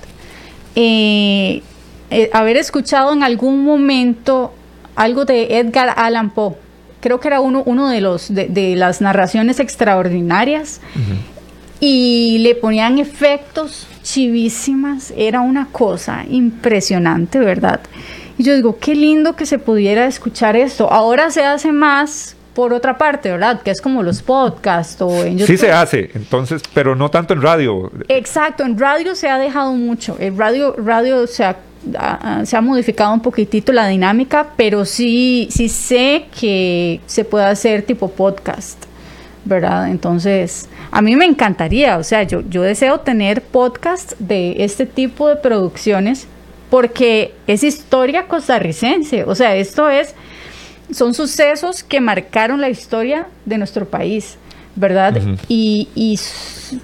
eh, 0.77 1.63
eh, 2.11 2.31
haber 2.33 2.57
escuchado 2.57 3.13
en 3.13 3.23
algún 3.23 3.65
momento 3.65 4.55
algo 4.95 5.25
de 5.25 5.59
Edgar 5.59 5.93
Allan 5.97 6.31
Poe. 6.31 6.55
Creo 7.01 7.21
que 7.21 7.29
era 7.29 7.41
uno, 7.41 7.63
uno 7.67 7.89
de, 7.89 8.01
los, 8.01 8.33
de, 8.35 8.75
las 8.77 9.01
narraciones 9.01 9.61
extraordinarias. 9.61 10.81
Y 11.81 12.39
le 12.41 12.57
ponían 12.57 12.99
efectos 12.99 13.87
chivísimas. 14.03 15.13
Era 15.17 15.41
una 15.41 15.67
cosa 15.67 16.25
impresionante, 16.29 17.39
¿verdad? 17.39 17.81
Y 18.37 18.43
yo 18.43 18.55
digo, 18.55 18.79
qué 18.81 18.97
lindo 18.97 19.37
que 19.37 19.47
se 19.47 19.61
pudiera 19.61 20.07
escuchar 20.07 20.57
esto. 20.57 20.91
Ahora 20.91 21.31
se 21.31 21.45
hace 21.45 21.71
más 21.71 22.37
por 22.59 22.73
otra 22.73 22.99
parte, 22.99 23.31
¿verdad? 23.31 23.63
Que 23.63 23.71
es 23.71 23.81
como 23.81 24.03
los 24.03 24.21
podcasts 24.21 25.01
o 25.01 25.25
en 25.25 25.39
YouTube. 25.39 25.47
Sí 25.47 25.57
se 25.57 25.71
hace, 25.71 26.11
entonces, 26.17 26.61
pero 26.75 26.97
no 26.97 27.09
tanto 27.09 27.33
en 27.33 27.41
radio. 27.41 27.89
Exacto, 28.09 28.65
en 28.65 28.77
radio 28.77 29.15
se 29.15 29.29
ha 29.29 29.39
dejado 29.39 29.75
mucho. 29.75 30.17
En 30.19 30.37
radio, 30.37 30.75
radio 30.77 31.29
se 31.29 31.45
ha, 31.45 31.57
se 32.45 32.57
ha 32.57 32.61
modificado 32.61 33.15
un 33.15 33.21
poquitito 33.21 33.73
la 33.73 33.87
dinámica, 33.87 34.49
pero 34.57 34.85
sí, 34.85 35.47
sí 35.53 35.69
sé 35.69 36.25
que 36.37 37.01
se 37.07 37.25
puede 37.25 37.45
hacer 37.45 37.83
tipo 37.83 38.11
podcast, 38.11 38.87
¿verdad? 39.45 39.89
Entonces, 39.89 40.69
a 40.91 41.01
mí 41.01 41.15
me 41.15 41.27
encantaría, 41.27 41.97
o 41.97 42.03
sea, 42.03 42.25
yo, 42.25 42.41
yo 42.51 42.63
deseo 42.63 42.99
tener 42.99 43.41
podcast 43.41 44.15
de 44.19 44.65
este 44.65 44.85
tipo 44.85 45.29
de 45.29 45.37
producciones 45.37 46.27
porque 46.71 47.35
es 47.47 47.63
historia 47.63 48.27
costarricense, 48.27 49.23
o 49.23 49.37
sea, 49.37 49.55
esto 49.55 49.89
es 49.89 50.17
son 50.91 51.15
sucesos 51.15 51.83
que 51.83 52.01
marcaron 52.01 52.61
la 52.61 52.69
historia 52.69 53.27
de 53.45 53.59
nuestro 53.59 53.87
país, 53.87 54.37
¿verdad? 54.77 55.21
y, 55.49 55.89
y, 55.95 56.19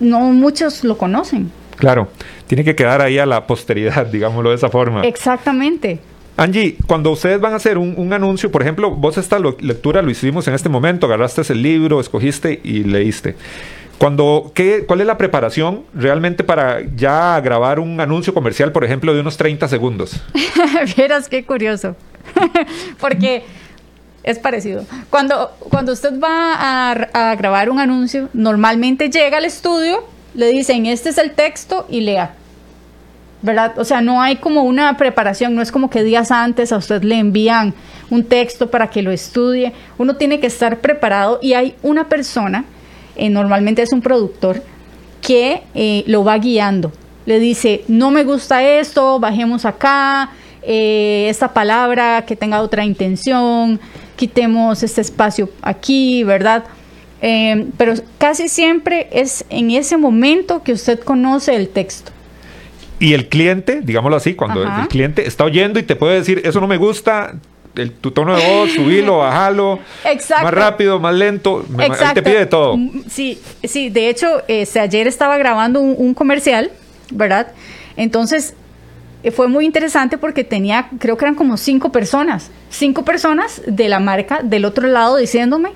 no 0.00 0.20
muchos 0.20 0.84
lo 0.84 0.96
conocen. 0.98 1.50
Claro, 1.76 2.08
tiene 2.46 2.64
que 2.64 2.74
quedar 2.74 3.00
ahí 3.00 3.18
a 3.18 3.26
la 3.26 3.46
posteridad, 3.46 4.06
digámoslo 4.12 4.50
de 4.50 4.56
esa 4.56 4.70
forma. 4.70 5.02
Exactamente. 5.02 6.00
Angie, 6.36 6.76
cuando 6.86 7.12
ustedes 7.12 7.40
van 7.40 7.52
a 7.52 7.56
hacer 7.56 7.78
un, 7.78 8.12
anuncio, 8.12 8.50
por 8.50 8.62
ejemplo, 8.62 8.90
vos 8.90 9.16
esta 9.18 9.38
lectura 9.38 10.02
lo 10.02 10.10
hicimos 10.10 10.48
en 10.48 10.54
este 10.54 10.68
momento, 10.68 11.06
agarraste 11.06 11.42
el 11.52 11.62
libro, 11.62 12.00
escogiste 12.00 12.60
y 12.64 12.82
leíste. 12.82 13.36
Cuando, 13.98 14.50
¿qué, 14.52 14.84
¿Cuál 14.84 15.00
es 15.00 15.06
la 15.06 15.16
preparación 15.16 15.84
realmente 15.94 16.42
para 16.42 16.80
ya 16.96 17.40
grabar 17.40 17.78
un 17.78 18.00
anuncio 18.00 18.34
comercial, 18.34 18.72
por 18.72 18.84
ejemplo, 18.84 19.14
de 19.14 19.20
unos 19.20 19.36
30 19.36 19.68
segundos? 19.68 20.20
Vieras 20.96 21.28
qué 21.28 21.44
curioso. 21.44 21.94
Porque 23.00 23.44
es 24.24 24.38
parecido. 24.38 24.84
Cuando, 25.10 25.50
cuando 25.70 25.92
usted 25.92 26.18
va 26.18 26.92
a, 27.12 27.34
grabar 27.36 27.70
un 27.70 27.78
anuncio, 27.78 28.28
normalmente 28.32 29.10
llega 29.10 29.36
al 29.36 29.44
estudio, 29.44 30.04
le 30.34 30.48
dicen, 30.48 30.86
este 30.86 31.10
es 31.10 31.18
el 31.18 31.32
texto 31.32 31.86
y 31.88 32.00
lea. 32.00 32.34
¿Verdad? 33.42 33.78
O 33.78 33.84
sea, 33.84 34.00
no 34.00 34.22
hay 34.22 34.36
como 34.36 34.62
una 34.62 34.96
preparación, 34.96 35.54
no 35.54 35.60
es 35.60 35.70
como 35.70 35.90
que 35.90 36.02
días 36.02 36.30
antes 36.30 36.72
a 36.72 36.78
usted 36.78 37.02
le 37.02 37.18
envían 37.18 37.74
un 38.08 38.24
texto 38.24 38.70
para 38.70 38.88
que 38.88 39.02
lo 39.02 39.10
estudie. 39.10 39.74
Uno 39.98 40.16
tiene 40.16 40.40
que 40.40 40.46
estar 40.46 40.80
preparado 40.80 41.38
y 41.42 41.52
hay 41.52 41.74
una 41.82 42.08
persona, 42.08 42.64
eh, 43.16 43.28
normalmente 43.28 43.82
es 43.82 43.92
un 43.92 44.00
productor, 44.00 44.62
que 45.20 45.62
eh, 45.74 46.04
lo 46.06 46.24
va 46.24 46.38
guiando. 46.38 46.90
Le 47.26 47.38
dice, 47.38 47.84
no 47.86 48.10
me 48.10 48.24
gusta 48.24 48.62
esto, 48.62 49.20
bajemos 49.20 49.66
acá, 49.66 50.30
eh, 50.62 51.26
esta 51.28 51.52
palabra 51.52 52.24
que 52.26 52.36
tenga 52.36 52.62
otra 52.62 52.86
intención, 52.86 53.78
quitemos 54.16 54.82
este 54.82 55.00
espacio 55.00 55.50
aquí, 55.62 56.24
¿verdad? 56.24 56.64
Eh, 57.22 57.68
pero 57.76 57.94
casi 58.18 58.48
siempre 58.48 59.08
es 59.10 59.44
en 59.48 59.70
ese 59.70 59.96
momento 59.96 60.62
que 60.62 60.72
usted 60.72 61.00
conoce 61.00 61.54
el 61.56 61.68
texto. 61.68 62.12
Y 63.00 63.14
el 63.14 63.28
cliente, 63.28 63.80
digámoslo 63.82 64.16
así, 64.16 64.34
cuando 64.34 64.62
el 64.62 64.88
cliente 64.88 65.26
está 65.26 65.44
oyendo 65.44 65.78
y 65.78 65.82
te 65.82 65.96
puede 65.96 66.16
decir, 66.16 66.42
eso 66.44 66.60
no 66.60 66.66
me 66.66 66.76
gusta, 66.76 67.34
el, 67.74 67.92
tu 67.92 68.12
tono 68.12 68.36
de 68.36 68.46
voz, 68.46 68.70
subilo, 68.74 69.18
bajalo, 69.18 69.80
Exacto. 70.04 70.44
más 70.44 70.54
rápido, 70.54 71.00
más 71.00 71.14
lento, 71.14 71.64
te 72.14 72.22
pide 72.22 72.46
todo. 72.46 72.76
Mm, 72.76 73.04
sí, 73.08 73.40
sí, 73.64 73.90
de 73.90 74.10
hecho, 74.10 74.42
este, 74.46 74.80
ayer 74.80 75.06
estaba 75.06 75.36
grabando 75.38 75.80
un 75.80 76.14
comercial, 76.14 76.70
¿verdad? 77.10 77.48
Entonces, 77.96 78.50
eh, 78.50 78.63
fue 79.30 79.48
muy 79.48 79.64
interesante 79.64 80.18
porque 80.18 80.44
tenía, 80.44 80.88
creo 80.98 81.16
que 81.16 81.24
eran 81.24 81.34
como 81.34 81.56
cinco 81.56 81.90
personas, 81.92 82.50
cinco 82.70 83.04
personas 83.04 83.62
de 83.66 83.88
la 83.88 84.00
marca 84.00 84.40
del 84.42 84.64
otro 84.64 84.86
lado 84.86 85.16
diciéndome, 85.16 85.70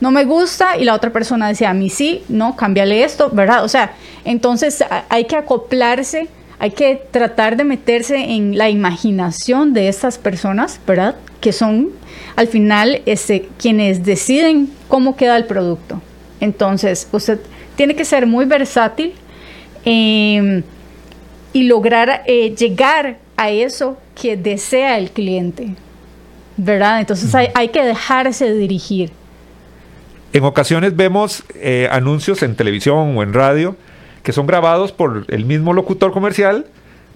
no 0.00 0.10
me 0.10 0.24
gusta, 0.24 0.76
y 0.76 0.84
la 0.84 0.94
otra 0.94 1.12
persona 1.12 1.48
decía, 1.48 1.70
a 1.70 1.74
mí 1.74 1.90
sí, 1.90 2.22
no, 2.28 2.56
cámbiale 2.56 3.04
esto, 3.04 3.30
¿verdad? 3.30 3.64
O 3.64 3.68
sea, 3.68 3.92
entonces 4.24 4.84
hay 5.08 5.24
que 5.24 5.36
acoplarse, 5.36 6.28
hay 6.58 6.70
que 6.70 7.02
tratar 7.10 7.56
de 7.56 7.64
meterse 7.64 8.16
en 8.16 8.56
la 8.56 8.70
imaginación 8.70 9.74
de 9.74 9.88
estas 9.88 10.18
personas, 10.18 10.80
¿verdad? 10.86 11.16
Que 11.40 11.52
son 11.52 11.90
al 12.36 12.48
final 12.48 13.02
este, 13.06 13.48
quienes 13.58 14.04
deciden 14.04 14.70
cómo 14.88 15.16
queda 15.16 15.36
el 15.36 15.46
producto. 15.46 16.00
Entonces, 16.40 17.08
usted 17.12 17.40
tiene 17.76 17.96
que 17.96 18.04
ser 18.04 18.26
muy 18.26 18.44
versátil. 18.44 19.12
Eh, 19.84 20.62
y 21.52 21.64
lograr 21.64 22.22
eh, 22.26 22.54
llegar 22.54 23.18
a 23.36 23.50
eso 23.50 23.98
que 24.20 24.36
desea 24.36 24.98
el 24.98 25.10
cliente. 25.10 25.74
¿Verdad? 26.56 27.00
Entonces 27.00 27.32
hay, 27.34 27.68
que 27.68 27.84
dejarse 27.84 28.52
dirigir. 28.52 29.12
En 30.32 30.44
ocasiones 30.44 30.96
vemos 30.96 31.44
eh, 31.54 31.88
anuncios 31.90 32.42
en 32.42 32.56
televisión 32.56 33.16
o 33.16 33.22
en 33.22 33.32
radio 33.32 33.76
que 34.22 34.32
son 34.32 34.46
grabados 34.46 34.92
por 34.92 35.24
el 35.28 35.44
mismo 35.44 35.72
locutor 35.72 36.12
comercial, 36.12 36.66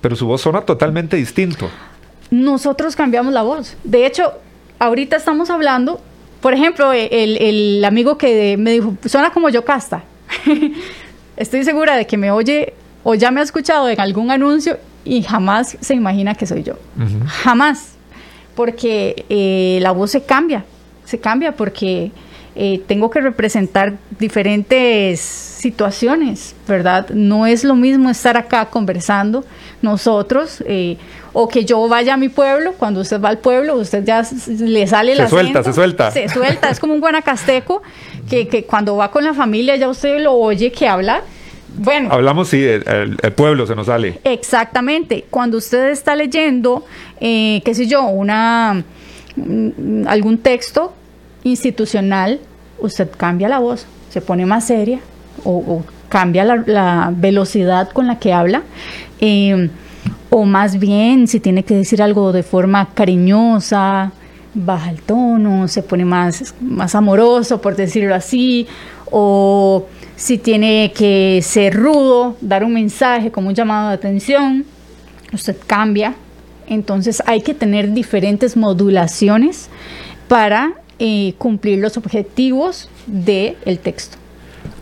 pero 0.00 0.16
su 0.16 0.26
voz 0.26 0.40
suena 0.40 0.62
totalmente 0.62 1.16
distinto. 1.16 1.68
Nosotros 2.30 2.96
cambiamos 2.96 3.34
la 3.34 3.42
voz. 3.42 3.76
De 3.84 4.06
hecho, 4.06 4.32
ahorita 4.78 5.16
estamos 5.16 5.50
hablando, 5.50 6.00
por 6.40 6.54
ejemplo, 6.54 6.92
el, 6.92 7.84
amigo 7.84 8.16
que 8.16 8.56
me 8.56 8.70
dijo, 8.70 8.96
suena 9.04 9.30
como 9.30 9.50
Yocasta. 9.50 10.04
estoy 11.36 11.64
segura 11.64 11.96
de 11.96 12.06
que 12.06 12.16
me 12.16 12.30
oye 12.30 12.72
o 13.02 13.14
ya 13.14 13.30
me 13.30 13.40
ha 13.40 13.42
escuchado 13.42 13.88
en 13.88 14.00
algún 14.00 14.30
anuncio 14.30 14.78
y 15.04 15.22
jamás 15.22 15.76
se 15.80 15.94
imagina 15.94 16.34
que 16.34 16.46
soy 16.46 16.62
yo. 16.62 16.74
Jamás. 17.26 17.92
Porque 18.54 19.24
eh, 19.28 19.78
la 19.80 19.92
voz 19.92 20.10
se 20.10 20.22
cambia, 20.22 20.64
se 21.04 21.18
cambia 21.18 21.52
porque 21.52 22.12
eh, 22.54 22.82
tengo 22.86 23.10
que 23.10 23.20
representar 23.22 23.94
diferentes 24.18 25.20
situaciones, 25.20 26.54
¿verdad? 26.68 27.08
No 27.10 27.46
es 27.46 27.64
lo 27.64 27.74
mismo 27.74 28.10
estar 28.10 28.36
acá 28.36 28.66
conversando 28.66 29.42
nosotros 29.80 30.62
eh, 30.66 30.98
o 31.32 31.48
que 31.48 31.64
yo 31.64 31.88
vaya 31.88 32.14
a 32.14 32.16
mi 32.18 32.28
pueblo, 32.28 32.74
cuando 32.74 33.00
usted 33.00 33.18
va 33.20 33.30
al 33.30 33.38
pueblo, 33.38 33.76
usted 33.76 34.04
ya 34.04 34.22
le 34.46 34.86
sale 34.86 35.14
la... 35.14 35.24
Se 35.24 35.30
suelta, 35.30 35.62
se 35.62 35.72
suelta. 35.72 36.10
Se 36.10 36.28
suelta, 36.28 36.68
es 36.68 36.78
como 36.78 36.92
un 36.92 37.00
guanacasteco 37.00 37.82
que, 38.28 38.46
que 38.48 38.64
cuando 38.64 38.96
va 38.96 39.10
con 39.10 39.24
la 39.24 39.32
familia 39.32 39.76
ya 39.76 39.88
usted 39.88 40.20
lo 40.20 40.34
oye 40.34 40.70
que 40.72 40.86
habla. 40.86 41.22
Bueno. 41.76 42.10
Hablamos, 42.12 42.48
sí, 42.48 42.62
el, 42.64 43.16
pueblo 43.34 43.66
se 43.66 43.74
nos 43.74 43.86
sale. 43.86 44.20
Exactamente. 44.24 45.24
Cuando 45.30 45.58
usted 45.58 45.90
está 45.90 46.14
leyendo, 46.16 46.84
eh, 47.20 47.62
qué 47.64 47.74
sé 47.74 47.86
yo, 47.86 48.04
una 48.04 48.84
mm, 49.36 50.06
algún 50.06 50.38
texto 50.38 50.92
institucional, 51.44 52.40
usted 52.78 53.10
cambia 53.16 53.48
la 53.48 53.58
voz, 53.58 53.86
se 54.10 54.20
pone 54.20 54.46
más 54.46 54.66
seria 54.66 55.00
o, 55.44 55.82
cambia 56.08 56.44
la, 56.44 57.12
velocidad 57.14 57.90
con 57.90 58.06
la 58.06 58.18
que 58.18 58.32
habla. 58.32 58.62
Eh, 59.20 59.70
o 60.30 60.44
más 60.44 60.78
bien, 60.78 61.28
si 61.28 61.40
tiene 61.40 61.62
que 61.62 61.74
decir 61.74 62.02
algo 62.02 62.32
de 62.32 62.42
forma 62.42 62.88
cariñosa, 62.94 64.12
baja 64.54 64.90
el 64.90 65.02
tono, 65.02 65.68
se 65.68 65.82
pone 65.82 66.04
más, 66.04 66.54
más 66.60 66.94
amoroso, 66.94 67.60
por 67.60 67.76
decirlo 67.76 68.14
así, 68.14 68.66
o 69.10 69.86
si 70.16 70.38
tiene 70.38 70.92
que 70.94 71.40
ser 71.42 71.74
rudo, 71.74 72.36
dar 72.40 72.64
un 72.64 72.74
mensaje 72.74 73.30
como 73.30 73.48
un 73.48 73.54
llamado 73.54 73.88
de 73.88 73.94
atención, 73.94 74.64
usted 75.32 75.56
cambia. 75.66 76.14
Entonces 76.66 77.22
hay 77.26 77.42
que 77.42 77.54
tener 77.54 77.92
diferentes 77.92 78.56
modulaciones 78.56 79.68
para 80.28 80.74
eh, 80.98 81.34
cumplir 81.38 81.78
los 81.78 81.96
objetivos 81.96 82.88
del 83.06 83.56
el 83.64 83.78
texto. 83.78 84.16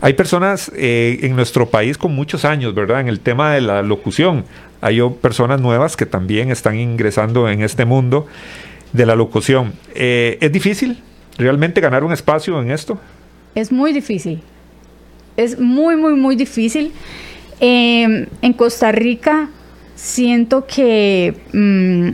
Hay 0.02 0.14
personas 0.14 0.70
eh, 0.76 1.18
en 1.22 1.36
nuestro 1.36 1.68
país 1.68 1.98
con 1.98 2.14
muchos 2.14 2.44
años, 2.44 2.74
¿verdad? 2.74 3.00
En 3.00 3.08
el 3.08 3.20
tema 3.20 3.54
de 3.54 3.60
la 3.60 3.82
locución. 3.82 4.44
Hay 4.80 5.00
personas 5.20 5.60
nuevas 5.60 5.96
que 5.96 6.06
también 6.06 6.50
están 6.50 6.78
ingresando 6.78 7.48
en 7.48 7.62
este 7.62 7.84
mundo 7.84 8.26
de 8.92 9.06
la 9.06 9.14
locución. 9.14 9.74
Eh, 9.94 10.38
¿Es 10.40 10.52
difícil 10.52 11.02
realmente 11.36 11.80
ganar 11.80 12.04
un 12.04 12.12
espacio 12.12 12.60
en 12.60 12.70
esto? 12.70 12.98
Es 13.54 13.72
muy 13.72 13.92
difícil. 13.92 14.42
Es 15.40 15.58
muy, 15.58 15.96
muy, 15.96 16.14
muy 16.14 16.36
difícil. 16.36 16.92
Em, 17.60 18.26
en 18.40 18.52
Costa 18.52 18.92
Rica 18.92 19.48
siento 19.94 20.66
que 20.66 21.34
mm, 21.52 22.10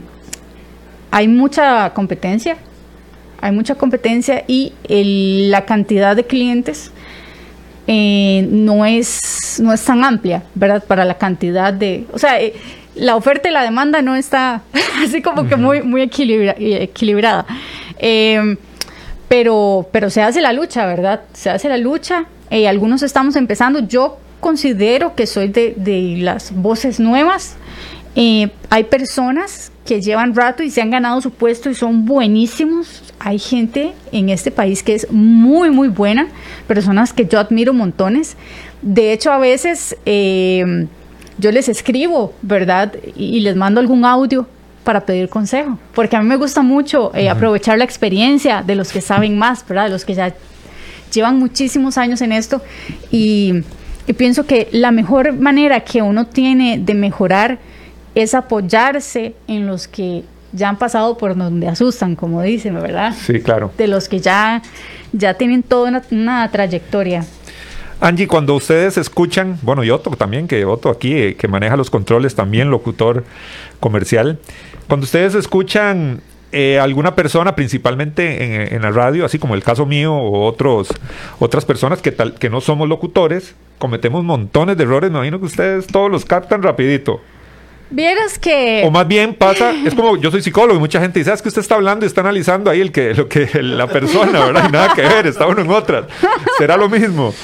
hay 1.11 1.27
mucha 1.27 1.93
competencia 1.93 2.57
hay 3.41 3.51
mucha 3.51 3.75
competencia 3.75 4.43
y 4.47 4.73
la 5.49 5.65
cantidad 5.65 6.15
de 6.15 6.25
clientes 6.25 6.91
eh, 7.87 8.47
no, 8.49 8.85
es, 8.85 9.59
no 9.61 9.73
es 9.73 9.83
tan 9.83 10.03
amplia, 10.03 10.43
¿verdad? 10.55 10.83
Para 10.83 11.05
la 11.05 11.17
cantidad 11.17 11.71
de... 11.71 12.05
O 12.11 12.19
sea, 12.19 12.41
eh, 12.41 12.53
la 12.95 13.15
oferta 13.15 13.47
y 13.47 13.51
la 13.51 13.63
demanda 13.63 14.01
no 14.01 14.15
está 14.15 14.63
así 15.03 15.21
como 15.21 15.47
que 15.47 15.55
muy, 15.55 15.81
muy 15.83 16.01
equilibrada. 16.01 17.45
Eh, 17.99 18.57
pero, 19.29 19.87
pero 19.91 20.09
se 20.09 20.21
hace 20.21 20.41
la 20.41 20.53
lucha, 20.53 20.85
¿verdad? 20.85 21.21
Se 21.33 21.49
hace 21.49 21.69
la 21.69 21.77
lucha. 21.77 22.25
Algunos 22.51 23.03
estamos 23.03 23.35
empezando. 23.35 23.79
Yo 23.79 24.17
considero 24.39 25.15
que 25.15 25.27
soy 25.27 25.49
de, 25.49 25.73
de 25.77 26.17
las 26.19 26.53
voces 26.53 26.99
nuevas. 26.99 27.55
hay 28.15 28.83
personas 28.89 29.71
que 29.87 30.01
llevan 30.01 30.35
rato 30.35 30.61
y 30.63 30.69
se 30.69 30.81
han 30.81 30.91
ganado 30.91 31.21
su 31.21 31.31
puesto 31.31 31.69
y 31.69 31.75
son 31.75 32.05
buenísimos. 32.05 33.01
Hay 33.19 33.39
gente 33.39 33.93
en 34.11 34.29
este 34.29 34.51
país 34.51 34.83
que 34.83 34.93
es 34.93 35.09
muy, 35.09 35.71
muy 35.71 35.87
buena, 35.87 36.27
personas 36.67 37.13
que 37.13 37.25
yo 37.25 37.39
admiro 37.39 37.73
montones. 37.73 38.35
De 38.81 39.13
hecho, 39.13 39.31
a 39.31 39.37
veces 39.39 39.95
eh, 40.05 40.87
yo 41.37 41.51
les 41.51 41.69
escribo, 41.69 42.33
¿verdad? 42.41 42.93
Y, 43.15 43.39
les 43.39 43.55
mando 43.55 43.79
algún 43.79 44.05
audio 44.05 44.47
para 44.83 45.01
pedir 45.01 45.29
consejo, 45.29 45.77
porque 45.93 46.15
a 46.15 46.21
mí 46.21 46.27
me 46.27 46.37
gusta 46.37 46.61
mucho 46.61 47.11
eh, 47.13 47.29
aprovechar 47.29 47.77
la 47.77 47.83
experiencia 47.83 48.63
de 48.65 48.75
los 48.75 48.91
que 48.91 49.01
saben 49.01 49.37
más, 49.37 49.65
¿verdad? 49.67 49.85
De 49.85 49.89
los 49.91 50.05
que 50.05 50.13
ya 50.13 50.33
llevan 51.11 51.39
muchísimos 51.39 51.97
años 51.97 52.21
en 52.21 52.31
esto 52.31 52.61
y, 53.11 53.63
y 54.07 54.13
pienso 54.13 54.45
que 54.45 54.67
la 54.71 54.91
mejor 54.91 55.33
manera 55.33 55.81
que 55.81 56.01
uno 56.01 56.25
tiene 56.25 56.79
de 56.79 56.93
mejorar 56.93 57.59
es 58.15 58.33
apoyarse 58.33 59.35
en 59.47 59.67
los 59.67 59.87
que 59.87 60.23
ya 60.51 60.69
han 60.69 60.77
pasado 60.77 61.17
por 61.17 61.35
donde 61.35 61.67
asustan, 61.67 62.15
como 62.15 62.41
dicen, 62.41 62.73
¿verdad? 62.75 63.13
Sí, 63.15 63.41
claro. 63.41 63.71
De 63.77 63.87
los 63.87 64.07
que 64.09 64.19
ya, 64.19 64.61
ya 65.13 65.35
tienen 65.35 65.63
toda 65.63 66.01
una, 66.11 66.51
trayectoria. 66.51 67.25
Angie, 67.99 68.27
cuando 68.27 68.55
ustedes 68.55 68.97
escuchan, 68.97 69.59
bueno, 69.61 69.83
y 69.83 69.89
Otto 69.89 70.11
también, 70.11 70.47
que 70.47 70.65
Otto 70.65 70.89
aquí, 70.89 71.13
eh, 71.13 71.35
que 71.35 71.47
maneja 71.47 71.75
los 71.75 71.89
controles, 71.89 72.35
también 72.35 72.69
locutor 72.69 73.23
comercial, 73.79 74.39
cuando 74.87 75.05
ustedes 75.05 75.35
escuchan 75.35 76.21
eh, 76.59 76.79
alguna 76.79 77.13
persona, 77.13 77.53
principalmente 77.53 78.73
en, 78.73 78.81
la 78.81 78.89
radio, 78.89 79.25
así 79.25 79.37
como 79.37 79.53
el 79.53 79.63
caso 79.63 79.85
mío 79.85 80.15
o 80.15 80.47
otros, 80.47 80.87
otras 81.37 81.65
personas 81.65 82.01
que, 82.01 82.11
tal, 82.11 82.33
que 82.33 82.49
no 82.49 82.61
somos 82.61 82.89
locutores, 82.89 83.53
cometemos 83.77 84.23
montones 84.23 84.75
de 84.75 84.83
errores, 84.83 85.11
me 85.11 85.17
imagino 85.17 85.39
que 85.39 85.45
ustedes 85.45 85.85
todos 85.85 86.09
los 86.09 86.25
captan 86.25 86.63
rapidito. 86.63 87.21
Vieras 87.91 88.39
que. 88.39 88.81
O 88.83 88.89
más 88.89 89.07
bien 89.07 89.35
pasa, 89.35 89.71
es 89.85 89.93
como 89.93 90.17
yo 90.17 90.31
soy 90.31 90.41
psicólogo 90.41 90.77
y 90.77 90.79
mucha 90.79 90.99
gente 90.99 91.19
dice, 91.19 91.29
¿sabes 91.29 91.41
ah, 91.41 91.43
que 91.43 91.49
usted 91.49 91.61
está 91.61 91.75
hablando 91.75 92.05
y 92.05 92.07
está 92.07 92.21
analizando 92.21 92.71
ahí 92.71 92.81
el 92.81 92.91
que, 92.91 93.13
lo 93.13 93.29
que 93.29 93.47
la 93.61 93.85
persona, 93.85 94.45
¿verdad? 94.45 94.65
Y 94.67 94.71
nada 94.71 94.95
que 94.95 95.03
ver, 95.03 95.27
está 95.27 95.45
uno 95.45 95.61
en 95.61 95.69
otras. 95.69 96.05
¿Será 96.57 96.75
lo 96.75 96.89
mismo? 96.89 97.35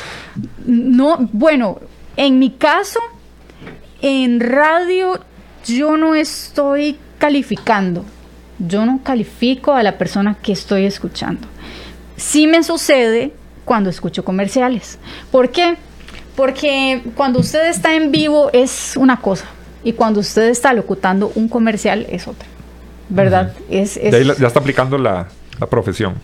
No, 0.66 1.30
bueno, 1.32 1.80
en 2.18 2.39
mi 2.39 2.49
caso, 2.49 2.99
en 4.01 4.39
radio, 4.39 5.20
yo 5.68 5.97
no 5.97 6.16
estoy 6.16 6.97
calificando. 7.20 8.03
Yo 8.68 8.86
no 8.86 9.01
califico 9.03 9.74
a 9.74 9.84
la 9.84 9.97
persona 9.97 10.38
que 10.41 10.51
estoy 10.51 10.86
escuchando. 10.86 11.47
Sí 12.16 12.47
me 12.47 12.64
sucede 12.64 13.34
cuando 13.66 13.89
escucho 13.89 14.24
comerciales. 14.24 14.97
¿Por 15.32 15.49
qué? 15.49 15.76
Porque 16.36 17.01
cuando 17.16 17.39
usted 17.39 17.68
está 17.68 17.95
en 17.95 18.11
vivo 18.11 18.49
es 18.53 18.95
una 18.97 19.18
cosa 19.18 19.45
y 19.84 19.93
cuando 19.93 20.20
usted 20.20 20.49
está 20.49 20.74
locutando 20.74 21.32
un 21.36 21.47
comercial 21.47 22.07
es 22.09 22.28
otra, 22.28 22.47
¿verdad? 23.09 23.53
es, 23.70 23.99
ya 24.01 24.47
está 24.47 24.59
aplicando 24.59 24.97
la, 24.97 25.28
profesión. 25.70 26.16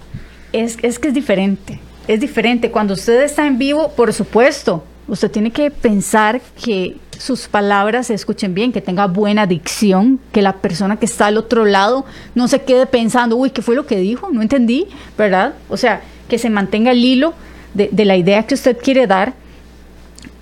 Es, 0.51 0.77
es 0.81 0.97
que 0.97 1.09
es 1.09 1.13
diferente, 1.13 1.79
es 2.07 2.19
diferente. 2.19 2.71
Cuando 2.71 2.93
usted 2.93 3.21
está 3.21 3.45
en 3.45 3.57
vivo, 3.57 3.91
por 3.91 4.11
supuesto, 4.13 4.83
usted 5.07 5.29
tiene 5.29 5.51
que 5.51 5.69
pensar 5.71 6.41
que 6.63 6.97
sus 7.20 7.49
palabras 7.49 8.07
se 8.07 8.13
escuchen 8.13 8.53
bien, 8.53 8.72
que 8.72 8.80
tenga 8.80 9.05
buena 9.07 9.45
dicción, 9.45 10.20
que 10.32 10.41
la 10.41 10.53
persona 10.53 10.97
que 10.97 11.05
está 11.05 11.28
al 11.28 11.38
otro 11.38 11.65
lado 11.65 12.05
no 12.34 12.47
se 12.47 12.61
quede 12.61 12.86
pensando, 12.86 13.36
uy, 13.36 13.49
¿qué 13.49 13.61
fue 13.61 13.76
lo 13.76 13.86
que 13.86 13.97
dijo? 13.97 14.30
No 14.32 14.41
entendí, 14.41 14.88
¿verdad? 15.17 15.53
O 15.67 15.76
sea, 15.76 16.01
que 16.30 16.38
se 16.38 16.49
mantenga 16.49 16.91
el 16.91 17.03
hilo 17.03 17.34
de, 17.74 18.05
la 18.05 18.15
idea 18.15 18.43
que 18.43 18.53
usted 18.53 18.78
quiere 18.78 19.05
dar 19.05 19.34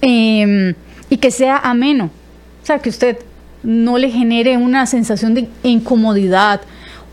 em, 0.02 0.76
y 1.10 1.18
que 1.18 1.32
sea 1.32 1.58
ameno, 1.58 2.12
o 2.62 2.66
sea, 2.66 2.78
que 2.78 2.90
usted 2.90 3.18
no 3.64 3.98
le 3.98 4.12
genere 4.12 4.56
una 4.56 4.86
sensación 4.86 5.34
de 5.34 5.50
incomodidad 5.64 6.62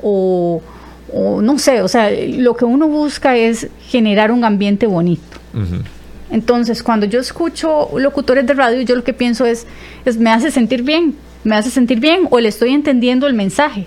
o, 0.02 0.60
no 1.42 1.58
sé, 1.58 1.80
o 1.80 1.88
sea, 1.88 2.10
lo 2.10 2.54
que 2.54 2.66
uno 2.66 2.86
busca 2.86 3.34
es 3.36 3.68
generar 3.86 4.30
un 4.30 4.44
ambiente 4.44 4.86
bonito. 4.86 5.38
Entonces, 6.30 6.82
cuando 6.82 7.06
yo 7.06 7.20
escucho 7.20 7.90
locutores 7.98 8.46
de 8.46 8.54
radio, 8.54 8.80
yo 8.82 8.96
lo 8.96 9.04
que 9.04 9.12
pienso 9.12 9.44
es, 9.44 9.66
es, 10.04 10.16
me 10.18 10.30
hace 10.30 10.50
sentir 10.50 10.82
bien, 10.82 11.14
me 11.44 11.54
hace 11.54 11.70
sentir 11.70 12.00
bien 12.00 12.26
o 12.30 12.40
le 12.40 12.48
estoy 12.48 12.72
entendiendo 12.72 13.26
el 13.26 13.34
mensaje. 13.34 13.86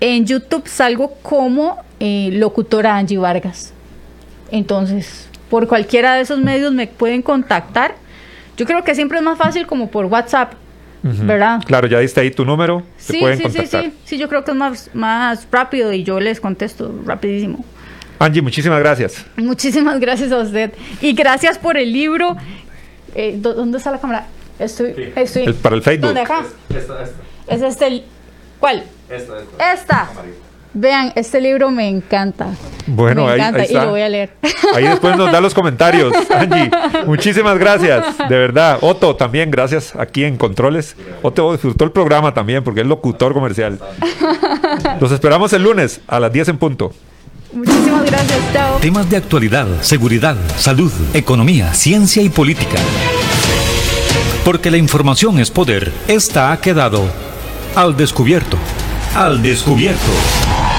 en 0.00 0.24
YouTube 0.26 0.68
salgo 0.68 1.14
como 1.22 1.78
eh, 2.00 2.30
locutora 2.32 2.96
Angie 2.96 3.18
Vargas. 3.18 3.72
Entonces, 4.50 5.28
por 5.50 5.66
cualquiera 5.68 6.14
de 6.14 6.22
esos 6.22 6.38
medios 6.38 6.72
me 6.72 6.86
pueden 6.86 7.22
contactar. 7.22 7.94
Yo 8.56 8.66
creo 8.66 8.82
que 8.84 8.94
siempre 8.94 9.18
es 9.18 9.24
más 9.24 9.38
fácil 9.38 9.66
como 9.66 9.90
por 9.90 10.06
WhatsApp 10.06 10.54
¿verdad? 11.02 11.62
Claro, 11.64 11.86
ya 11.86 12.00
diste 12.00 12.20
ahí 12.20 12.30
tu 12.30 12.44
número. 12.44 12.82
Sí, 12.96 13.18
pueden 13.20 13.38
sí, 13.38 13.44
sí, 13.50 13.66
sí, 13.66 13.92
sí. 14.04 14.18
yo 14.18 14.28
creo 14.28 14.44
que 14.44 14.50
es 14.50 14.56
más, 14.56 14.90
más 14.94 15.46
rápido 15.50 15.92
y 15.92 16.02
yo 16.02 16.20
les 16.20 16.40
contesto 16.40 16.92
rapidísimo. 17.04 17.64
Angie, 18.18 18.42
muchísimas 18.42 18.80
gracias. 18.80 19.24
Muchísimas 19.36 20.00
gracias 20.00 20.32
a 20.32 20.38
usted. 20.38 20.72
Y 21.00 21.12
gracias 21.12 21.56
por 21.58 21.76
el 21.76 21.92
libro. 21.92 22.36
Eh, 23.14 23.36
¿Dónde 23.38 23.78
está 23.78 23.92
la 23.92 24.00
cámara? 24.00 24.26
Estoy, 24.58 25.12
estoy 25.14 25.52
para 25.52 25.76
el 25.76 25.82
Facebook. 25.82 26.06
¿Dónde 26.06 26.20
acá? 26.22 26.44
Esta, 26.68 27.02
esta. 27.02 27.54
Es 27.54 27.62
este. 27.62 28.02
¿Cuál? 28.58 28.82
Esta, 29.08 29.38
esta. 29.38 29.72
Esta. 29.72 30.08
Vean, 30.80 31.12
este 31.16 31.40
libro 31.40 31.72
me 31.72 31.88
encanta. 31.88 32.50
Bueno, 32.86 33.26
me 33.26 33.34
encanta 33.34 33.66
y 33.66 33.72
lo 33.72 33.90
voy 33.90 34.00
a 34.00 34.08
leer. 34.08 34.30
Ahí 34.76 34.84
después 34.84 35.16
nos 35.16 35.32
da 35.32 35.40
los 35.40 35.52
comentarios, 35.52 36.12
Angie. 36.30 36.70
Muchísimas 37.04 37.58
gracias, 37.58 38.16
de 38.16 38.38
verdad. 38.38 38.78
Otto, 38.80 39.16
también 39.16 39.50
gracias 39.50 39.96
aquí 39.96 40.22
en 40.22 40.36
Controles. 40.36 40.94
Otto 41.20 41.50
disfrutó 41.50 41.84
el 41.84 41.90
programa 41.90 42.32
también 42.32 42.62
porque 42.62 42.82
es 42.82 42.86
locutor 42.86 43.34
comercial. 43.34 43.80
Los 45.00 45.10
esperamos 45.10 45.52
el 45.52 45.64
lunes 45.64 46.00
a 46.06 46.20
las 46.20 46.32
10 46.32 46.50
en 46.50 46.58
punto. 46.58 46.92
Muchísimas 47.52 48.04
gracias, 48.04 48.38
chao. 48.52 48.78
Temas 48.78 49.10
de 49.10 49.16
actualidad, 49.16 49.66
seguridad, 49.80 50.36
salud, 50.56 50.92
economía, 51.12 51.74
ciencia 51.74 52.22
y 52.22 52.28
política. 52.28 52.78
Porque 54.44 54.70
la 54.70 54.76
información 54.76 55.40
es 55.40 55.50
poder, 55.50 55.92
esta 56.06 56.52
ha 56.52 56.60
quedado 56.60 57.02
al 57.74 57.96
descubierto. 57.96 58.56
Al 59.14 59.42
descubierto. 59.42 60.77